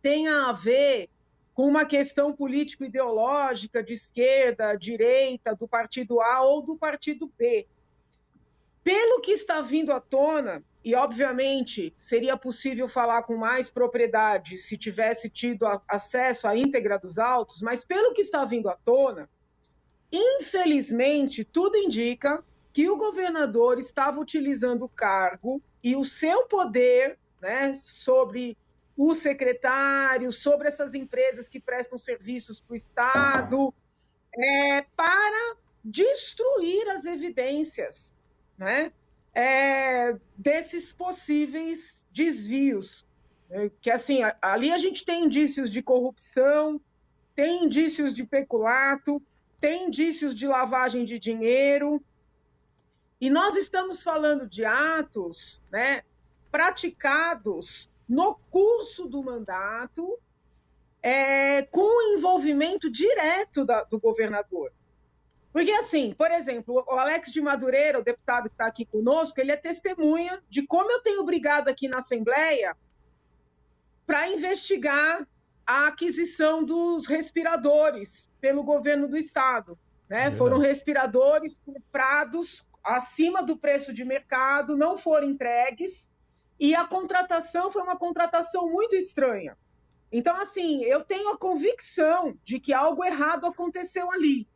[0.00, 1.10] tenha a ver
[1.52, 7.68] com uma questão político-ideológica de esquerda, direita, do partido A ou do partido B.
[8.82, 14.78] Pelo que está vindo à tona, e obviamente seria possível falar com mais propriedade se
[14.78, 19.28] tivesse tido acesso à íntegra dos autos, mas pelo que está vindo à tona,
[20.12, 22.42] Infelizmente, tudo indica
[22.72, 28.56] que o governador estava utilizando o cargo e o seu poder né, sobre
[28.96, 33.74] os secretários, sobre essas empresas que prestam serviços para o Estado,
[34.36, 38.14] é, para destruir as evidências
[38.58, 38.92] né,
[39.34, 43.06] é, desses possíveis desvios.
[43.80, 46.80] Que assim, ali a gente tem indícios de corrupção,
[47.34, 49.20] tem indícios de peculato,
[49.60, 52.02] tem indícios de lavagem de dinheiro.
[53.20, 56.02] E nós estamos falando de atos né,
[56.50, 60.18] praticados no curso do mandato,
[61.02, 64.72] é, com o envolvimento direto da, do governador.
[65.52, 69.50] Porque, assim, por exemplo, o Alex de Madureira, o deputado que está aqui conosco, ele
[69.50, 72.76] é testemunha de como eu tenho brigado aqui na Assembleia
[74.06, 75.26] para investigar
[75.66, 79.78] a aquisição dos respiradores pelo governo do Estado.
[80.08, 80.26] Né?
[80.26, 86.08] É Foram respiradores comprados acima do preço de mercado, não foram entregues
[86.58, 89.56] e a contratação foi uma contratação muito estranha.
[90.12, 94.46] Então, assim, eu tenho a convicção de que algo errado aconteceu ali.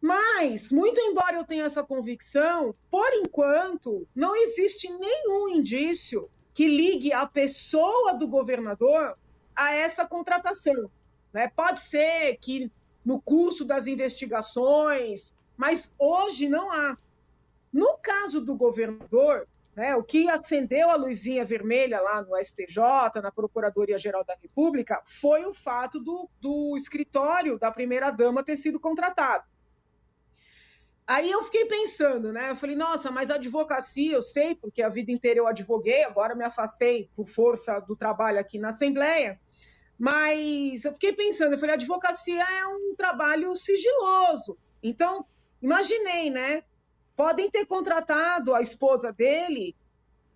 [0.00, 7.12] Mas, muito embora eu tenha essa convicção, por enquanto, não existe nenhum indício que ligue
[7.12, 9.16] a pessoa do governador
[9.54, 10.90] a essa contratação.
[11.32, 11.48] Né?
[11.54, 12.72] Pode ser que
[13.04, 16.96] no curso das investigações, mas hoje não há.
[17.72, 19.94] No caso do governador, né?
[19.94, 25.54] O que acendeu a luzinha vermelha lá no STJ, na Procuradoria-Geral da República, foi o
[25.54, 29.44] fato do, do escritório da primeira-dama ter sido contratado.
[31.06, 32.50] Aí eu fiquei pensando, né?
[32.50, 36.44] Eu falei, nossa, mas advocacia, eu sei, porque a vida inteira eu advoguei, agora me
[36.44, 39.40] afastei por força do trabalho aqui na Assembleia.
[40.00, 44.56] Mas eu fiquei pensando, eu falei, a advocacia é um trabalho sigiloso.
[44.82, 45.24] Então,
[45.62, 46.64] imaginei, né?
[47.20, 49.76] podem ter contratado a esposa dele,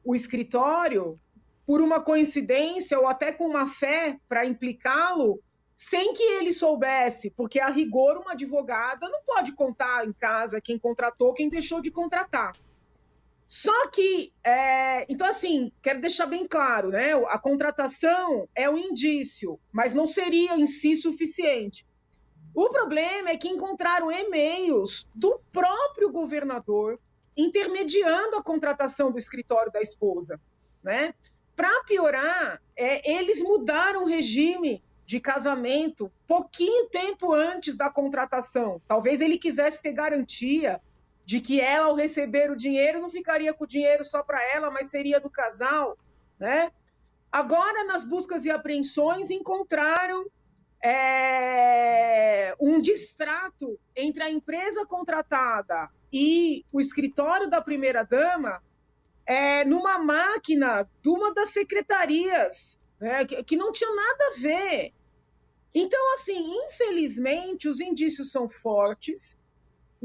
[0.05, 1.19] o escritório,
[1.67, 5.41] por uma coincidência ou até com uma fé para implicá-lo,
[5.75, 10.79] sem que ele soubesse, porque a rigor uma advogada não pode contar em casa quem
[10.79, 12.53] contratou, quem deixou de contratar.
[13.55, 17.13] Só que, é, então assim, quero deixar bem claro, né?
[17.29, 21.87] A contratação é um indício, mas não seria em si suficiente.
[22.53, 26.99] O problema é que encontraram e-mails do próprio governador
[27.37, 30.41] intermediando a contratação do escritório da esposa,
[30.83, 31.15] né?
[31.55, 38.83] Para piorar, é, eles mudaram o regime de casamento pouquinho tempo antes da contratação.
[38.89, 40.81] Talvez ele quisesse ter garantia
[41.25, 44.71] de que ela, ao receber o dinheiro, não ficaria com o dinheiro só para ela,
[44.71, 45.97] mas seria do casal,
[46.39, 46.71] né?
[47.33, 50.27] Agora, nas buscas e apreensões, encontraram
[50.85, 58.63] é, um distrato entre a empresa contratada e o escritório da primeira-dama
[59.27, 64.93] é, numa máquina de uma das secretarias, né, que, que não tinha nada a ver.
[65.75, 69.37] Então, assim, infelizmente, os indícios são fortes.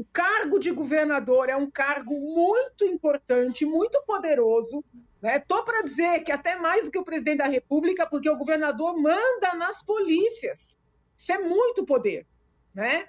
[0.00, 4.82] O cargo de governador é um cargo muito importante, muito poderoso.
[5.22, 5.62] Estou né?
[5.62, 9.54] para dizer que até mais do que o presidente da República, porque o governador manda
[9.58, 10.74] nas polícias.
[11.18, 12.26] Isso é muito poder.
[12.74, 13.06] Né?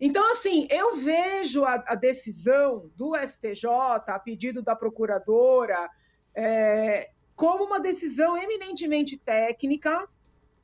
[0.00, 3.66] Então, assim, eu vejo a, a decisão do STJ,
[4.06, 5.90] a pedido da procuradora,
[6.36, 10.08] é, como uma decisão eminentemente técnica,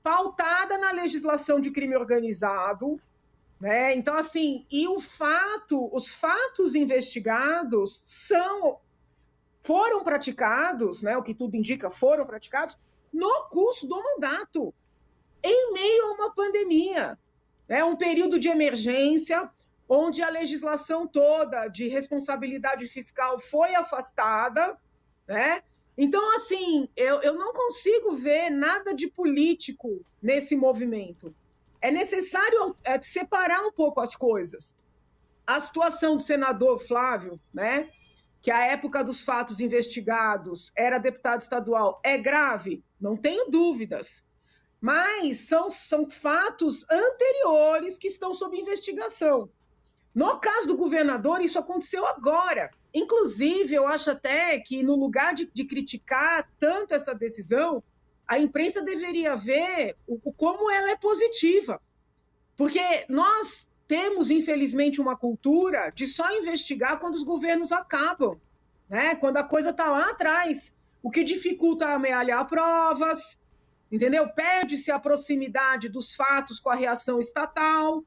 [0.05, 3.01] pautada na legislação de crime organizado,
[3.61, 3.95] né?
[3.95, 8.81] Então, assim, e o fato, os fatos investigados são
[9.61, 11.17] foram praticados, né?
[11.17, 12.77] O que tudo indica, foram praticados
[13.11, 14.75] no curso do mandato,
[15.43, 17.19] em meio a uma pandemia,
[17.67, 17.83] né?
[17.83, 19.51] Um período de emergência,
[19.89, 24.77] onde a legislação toda de responsabilidade fiscal foi afastada,
[25.27, 25.63] né?
[25.97, 31.35] Então, assim, eu, eu não consigo ver nada de político nesse movimento
[31.85, 34.74] é necessário é, separar um pouco as coisas.
[35.47, 37.90] A situação do senador Flávio, né,
[38.40, 44.24] que a época dos fatos investigados era deputado estadual, é grave, não tenho dúvidas.
[44.81, 49.51] Mas são, são fatos anteriores que estão sob investigação.
[50.15, 52.70] No caso do governador, isso aconteceu agora.
[52.94, 57.82] Inclusive, eu acho até que, no lugar de, de criticar tanto essa decisão,
[58.27, 61.81] a imprensa deveria ver o, como ela é positiva.
[62.57, 68.41] Porque nós temos, infelizmente, uma cultura de só investigar quando os governos acabam,
[68.89, 69.15] né?
[69.15, 70.73] quando a coisa está lá atrás,
[71.03, 73.39] o que dificulta amealhar provas,
[73.93, 74.29] entendeu?
[74.29, 78.03] Perde-se a proximidade dos fatos com a reação estatal.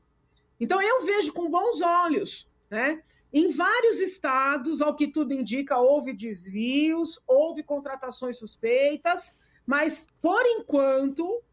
[0.59, 2.49] Então, eu vejo com bons olhos.
[2.69, 3.01] Né?
[3.31, 9.33] Em vários estados, ao que tudo indica, houve desvios, houve contratações suspeitas,
[9.67, 11.43] Mas, por enquanto,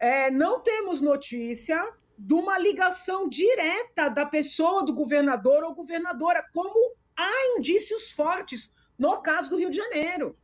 [0.00, 1.80] é, não temos notícia
[2.18, 9.22] de uma ligação direta da pessoa do governador ou governadora, como há indícios fortes no
[9.22, 10.36] caso do Rio de Janeiro.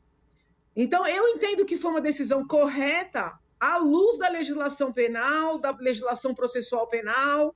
[0.74, 6.32] Então, eu entendo que foi uma decisão correta à luz da legislação penal, da legislação
[6.32, 7.54] processual penal,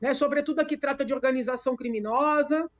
[0.00, 2.70] né, sobretudo a que trata de organização criminosa.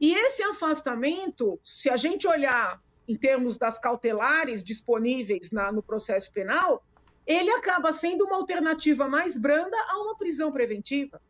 [0.00, 2.80] E esse afastamento, se a gente olhar
[3.10, 6.80] em termos das cautelares disponíveis na, no processo penal,
[7.26, 11.20] ele acaba sendo uma alternativa mais branda a uma prisão preventiva.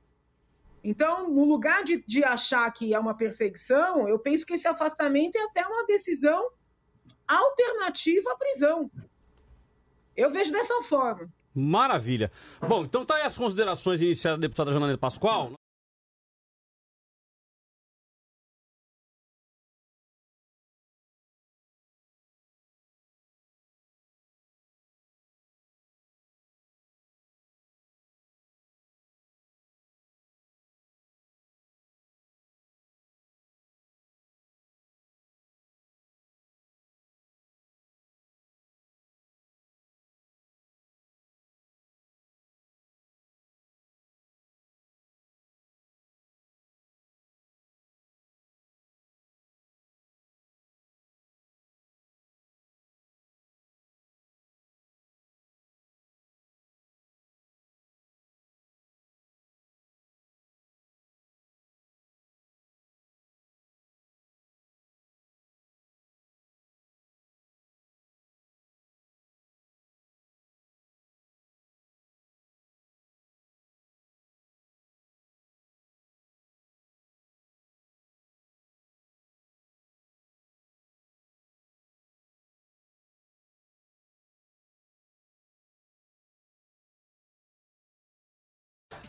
[0.84, 5.36] Então, no lugar de, de achar que é uma perseguição, eu penso que esse afastamento
[5.36, 6.50] é até uma decisão
[7.26, 8.90] alternativa à prisão.
[10.14, 11.32] Eu vejo dessa forma.
[11.54, 12.30] Maravilha.
[12.60, 15.52] Bom, então tá aí as considerações iniciais da deputada Janaína Pascoal.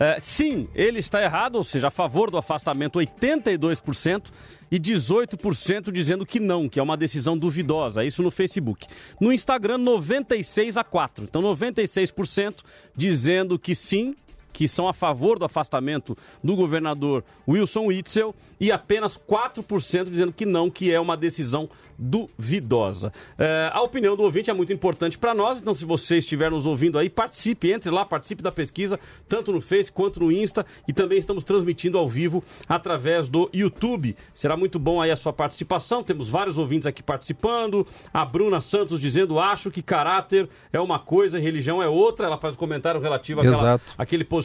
[0.01, 4.31] É, sim, ele está errado, ou seja, a favor do afastamento 82%
[4.71, 8.03] e 18% dizendo que não, que é uma decisão duvidosa.
[8.03, 8.87] Isso no Facebook.
[9.19, 11.25] No Instagram, 96 a 4.
[11.25, 12.63] Então, 96%
[12.95, 14.15] dizendo que sim,
[14.51, 20.45] que são a favor do afastamento do governador Wilson Witzel e apenas 4% dizendo que
[20.45, 21.67] não, que é uma decisão
[21.97, 23.11] duvidosa.
[23.37, 26.65] É, a opinião do ouvinte é muito importante para nós, então se você estiver nos
[26.65, 28.99] ouvindo aí, participe, entre lá, participe da pesquisa,
[29.29, 34.15] tanto no Face quanto no Insta e também estamos transmitindo ao vivo através do YouTube.
[34.33, 38.99] Será muito bom aí a sua participação, temos vários ouvintes aqui participando, a Bruna Santos
[38.99, 43.01] dizendo, acho que caráter é uma coisa e religião é outra, ela faz um comentário
[43.01, 44.40] relativo àquela, àquele posicionamento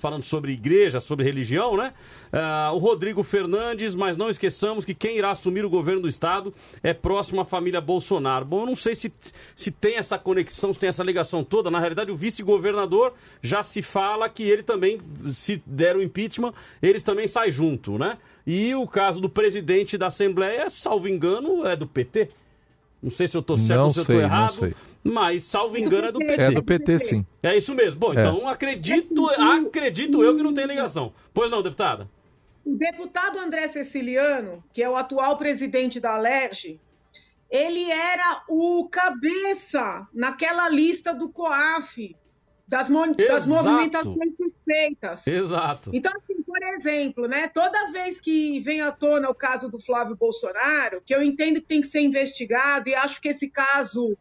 [0.00, 1.92] falando sobre igreja, sobre religião, né?
[2.32, 6.52] Uh, o Rodrigo Fernandes, mas não esqueçamos que quem irá assumir o governo do estado
[6.82, 8.44] é próximo à família Bolsonaro.
[8.44, 9.12] Bom, eu não sei se,
[9.54, 11.70] se tem essa conexão, se tem essa ligação toda.
[11.70, 14.98] Na realidade, o vice-governador já se fala que ele também,
[15.32, 16.52] se der o impeachment,
[16.82, 18.18] eles também saem junto, né?
[18.46, 22.28] E o caso do presidente da Assembleia, salvo engano, é do PT.
[23.02, 24.76] Não sei se eu estou certo não ou se sei, eu estou errado.
[25.02, 26.42] Mas, salvo engano, é do PT.
[26.42, 27.26] É do PT, sim.
[27.42, 27.98] É isso mesmo.
[27.98, 28.20] Bom, É.
[28.20, 31.12] então acredito, acredito eu que não tem ligação.
[31.32, 32.08] Pois não, deputada?
[32.64, 36.78] O deputado André Ceciliano, que é o atual presidente da Alerj,
[37.50, 42.14] ele era o cabeça naquela lista do COAF,
[42.68, 45.26] das, das movimentações suspeitas.
[45.26, 45.90] Exato.
[45.92, 46.39] Então, assim,
[46.74, 51.22] exemplo, né, toda vez que vem à tona o caso do Flávio Bolsonaro, que eu
[51.22, 54.16] entendo que tem que ser investigado, e acho que esse caso,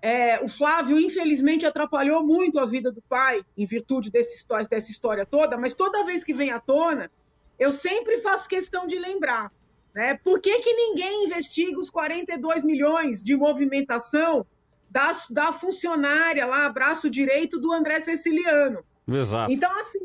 [0.00, 5.26] é, o Flávio, infelizmente, atrapalhou muito a vida do pai, em virtude desse, dessa história
[5.26, 7.10] toda, mas toda vez que vem à tona,
[7.58, 9.52] eu sempre faço questão de lembrar.
[9.94, 10.18] Né?
[10.24, 14.46] Por que, que ninguém investiga os 42 milhões de movimentação
[14.90, 18.84] da, da funcionária lá, braço direito do André Ceciliano?
[19.06, 19.52] Exato.
[19.52, 20.01] Então, assim,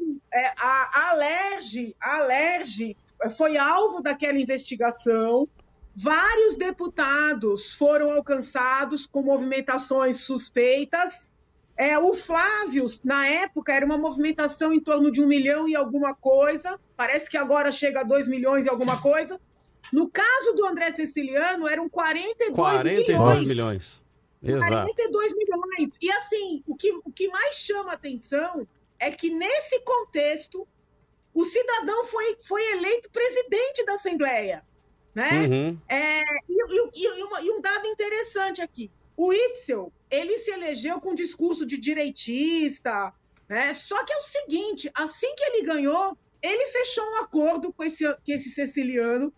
[0.57, 2.95] a, a Alerj, a Alerj
[3.35, 5.47] foi alvo daquela investigação.
[5.95, 11.27] Vários deputados foram alcançados com movimentações suspeitas.
[11.75, 16.13] É, o Flávio, na época, era uma movimentação em torno de um milhão e alguma
[16.13, 16.79] coisa.
[16.95, 19.39] Parece que agora chega a dois milhões e alguma coisa.
[19.93, 23.47] No caso do André Ceciliano, eram 42, 42 milhões.
[23.47, 24.03] milhões.
[24.41, 24.71] Exato.
[24.71, 25.95] 42 milhões.
[26.01, 28.67] E assim, o que, o que mais chama atenção
[28.99, 30.67] é que nesse contexto
[31.33, 34.65] o cidadão foi, foi eleito presidente da Assembleia.
[35.13, 35.29] Né?
[35.47, 35.81] Uhum.
[35.87, 38.91] É, e, e- e uma- e um dado interessante aqui.
[39.15, 43.11] O Itzel, ele se elegeu com um discurso de direitista,
[43.49, 43.73] né?
[43.73, 48.03] Só que é o seguinte, assim que ele ganhou, ele fechou um acordo com esse,
[48.07, 49.33] com esse Ceciliano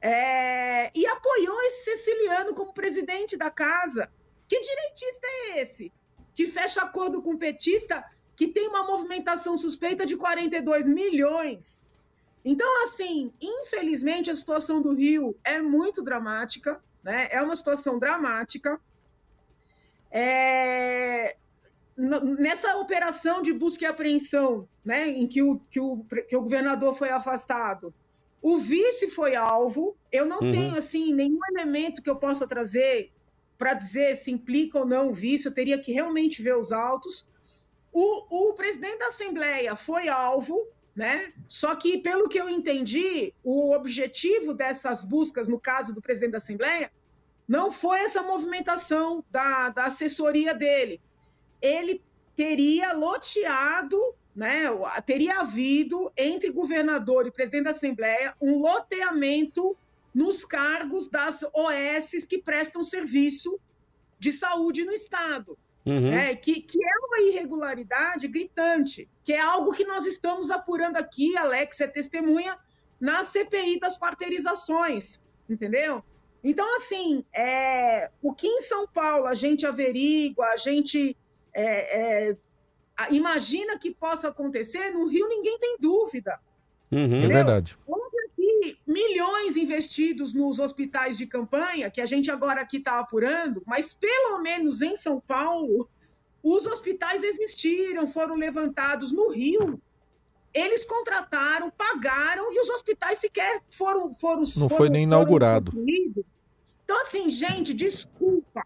[0.00, 4.10] é, e apoiou esse Ceciliano como presidente da casa,
[4.48, 5.90] Que direitista é esse?
[6.34, 8.04] Que fecha acordo com petista
[8.42, 11.86] que tem uma movimentação suspeita de 42 milhões.
[12.44, 17.28] Então, assim, infelizmente a situação do Rio é muito dramática, né?
[17.30, 18.80] É uma situação dramática.
[20.10, 21.36] É...
[21.96, 26.94] Nessa operação de busca e apreensão, né, em que o, que o, que o governador
[26.94, 27.94] foi afastado,
[28.40, 29.96] o vice foi alvo.
[30.10, 30.50] Eu não uhum.
[30.50, 33.12] tenho assim nenhum elemento que eu possa trazer
[33.56, 35.46] para dizer se implica ou não o vice.
[35.46, 37.30] Eu teria que realmente ver os autos.
[37.92, 40.66] O, o presidente da Assembleia foi alvo,
[40.96, 41.32] né?
[41.46, 46.38] Só que, pelo que eu entendi, o objetivo dessas buscas, no caso do presidente da
[46.38, 46.90] Assembleia,
[47.46, 51.00] não foi essa movimentação da, da assessoria dele.
[51.60, 52.02] Ele
[52.34, 53.98] teria loteado
[54.34, 54.64] né,
[55.04, 59.76] teria havido entre governador e presidente da Assembleia um loteamento
[60.14, 63.58] nos cargos das OS que prestam serviço
[64.18, 65.58] de saúde no Estado.
[65.84, 66.10] Uhum.
[66.10, 71.36] Né, que, que é uma irregularidade gritante, que é algo que nós estamos apurando aqui,
[71.36, 72.56] Alex é testemunha,
[73.00, 76.04] na CPI das parterizações, entendeu?
[76.44, 81.16] Então, assim, é, o que em São Paulo a gente averigua, a gente
[81.52, 82.36] é, é,
[83.10, 86.40] imagina que possa acontecer, no Rio ninguém tem dúvida.
[86.90, 87.76] Uhum, é verdade.
[87.86, 88.01] Houve
[88.86, 94.38] milhões investidos nos hospitais de campanha, que a gente agora aqui está apurando, mas pelo
[94.38, 95.88] menos em São Paulo,
[96.42, 99.80] os hospitais existiram, foram levantados no Rio.
[100.52, 104.12] Eles contrataram, pagaram e os hospitais sequer foram.
[104.14, 105.72] foram Não foram, foi nem inaugurado.
[106.84, 108.62] Então, assim, gente, desculpa.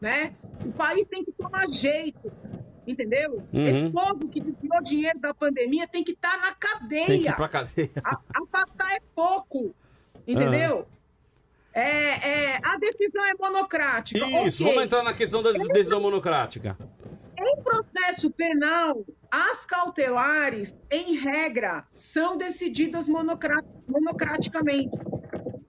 [0.00, 0.34] Né?
[0.66, 2.30] O país tem que tomar jeito
[2.86, 3.42] entendeu?
[3.52, 3.66] Uhum.
[3.66, 7.06] Esse povo que desviou dinheiro da pandemia tem que estar tá na cadeia.
[7.06, 7.90] Tem que ir pra cadeia.
[8.34, 9.74] Afastar é pouco,
[10.26, 10.78] entendeu?
[10.78, 10.84] Uhum.
[11.74, 14.18] É, é, a decisão é monocrática.
[14.18, 14.66] Isso, okay.
[14.66, 16.76] vamos entrar na questão da decisão monocrática.
[17.38, 24.96] Em processo penal, as cautelares, em regra, são decididas monocraticamente.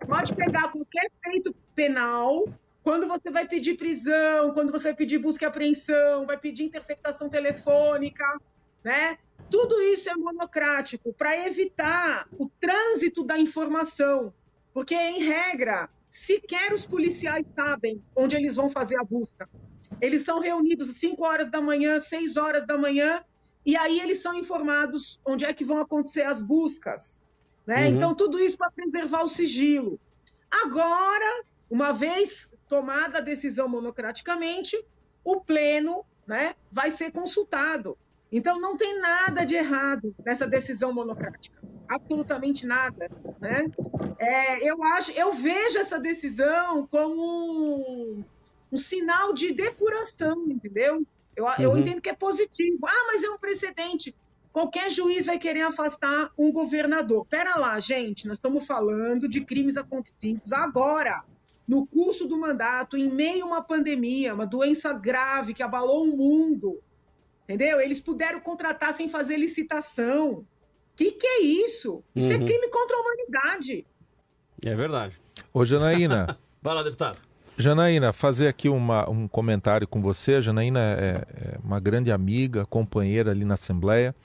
[0.05, 2.43] Pode pegar qualquer feito penal,
[2.83, 7.29] quando você vai pedir prisão, quando você vai pedir busca e apreensão, vai pedir interceptação
[7.29, 8.25] telefônica,
[8.83, 9.17] né?
[9.49, 14.33] Tudo isso é monocrático para evitar o trânsito da informação,
[14.73, 19.49] porque em regra sequer os policiais sabem onde eles vão fazer a busca.
[20.01, 23.23] Eles são reunidos às 5 horas da manhã, 6 horas da manhã,
[23.65, 27.19] e aí eles são informados onde é que vão acontecer as buscas.
[27.65, 27.87] Né?
[27.87, 27.95] Uhum.
[27.95, 29.97] Então, tudo isso para preservar o sigilo.
[30.51, 31.43] Agora,
[31.73, 34.79] uma vez tomada a decisão monocraticamente,
[35.23, 37.97] o pleno né, vai ser consultado.
[38.31, 41.59] Então não tem nada de errado nessa decisão monocrática,
[41.89, 43.09] absolutamente nada,
[43.41, 43.65] né?
[44.19, 48.23] É, eu acho, eu vejo essa decisão como um,
[48.71, 51.03] um sinal de depuração, entendeu?
[51.35, 51.53] Eu, uhum.
[51.57, 52.85] eu entendo que é positivo.
[52.85, 54.15] Ah, mas é um precedente.
[54.51, 57.25] Qualquer juiz vai querer afastar um governador.
[57.25, 61.23] Pera lá, gente, nós estamos falando de crimes acontecidos agora
[61.67, 66.17] no curso do mandato, em meio a uma pandemia, uma doença grave que abalou o
[66.17, 66.81] mundo,
[67.43, 67.79] entendeu?
[67.79, 70.31] Eles puderam contratar sem fazer licitação.
[70.31, 70.45] O
[70.95, 72.03] que, que é isso?
[72.15, 72.43] Isso é uhum.
[72.43, 73.85] é crime contra a humanidade.
[74.65, 75.19] É verdade.
[75.53, 76.37] Ô, Janaína.
[76.61, 77.19] Vai lá, deputado.
[77.57, 80.35] Janaína, fazer aqui uma, um comentário com você.
[80.35, 84.15] A Janaína é, é, uma grande amiga, companheira ali na Assembleia.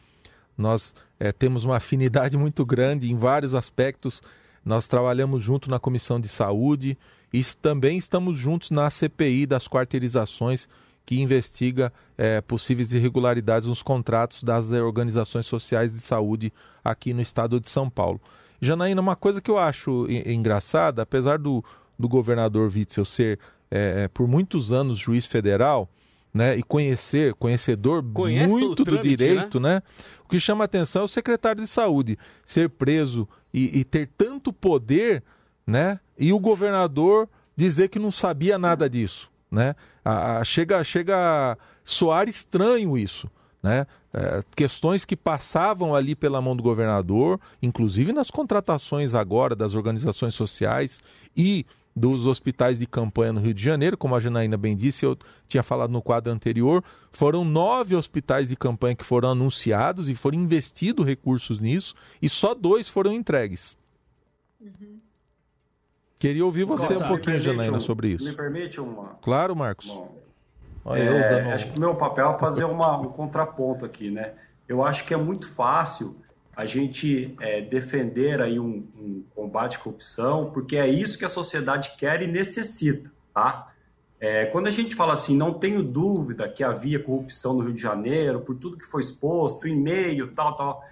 [0.56, 4.22] Nós é, temos uma afinidade muito grande em vários aspectos.
[4.64, 6.98] Nós trabalhamos junto na Comissão de Saúde
[7.32, 10.68] e também estamos juntos na CPI das quarteirizações
[11.04, 16.52] que investiga é, possíveis irregularidades nos contratos das organizações sociais de saúde
[16.84, 18.20] aqui no estado de São Paulo.
[18.60, 21.64] Janaína, uma coisa que eu acho engraçada, apesar do,
[21.98, 23.38] do governador Witzel ser
[23.70, 25.88] é, por muitos anos juiz federal,
[26.32, 29.76] né, e conhecer, conhecedor Conhece muito trâmite, do direito, né?
[29.76, 29.82] né?
[30.24, 34.52] O que chama atenção é o secretário de saúde ser preso e, e ter tanto
[34.52, 35.22] poder
[35.68, 36.00] né?
[36.18, 39.76] E o governador dizer que não sabia nada disso, né?
[40.02, 43.30] A, a, chega, chega a soar estranho isso,
[43.62, 43.86] né?
[44.10, 50.34] É, questões que passavam ali pela mão do governador, inclusive nas contratações agora das organizações
[50.34, 51.02] sociais
[51.36, 55.18] e dos hospitais de campanha no Rio de Janeiro, como a Janaína bem disse, eu
[55.46, 56.82] tinha falado no quadro anterior,
[57.12, 62.54] foram nove hospitais de campanha que foram anunciados e foram investidos recursos nisso, e só
[62.54, 63.76] dois foram entregues.
[64.58, 65.07] Uhum.
[66.18, 68.24] Queria ouvir você um pouquinho, Janaína, um, sobre isso.
[68.24, 69.16] Me permite uma.
[69.22, 69.86] Claro, Marcos.
[69.86, 70.18] Bom,
[70.84, 71.52] Olha, é, eu dando...
[71.52, 74.32] Acho que o meu papel é fazer uma, um contraponto aqui, né?
[74.66, 76.16] Eu acho que é muito fácil
[76.56, 81.28] a gente é, defender aí um, um, combate à corrupção, porque é isso que a
[81.28, 83.72] sociedade quer e necessita, tá?
[84.18, 87.80] É, quando a gente fala assim, não tenho dúvida que havia corrupção no Rio de
[87.80, 90.84] Janeiro, por tudo que foi exposto, e-mail, tal, tal.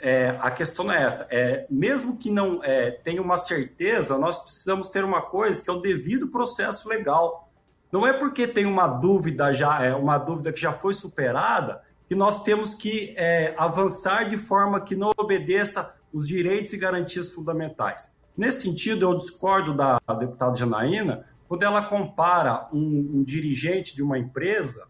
[0.00, 1.26] É, a questão é essa.
[1.30, 5.72] É, mesmo que não é, tenha uma certeza, nós precisamos ter uma coisa que é
[5.72, 7.52] o devido processo legal.
[7.90, 12.14] Não é porque tem uma dúvida já, é uma dúvida que já foi superada, que
[12.14, 18.14] nós temos que é, avançar de forma que não obedeça os direitos e garantias fundamentais.
[18.36, 24.18] Nesse sentido, eu discordo da deputada Janaína quando ela compara um, um dirigente de uma
[24.18, 24.86] empresa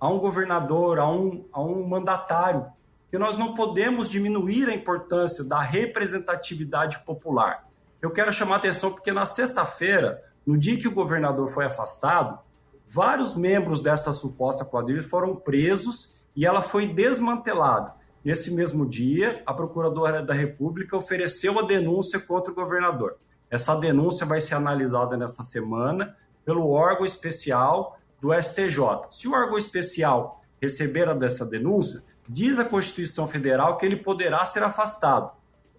[0.00, 2.66] a um governador, a um, a um mandatário,
[3.10, 7.66] que nós não podemos diminuir a importância da representatividade popular.
[8.00, 12.38] Eu quero chamar a atenção porque na sexta-feira, no dia que o governador foi afastado,
[12.86, 17.94] vários membros dessa suposta quadrilha foram presos e ela foi desmantelada.
[18.24, 23.16] Nesse mesmo dia, a Procuradora da República ofereceu a denúncia contra o governador.
[23.50, 29.08] Essa denúncia vai ser analisada nessa semana pelo órgão especial do STJ.
[29.10, 34.62] Se o órgão especial receber dessa denúncia, diz a Constituição Federal que ele poderá ser
[34.62, 35.30] afastado.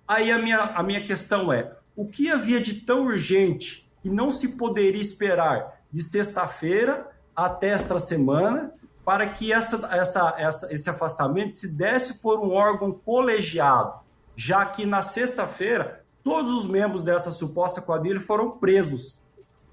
[0.07, 4.31] Aí a minha, a minha questão é: o que havia de tão urgente que não
[4.31, 8.73] se poderia esperar de sexta-feira até esta semana
[9.05, 13.99] para que essa, essa, essa, esse afastamento se desse por um órgão colegiado,
[14.35, 19.19] já que na sexta-feira todos os membros dessa suposta quadrilha foram presos.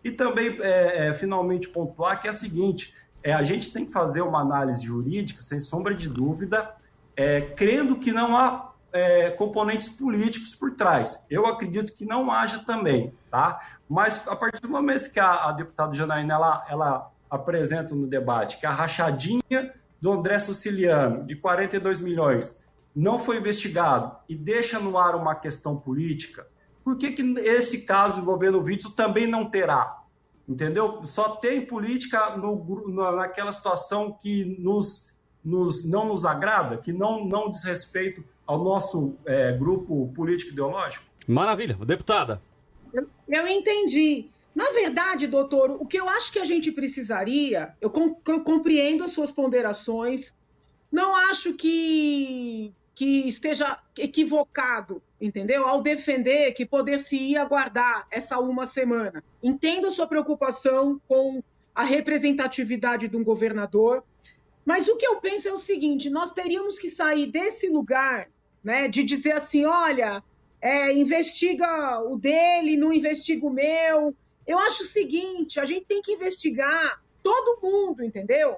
[0.03, 2.95] E também, é, é, finalmente, pontuar que é o seguinte:
[3.27, 6.77] é, a gente tem que fazer uma análise jurídica, sem sombra de dúvida,
[7.17, 11.27] é, crendo que não há é, componentes políticos por trás.
[11.29, 13.61] Eu acredito que não haja também, tá?
[13.89, 18.61] Mas a partir do momento que a, a deputada Janaína ela, ela apresenta no debate
[18.61, 24.97] que a rachadinha do André Siciliano de 42 milhões não foi investigado e deixa no
[24.97, 26.47] ar uma questão política,
[26.85, 30.06] por que, que esse caso envolvendo o Witzel também não terá?
[30.49, 31.05] Entendeu?
[31.05, 35.13] Só tem política no, naquela situação que nos,
[35.45, 41.05] nos, não nos agrada, que não, não diz respeito ao nosso é, grupo político ideológico?
[41.27, 41.75] Maravilha.
[41.85, 42.41] Deputada.
[42.93, 44.31] Eu, eu entendi.
[44.55, 49.03] Na verdade, doutor, o que eu acho que a gente precisaria, eu, com, eu compreendo
[49.03, 50.33] as suas ponderações,
[50.91, 55.67] não acho que que esteja equivocado, entendeu?
[55.67, 59.23] Ao defender que poder-se-ia aguardar essa uma semana.
[59.43, 61.43] Entendo sua preocupação com
[61.75, 64.05] a representatividade de um governador,
[64.65, 68.29] mas o que eu penso é o seguinte: nós teríamos que sair desse lugar,
[68.63, 70.23] né, de dizer assim, olha,
[70.61, 74.15] é, investiga o dele, não investiga o meu.
[74.47, 78.57] Eu acho o seguinte: a gente tem que investigar todo mundo, entendeu?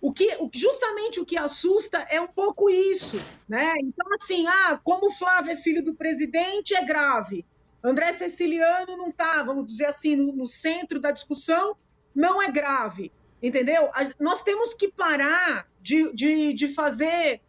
[0.00, 3.16] O que, justamente o que assusta é um pouco isso,
[3.48, 3.74] né?
[3.80, 7.44] Então, assim, ah, como o Flávio é filho do presidente, é grave.
[7.82, 11.76] André Ceciliano não está, vamos dizer assim, no, no, centro da discussão,
[12.14, 13.12] não é grave,
[13.42, 13.90] entendeu?
[13.92, 17.40] A, nós temos que parar de, de, de fazer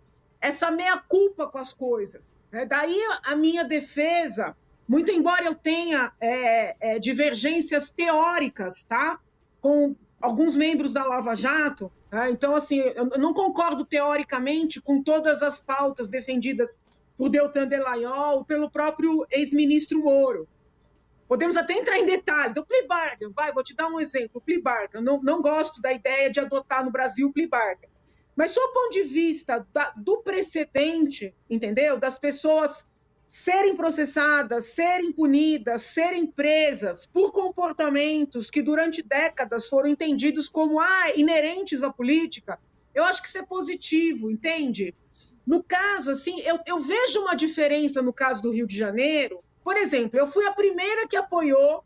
[0.41, 2.35] essa meia-culpa com as coisas.
[2.51, 2.65] Né?
[2.65, 4.55] Daí a minha defesa,
[4.87, 9.19] muito embora eu tenha é, é, divergências teóricas, tá?
[9.61, 12.29] Com alguns membros da Lava Jato, né?
[12.31, 16.79] então, assim, eu não concordo teoricamente com todas as pautas defendidas
[17.17, 20.47] por Deltan Delagnol, pelo próprio ex-ministro Moro.
[21.27, 22.57] Podemos até entrar em detalhes.
[22.57, 24.39] O plea bargain, vai, vou te dar um exemplo.
[24.39, 27.89] O plea bargain, não, não gosto da ideia de adotar no Brasil o plea bargain.
[28.35, 31.99] Mas, sob o ponto de vista da, do precedente, entendeu?
[31.99, 32.85] Das pessoas
[33.29, 41.11] serem processadas, serem punidas, serem presas por comportamentos que durante décadas foram entendidos como ah,
[41.15, 42.59] inerentes à política,
[42.93, 44.95] eu acho que isso é positivo, entende?
[45.45, 49.43] No caso, assim, eu, eu vejo uma diferença no caso do Rio de Janeiro.
[49.63, 51.83] Por exemplo, eu fui a primeira que apoiou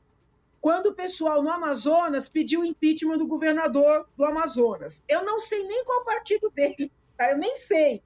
[0.61, 5.03] quando o pessoal no Amazonas pediu o impeachment do governador do Amazonas.
[5.10, 7.32] Eu não sei nem qual partido dele, tá?
[7.32, 8.02] eu nem sei.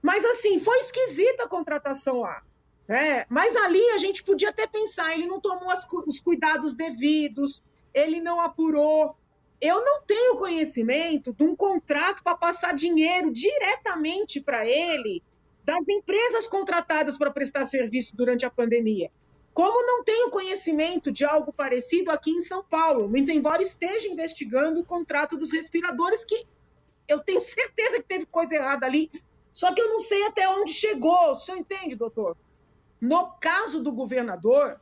[0.00, 2.42] Mas, assim, foi esquisita a contratação lá.
[2.90, 7.62] É, mas ali a gente podia até pensar, ele não tomou as, os cuidados devidos,
[7.94, 9.14] ele não apurou.
[9.60, 15.22] Eu não tenho conhecimento de um contrato para passar dinheiro diretamente para ele
[15.64, 19.08] das empresas contratadas para prestar serviço durante a pandemia.
[19.54, 24.80] Como não tenho conhecimento de algo parecido aqui em São Paulo, muito embora esteja investigando
[24.80, 26.44] o contrato dos respiradores, que
[27.06, 29.12] eu tenho certeza que teve coisa errada ali,
[29.52, 31.34] só que eu não sei até onde chegou.
[31.34, 32.36] O senhor entende, doutor?
[33.00, 34.80] No caso do governador,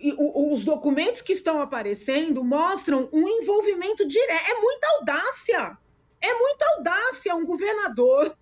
[0.00, 4.50] os documentos que estão aparecendo mostram um envolvimento direto.
[4.50, 5.78] É muita audácia.
[6.20, 8.36] É muita audácia um governador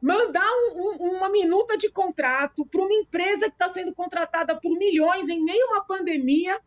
[0.00, 4.76] mandar um, um, uma minuta de contrato para uma empresa que está sendo contratada por
[4.78, 6.60] milhões em meio a uma pandemia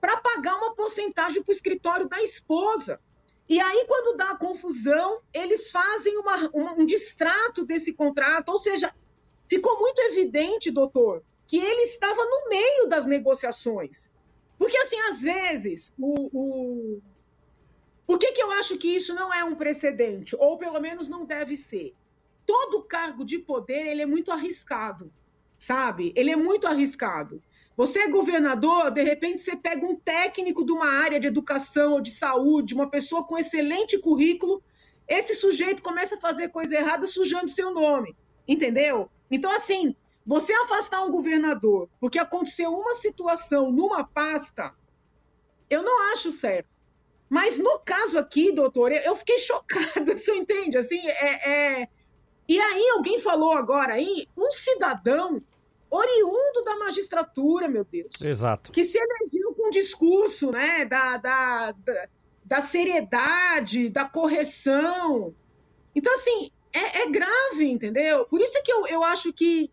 [0.00, 3.00] para pagar uma porcentagem para o escritório da esposa.
[3.48, 8.92] E aí, quando dá confusão, eles fazem uma, uma, um distrato desse contrato, ou seja,
[9.52, 14.10] ficou muito evidente, doutor, que ele estava no meio das negociações.
[14.58, 17.02] Porque, assim, às vezes, o, o...
[18.06, 20.34] por que, que eu acho que isso não é um precedente?
[20.36, 21.94] Ou pelo menos não deve ser?
[22.46, 25.12] Todo cargo de poder ele é muito arriscado,
[25.58, 26.14] sabe?
[26.16, 27.42] Ele é muito arriscado.
[27.76, 32.00] Você é governador, de repente você pega um técnico de uma área de educação ou
[32.00, 34.62] de saúde, uma pessoa com excelente currículo,
[35.06, 38.16] esse sujeito começa a fazer coisa errada sujando seu nome,
[38.48, 39.10] entendeu?
[39.32, 44.74] Então, assim, você afastar um governador porque aconteceu uma situação numa pasta,
[45.70, 46.68] eu não acho certo.
[47.30, 50.76] Mas no caso aqui, doutor, eu fiquei chocada, você entende?
[50.76, 51.88] Assim, é, é...
[52.46, 55.42] E aí alguém falou agora aí, um cidadão
[55.90, 58.20] oriundo da magistratura, meu Deus.
[58.20, 58.70] Exato.
[58.70, 62.08] Que se elegeu com um discurso né, da, da, da,
[62.44, 65.34] da seriedade, da correção.
[65.94, 68.24] Então, assim, é, é, grave, entendeu?
[68.26, 69.70] Por isso é que eu, eu acho que,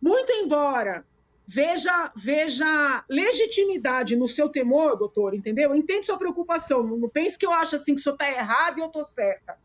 [0.00, 1.04] muito embora
[1.46, 5.74] veja, veja legitimidade no seu temor, doutor, entendeu?
[5.74, 6.82] Entende sua preocupação.
[6.82, 9.56] Não, pense que eu acho assim que o senhor está errado e eu estou certa.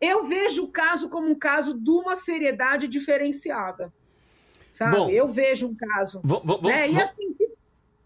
[0.00, 3.92] Eu vejo o caso como um caso de uma seriedade diferenciada
[4.76, 4.96] sabe?
[4.96, 6.20] Bom, eu vejo um caso.
[6.68, 6.90] né?
[6.90, 7.34] E assim,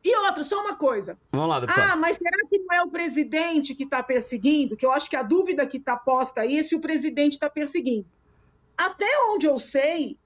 [0.03, 1.19] e outra, só uma coisa.
[1.33, 1.91] Vamos lá, deputado.
[1.93, 4.77] Ah, mas será que não é o presidente que está perseguindo?
[4.77, 7.51] Que eu acho que a dúvida que está posta aí é se o presidente está
[7.51, 8.07] perseguindo.
[8.77, 10.17] Até onde eu sei,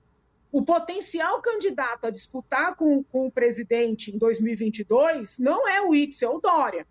[0.52, 6.30] o potencial candidato a disputar com, com o presidente em 2022 não é o Itzel,
[6.30, 6.86] é o Dória.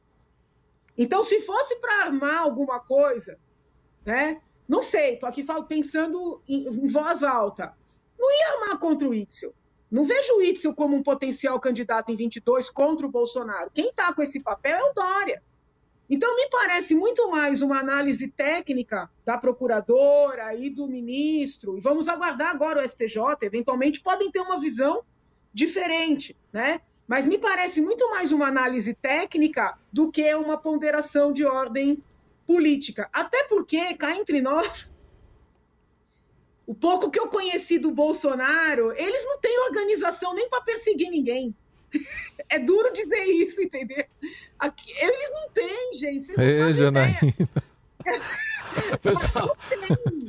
[0.98, 3.40] Então, se fosse para armar alguma coisa,
[4.06, 4.42] né?
[4.68, 7.74] Não sei, estou aqui pensando em, em voz alta
[8.24, 9.54] não ia armar contra o Itzel.
[9.94, 13.70] Não vejo o Itzel como um potencial candidato em 22 contra o Bolsonaro.
[13.72, 15.44] Quem está com esse papel é o Dória.
[16.10, 22.08] Então, me parece muito mais uma análise técnica da procuradora e do ministro, e vamos
[22.08, 25.04] aguardar agora o STJ, eventualmente podem ter uma visão
[25.54, 26.82] diferente, né?
[27.08, 32.02] Mas me parece muito mais uma análise técnica do que uma ponderação de ordem
[32.48, 33.08] política.
[33.14, 34.92] Até porque, cá entre nós,
[36.66, 41.56] o pouco que eu conheci do Bolsonaro, eles não têm organização nem para perseguir ninguém.
[42.50, 44.04] É duro dizer isso, entendeu?
[44.60, 46.26] Aqui, eles não têm, gente.
[46.26, 47.16] Vocês Ei, Janaína.
[49.02, 49.58] Pessoal,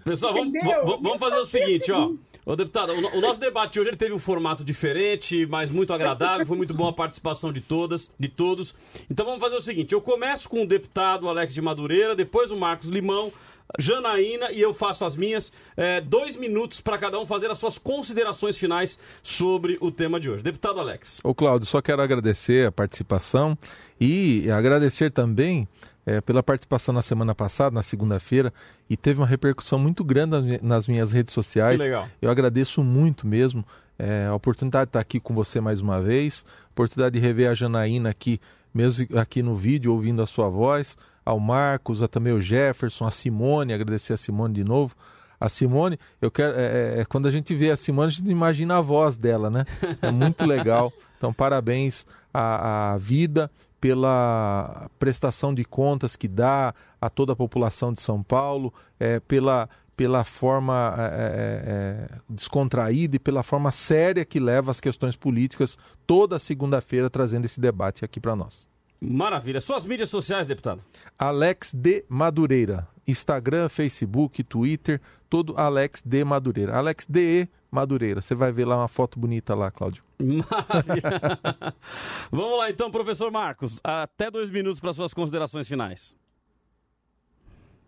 [0.04, 0.52] pessoal vamos,
[0.84, 2.12] vamos, fazer o seguinte, ó.
[2.46, 6.44] Ô, deputado, o, nosso debate hoje ele teve um formato diferente, mas muito agradável.
[6.44, 8.74] Foi muito bom a participação de todas, de todos.
[9.10, 12.56] Então vamos fazer o seguinte: eu começo com o deputado Alex de Madureira, depois o
[12.56, 13.32] Marcos Limão,
[13.78, 15.52] Janaína e eu faço as minhas.
[15.76, 20.30] É, dois minutos para cada um fazer as suas considerações finais sobre o tema de
[20.30, 20.42] hoje.
[20.42, 21.20] Deputado Alex.
[21.24, 23.56] Ô, Cláudio, só quero agradecer a participação
[24.00, 25.68] e agradecer também
[26.06, 28.52] é, pela participação na semana passada, na segunda-feira,
[28.88, 31.80] e teve uma repercussão muito grande nas minhas redes sociais.
[31.80, 32.08] Que legal.
[32.20, 33.64] Eu agradeço muito mesmo
[33.98, 37.50] é, a oportunidade de estar aqui com você mais uma vez, a oportunidade de rever
[37.50, 38.40] a Janaína aqui,
[38.72, 43.10] mesmo aqui no vídeo, ouvindo a sua voz, ao Marcos, a também o Jefferson, a
[43.10, 44.94] Simone, agradecer a Simone de novo.
[45.40, 46.54] A Simone, eu quero.
[46.58, 46.64] É,
[46.96, 49.64] é, é quando a gente vê a Simone, a gente imagina a voz dela, né?
[50.00, 50.92] É muito legal.
[51.16, 57.94] Então, parabéns à, à vida pela prestação de contas que dá a toda a população
[57.94, 64.24] de São Paulo, é, pela, pela forma é, é, é, descontraída e pela forma séria
[64.24, 68.68] que leva as questões políticas toda segunda-feira trazendo esse debate aqui para nós.
[69.04, 69.60] Maravilha.
[69.60, 70.82] Suas mídias sociais, deputado?
[71.18, 72.88] Alex de Madureira.
[73.06, 76.74] Instagram, Facebook, Twitter, todo Alex de Madureira.
[76.76, 78.22] Alex de Madureira.
[78.22, 80.02] Você vai ver lá uma foto bonita lá, Cláudio.
[80.18, 81.74] Maravilha.
[82.32, 83.78] Vamos lá então, professor Marcos.
[83.84, 86.16] Até dois minutos para suas considerações finais.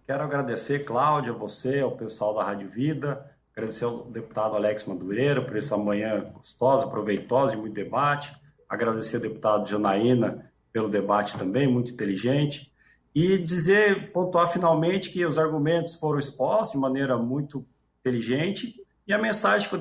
[0.06, 5.42] Quero agradecer, Cláudio, a você, ao pessoal da Rádio Vida, agradecer ao deputado Alex Madureira
[5.42, 8.32] por essa manhã gostosa, proveitosa e muito debate.
[8.68, 12.70] Agradecer ao deputado Janaína pelo debate também, muito inteligente.
[13.14, 17.64] E dizer, pontuar finalmente que os argumentos foram expostos de maneira muito
[18.00, 19.80] inteligente e a mensagem que eu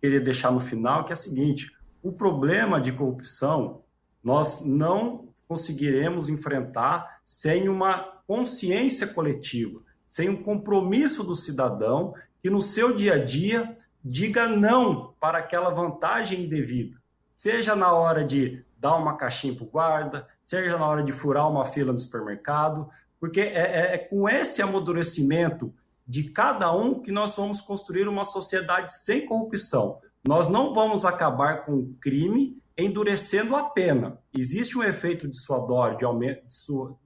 [0.00, 1.70] queria, deixar no final que é a seguinte:
[2.02, 3.82] o problema de corrupção
[4.24, 12.62] nós não conseguiremos enfrentar sem uma consciência coletiva, sem um compromisso do cidadão que no
[12.62, 16.96] seu dia a dia diga não para aquela vantagem indevida,
[17.30, 21.48] seja na hora de dar uma caixinha para o guarda, seja na hora de furar
[21.48, 22.90] uma fila no supermercado,
[23.20, 25.72] porque é, é, é, com esse amadurecimento
[26.04, 30.00] de cada um que nós vamos construir uma sociedade sem corrupção.
[30.26, 34.18] Nós não vamos acabar com o crime endurecendo a pena.
[34.36, 36.42] Existe um efeito de, aumento,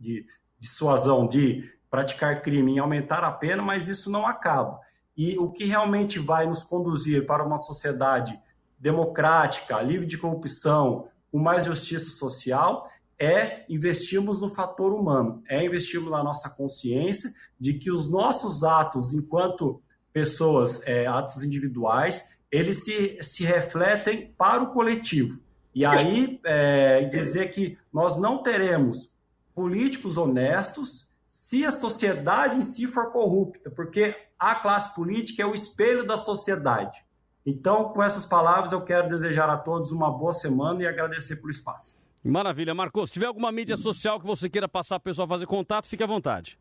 [0.00, 0.24] de
[0.58, 4.80] dissuasão de praticar crime em aumentar a pena, mas isso não acaba.
[5.14, 8.38] E o que realmente vai nos conduzir para uma sociedade
[8.78, 16.10] democrática, livre de corrupção, com mais justiça social, é investirmos no fator humano, é investirmos
[16.10, 17.30] na nossa consciência
[17.60, 19.82] de que os nossos atos, enquanto
[20.14, 25.38] pessoas, é, atos individuais, eles se, se refletem para o coletivo.
[25.74, 29.12] E aí é, dizer que nós não teremos
[29.54, 35.54] políticos honestos se a sociedade em si for corrupta, porque a classe política é o
[35.54, 37.04] espelho da sociedade.
[37.46, 41.50] Então, com essas palavras, eu quero desejar a todos uma boa semana e agradecer pelo
[41.50, 41.96] espaço.
[42.24, 42.74] Maravilha.
[42.74, 45.86] Marcos, se tiver alguma mídia social que você queira passar para o pessoal fazer contato,
[45.86, 46.58] fique à vontade.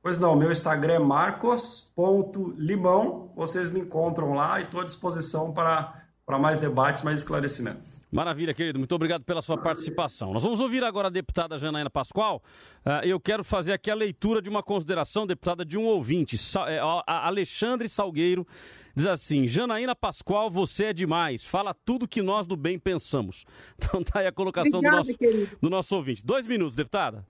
[0.00, 3.32] Pois não, meu Instagram é marcos.limão.
[3.34, 8.02] Vocês me encontram lá e estou à disposição para para mais debates, mais esclarecimentos.
[8.12, 8.78] Maravilha, querido.
[8.78, 10.34] Muito obrigado pela sua participação.
[10.34, 12.42] Nós vamos ouvir agora a deputada Janaína Pascoal.
[12.84, 16.36] Uh, eu quero fazer aqui a leitura de uma consideração, deputada, de um ouvinte.
[16.66, 18.46] É, Alexandre Salgueiro
[18.94, 21.42] diz assim: Janaína Pascoal, você é demais.
[21.42, 23.46] Fala tudo que nós do bem pensamos.
[23.78, 26.22] Então tá aí a colocação Obrigada, do, nosso, do nosso ouvinte.
[26.22, 27.24] Dois minutos, deputada.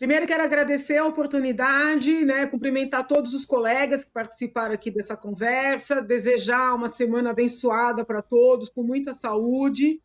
[0.00, 6.00] Primeiro, quero agradecer a oportunidade, né, cumprimentar todos os colegas que participaram aqui dessa conversa,
[6.00, 10.00] desejar uma semana abençoada para todos, com muita saúde.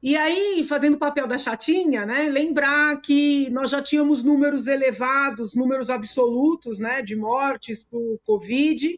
[0.00, 5.56] E aí, fazendo o papel da chatinha, né, lembrar que nós já tínhamos números elevados,
[5.56, 8.96] números absolutos né, de mortes por Covid.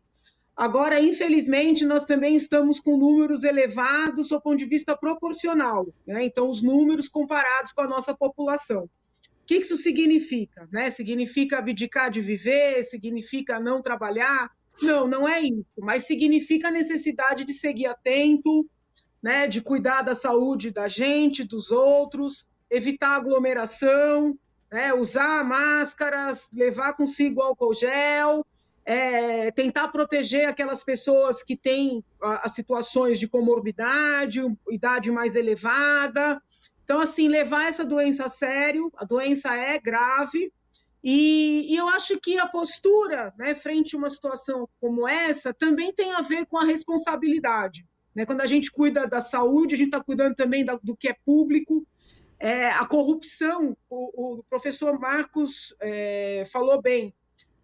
[0.55, 5.89] Agora, infelizmente, nós também estamos com números elevados do ponto de vista proporcional.
[6.07, 6.27] Né?
[6.27, 8.91] Então, os números comparados com a nossa população.
[9.45, 10.67] O que isso significa?
[10.73, 10.89] Né?
[10.89, 12.83] Significa abdicar de viver?
[12.83, 14.51] Significa não trabalhar?
[14.81, 18.67] Não, não é isso, mas significa a necessidade de seguir atento,
[19.23, 24.37] né, de cuidar da saúde da gente, dos outros, evitar aglomeração,
[24.73, 28.45] né, usar máscaras, levar consigo álcool gel,
[28.85, 34.41] é, tentar proteger aquelas pessoas que têm as situações de comorbidade,
[34.71, 36.43] idade mais elevada,
[36.85, 40.53] então, assim, levar essa doença a sério, a doença é grave,
[41.03, 45.93] e, e, eu acho que a postura, né, frente a uma situação como essa, também
[45.93, 47.87] tem a ver com a responsabilidade.
[48.15, 48.25] Né?
[48.25, 51.17] Quando a gente cuida da saúde, a gente está cuidando também da, do que é
[51.27, 51.87] público.
[52.39, 57.15] É, a corrupção, o, o professor Marcos é, falou bem,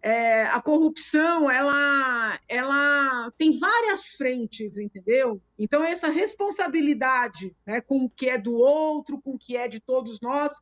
[0.01, 5.39] é, a corrupção ela, ela tem várias frentes, entendeu?
[5.59, 9.79] Então essa responsabilidade né, com o que é do outro, com o que é de
[9.79, 10.53] todos nós,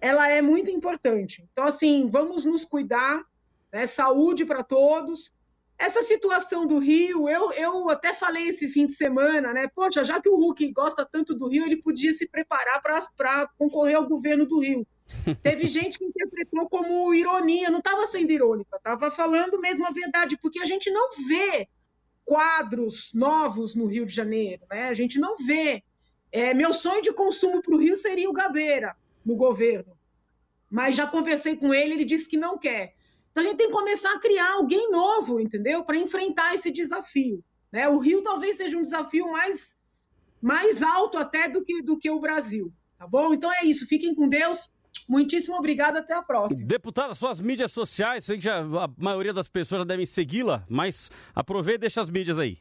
[0.00, 1.46] ela é muito importante.
[1.52, 3.22] Então assim, vamos nos cuidar,
[3.72, 5.32] né, saúde para todos.
[5.78, 9.66] Essa situação do Rio, eu, eu até falei esse fim de semana, né?
[9.74, 12.82] Poxa, já que o Hulk gosta tanto do Rio, ele podia se preparar
[13.16, 14.86] para concorrer ao governo do Rio.
[15.42, 20.36] Teve gente que interpretou como ironia, não estava sendo irônica, estava falando mesmo a verdade,
[20.36, 21.68] porque a gente não vê
[22.24, 24.88] quadros novos no Rio de Janeiro, né?
[24.88, 25.82] A gente não vê.
[26.32, 29.96] É, meu sonho de consumo para o Rio seria o Gabeira no governo,
[30.70, 32.94] mas já conversei com ele, ele disse que não quer.
[33.30, 35.84] Então a gente tem que começar a criar alguém novo, entendeu?
[35.84, 37.42] Para enfrentar esse desafio.
[37.72, 37.88] Né?
[37.88, 39.76] O Rio talvez seja um desafio mais,
[40.40, 42.72] mais alto até do que, do que o Brasil.
[42.98, 43.32] Tá bom?
[43.32, 43.86] Então é isso.
[43.86, 44.70] Fiquem com Deus.
[45.10, 46.64] Muitíssimo obrigada, até a próxima.
[46.64, 51.10] Deputada, suas mídias sociais, sei que já, a maioria das pessoas já devem segui-la, mas
[51.34, 52.58] aproveita e deixa as mídias aí.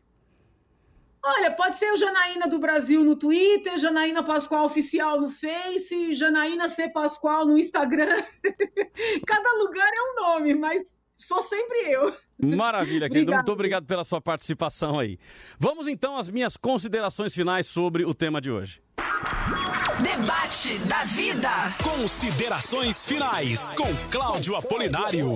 [1.23, 6.67] Olha, pode ser o Janaína do Brasil no Twitter, Janaína Pascoal Oficial no Face, Janaína
[6.67, 6.89] C.
[6.89, 8.23] Pascoal no Instagram.
[9.27, 10.81] Cada lugar é um nome, mas
[11.15, 12.11] sou sempre eu.
[12.41, 13.31] Maravilha, querido.
[13.31, 15.19] Muito obrigado pela sua participação aí.
[15.59, 18.81] Vamos então às minhas considerações finais sobre o tema de hoje.
[20.03, 21.49] Debate da vida.
[21.84, 25.34] Considerações finais com Cláudio Apolinário.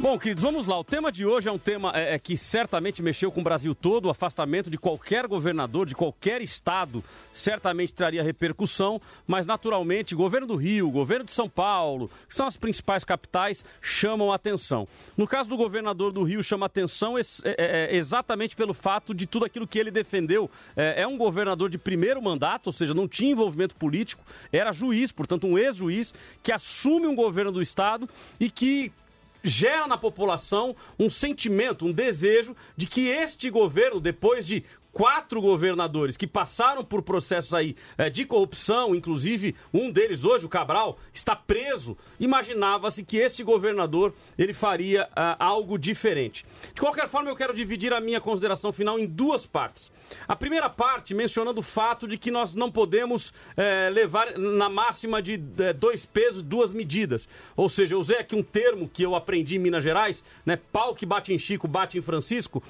[0.00, 0.78] Bom, queridos, vamos lá.
[0.78, 3.74] O tema de hoje é um tema é, é, que certamente mexeu com o Brasil
[3.74, 4.04] todo.
[4.04, 7.02] O afastamento de qualquer governador, de qualquer estado,
[7.32, 9.00] certamente traria repercussão.
[9.26, 14.30] Mas, naturalmente, governo do Rio, governo de São Paulo, que são as principais capitais, chamam
[14.30, 14.86] atenção.
[15.16, 19.46] No caso do governador do Rio, chama atenção é, é, exatamente pelo fato de tudo
[19.46, 20.48] aquilo que ele defendeu.
[20.76, 24.22] É um governador de primeiro mandato, ou seja, não tinha envolvimento político,
[24.52, 28.08] era juiz, portanto, um ex-juiz, que assume um governo do estado
[28.38, 28.92] e que
[29.42, 34.64] gera na população um sentimento, um desejo de que este governo, depois de
[34.98, 40.48] quatro governadores que passaram por processos aí é, de corrupção, inclusive um deles hoje, o
[40.48, 41.96] Cabral, está preso.
[42.18, 46.44] Imaginava-se que este governador ele faria uh, algo diferente.
[46.74, 49.92] De qualquer forma, eu quero dividir a minha consideração final em duas partes.
[50.26, 55.22] A primeira parte mencionando o fato de que nós não podemos é, levar na máxima
[55.22, 57.28] de é, dois pesos, duas medidas.
[57.54, 60.58] Ou seja, eu usei aqui um termo que eu aprendi em Minas Gerais, né?
[60.72, 62.62] Pau que bate em Chico, bate em Francisco.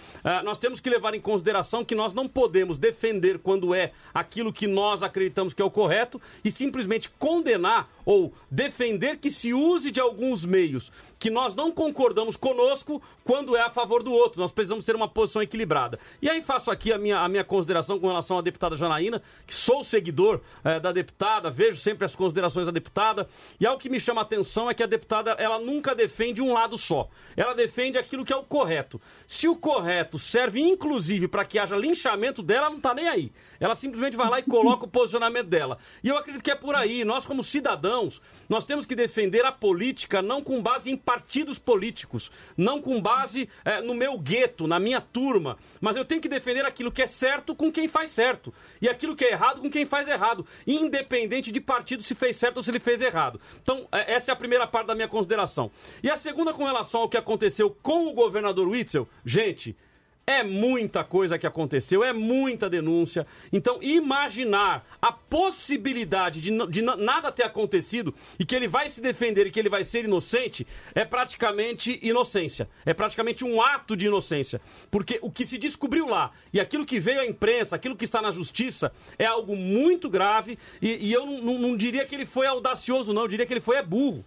[0.44, 4.66] Nós temos que levar em consideração que nós não podemos defender quando é aquilo que
[4.66, 10.00] nós acreditamos que é o correto e simplesmente condenar ou defender que se use de
[10.00, 14.40] alguns meios que nós não concordamos conosco quando é a favor do outro.
[14.40, 15.98] Nós precisamos ter uma posição equilibrada.
[16.22, 19.54] E aí faço aqui a minha, a minha consideração com relação à deputada Janaína, que
[19.54, 23.28] sou seguidor é, da deputada, vejo sempre as considerações da deputada.
[23.58, 26.52] E algo que me chama a atenção é que a deputada ela nunca defende um
[26.52, 27.08] lado só.
[27.36, 29.00] Ela defende aquilo que é o correto.
[29.26, 32.07] Se o correto serve inclusive para que haja linchamento
[32.42, 33.32] dela, ela não está nem aí.
[33.60, 35.78] Ela simplesmente vai lá e coloca o posicionamento dela.
[36.02, 37.04] E eu acredito que é por aí.
[37.04, 42.30] Nós, como cidadãos, nós temos que defender a política não com base em partidos políticos,
[42.56, 46.64] não com base é, no meu gueto, na minha turma, mas eu tenho que defender
[46.64, 49.84] aquilo que é certo com quem faz certo e aquilo que é errado com quem
[49.86, 53.40] faz errado, independente de partido se fez certo ou se ele fez errado.
[53.62, 55.70] Então, é, essa é a primeira parte da minha consideração.
[56.02, 59.76] E a segunda com relação ao que aconteceu com o governador Witzel, gente,
[60.28, 63.26] é muita coisa que aconteceu, é muita denúncia.
[63.50, 69.46] Então, imaginar a possibilidade de, de nada ter acontecido e que ele vai se defender
[69.46, 72.68] e que ele vai ser inocente é praticamente inocência.
[72.84, 74.60] É praticamente um ato de inocência.
[74.90, 78.20] Porque o que se descobriu lá e aquilo que veio à imprensa, aquilo que está
[78.20, 80.58] na justiça, é algo muito grave.
[80.82, 83.22] E, e eu não, não, não diria que ele foi audacioso, não.
[83.22, 84.22] Eu diria que ele foi é burro.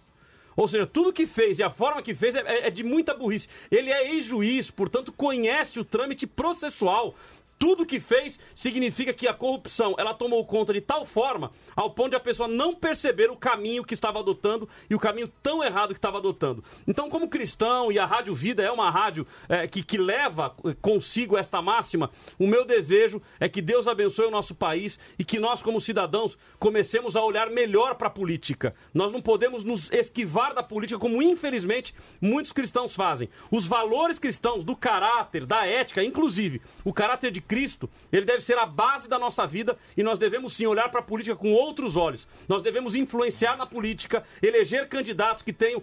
[0.56, 3.14] Ou seja, tudo que fez e a forma que fez é, é, é de muita
[3.14, 3.48] burrice.
[3.70, 7.14] Ele é ex-juiz, portanto conhece o trâmite processual
[7.62, 12.10] tudo que fez significa que a corrupção ela tomou conta de tal forma ao ponto
[12.10, 15.94] de a pessoa não perceber o caminho que estava adotando e o caminho tão errado
[15.94, 16.64] que estava adotando.
[16.88, 21.38] Então, como cristão, e a Rádio Vida é uma rádio é, que, que leva consigo
[21.38, 25.62] esta máxima, o meu desejo é que Deus abençoe o nosso país e que nós,
[25.62, 28.74] como cidadãos, comecemos a olhar melhor para a política.
[28.92, 33.28] Nós não podemos nos esquivar da política, como infelizmente muitos cristãos fazem.
[33.52, 38.56] Os valores cristãos, do caráter, da ética, inclusive o caráter de Cristo, ele deve ser
[38.56, 41.98] a base da nossa vida e nós devemos sim olhar para a política com outros
[41.98, 42.26] olhos.
[42.48, 45.82] Nós devemos influenciar na política, eleger candidatos que tenham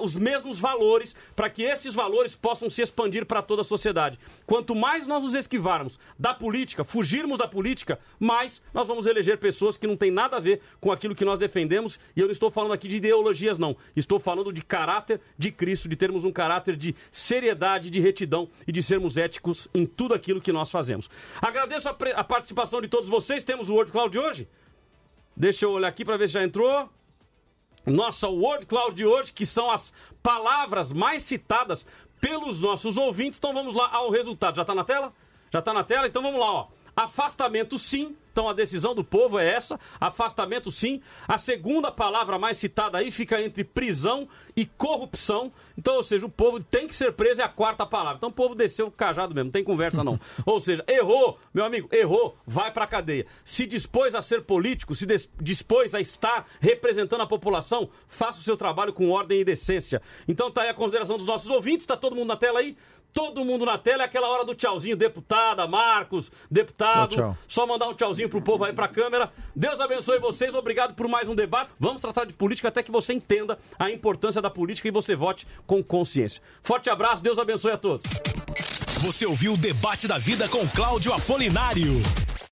[0.00, 4.16] os mesmos valores para que esses valores possam se expandir para toda a sociedade.
[4.46, 9.76] Quanto mais nós nos esquivarmos da política, fugirmos da política, mais nós vamos eleger pessoas
[9.76, 11.98] que não têm nada a ver com aquilo que nós defendemos.
[12.14, 13.76] E eu não estou falando aqui de ideologias, não.
[13.96, 18.70] Estou falando de caráter de Cristo, de termos um caráter de seriedade, de retidão e
[18.70, 20.97] de sermos éticos em tudo aquilo que nós fazemos.
[21.40, 23.44] Agradeço a, a participação de todos vocês.
[23.44, 24.48] Temos o Word Cloud de hoje?
[25.36, 26.88] Deixa eu olhar aqui para ver se já entrou.
[27.86, 29.92] Nossa Word Cloud de hoje, que são as
[30.22, 31.86] palavras mais citadas
[32.20, 33.38] pelos nossos ouvintes.
[33.38, 34.56] Então vamos lá ao resultado.
[34.56, 35.12] Já está na tela?
[35.50, 36.06] Já está na tela?
[36.06, 36.68] Então vamos lá, ó.
[36.96, 41.00] Afastamento sim, então a decisão do povo é essa: afastamento sim.
[41.26, 45.52] A segunda palavra mais citada aí fica entre prisão e corrupção.
[45.76, 48.18] Então, ou seja, o povo tem que ser preso é a quarta palavra.
[48.18, 50.20] Então o povo desceu o cajado mesmo, não tem conversa não.
[50.46, 53.26] ou seja, errou, meu amigo, errou, vai pra cadeia.
[53.44, 55.04] Se dispôs a ser político, se
[55.40, 60.00] dispôs a estar representando a população, faça o seu trabalho com ordem e decência.
[60.28, 62.76] Então tá aí a consideração dos nossos ouvintes, tá todo mundo na tela aí?
[63.12, 67.14] Todo mundo na tela, é aquela hora do tchauzinho, deputada, Marcos, deputado.
[67.14, 67.38] Tchau, tchau.
[67.46, 69.32] Só mandar um tchauzinho pro povo aí pra câmera.
[69.54, 71.72] Deus abençoe vocês, obrigado por mais um debate.
[71.78, 75.46] Vamos tratar de política até que você entenda a importância da política e você vote
[75.66, 76.42] com consciência.
[76.62, 78.06] Forte abraço, Deus abençoe a todos.
[78.98, 82.27] Você ouviu o Debate da Vida com Cláudio Apolinário.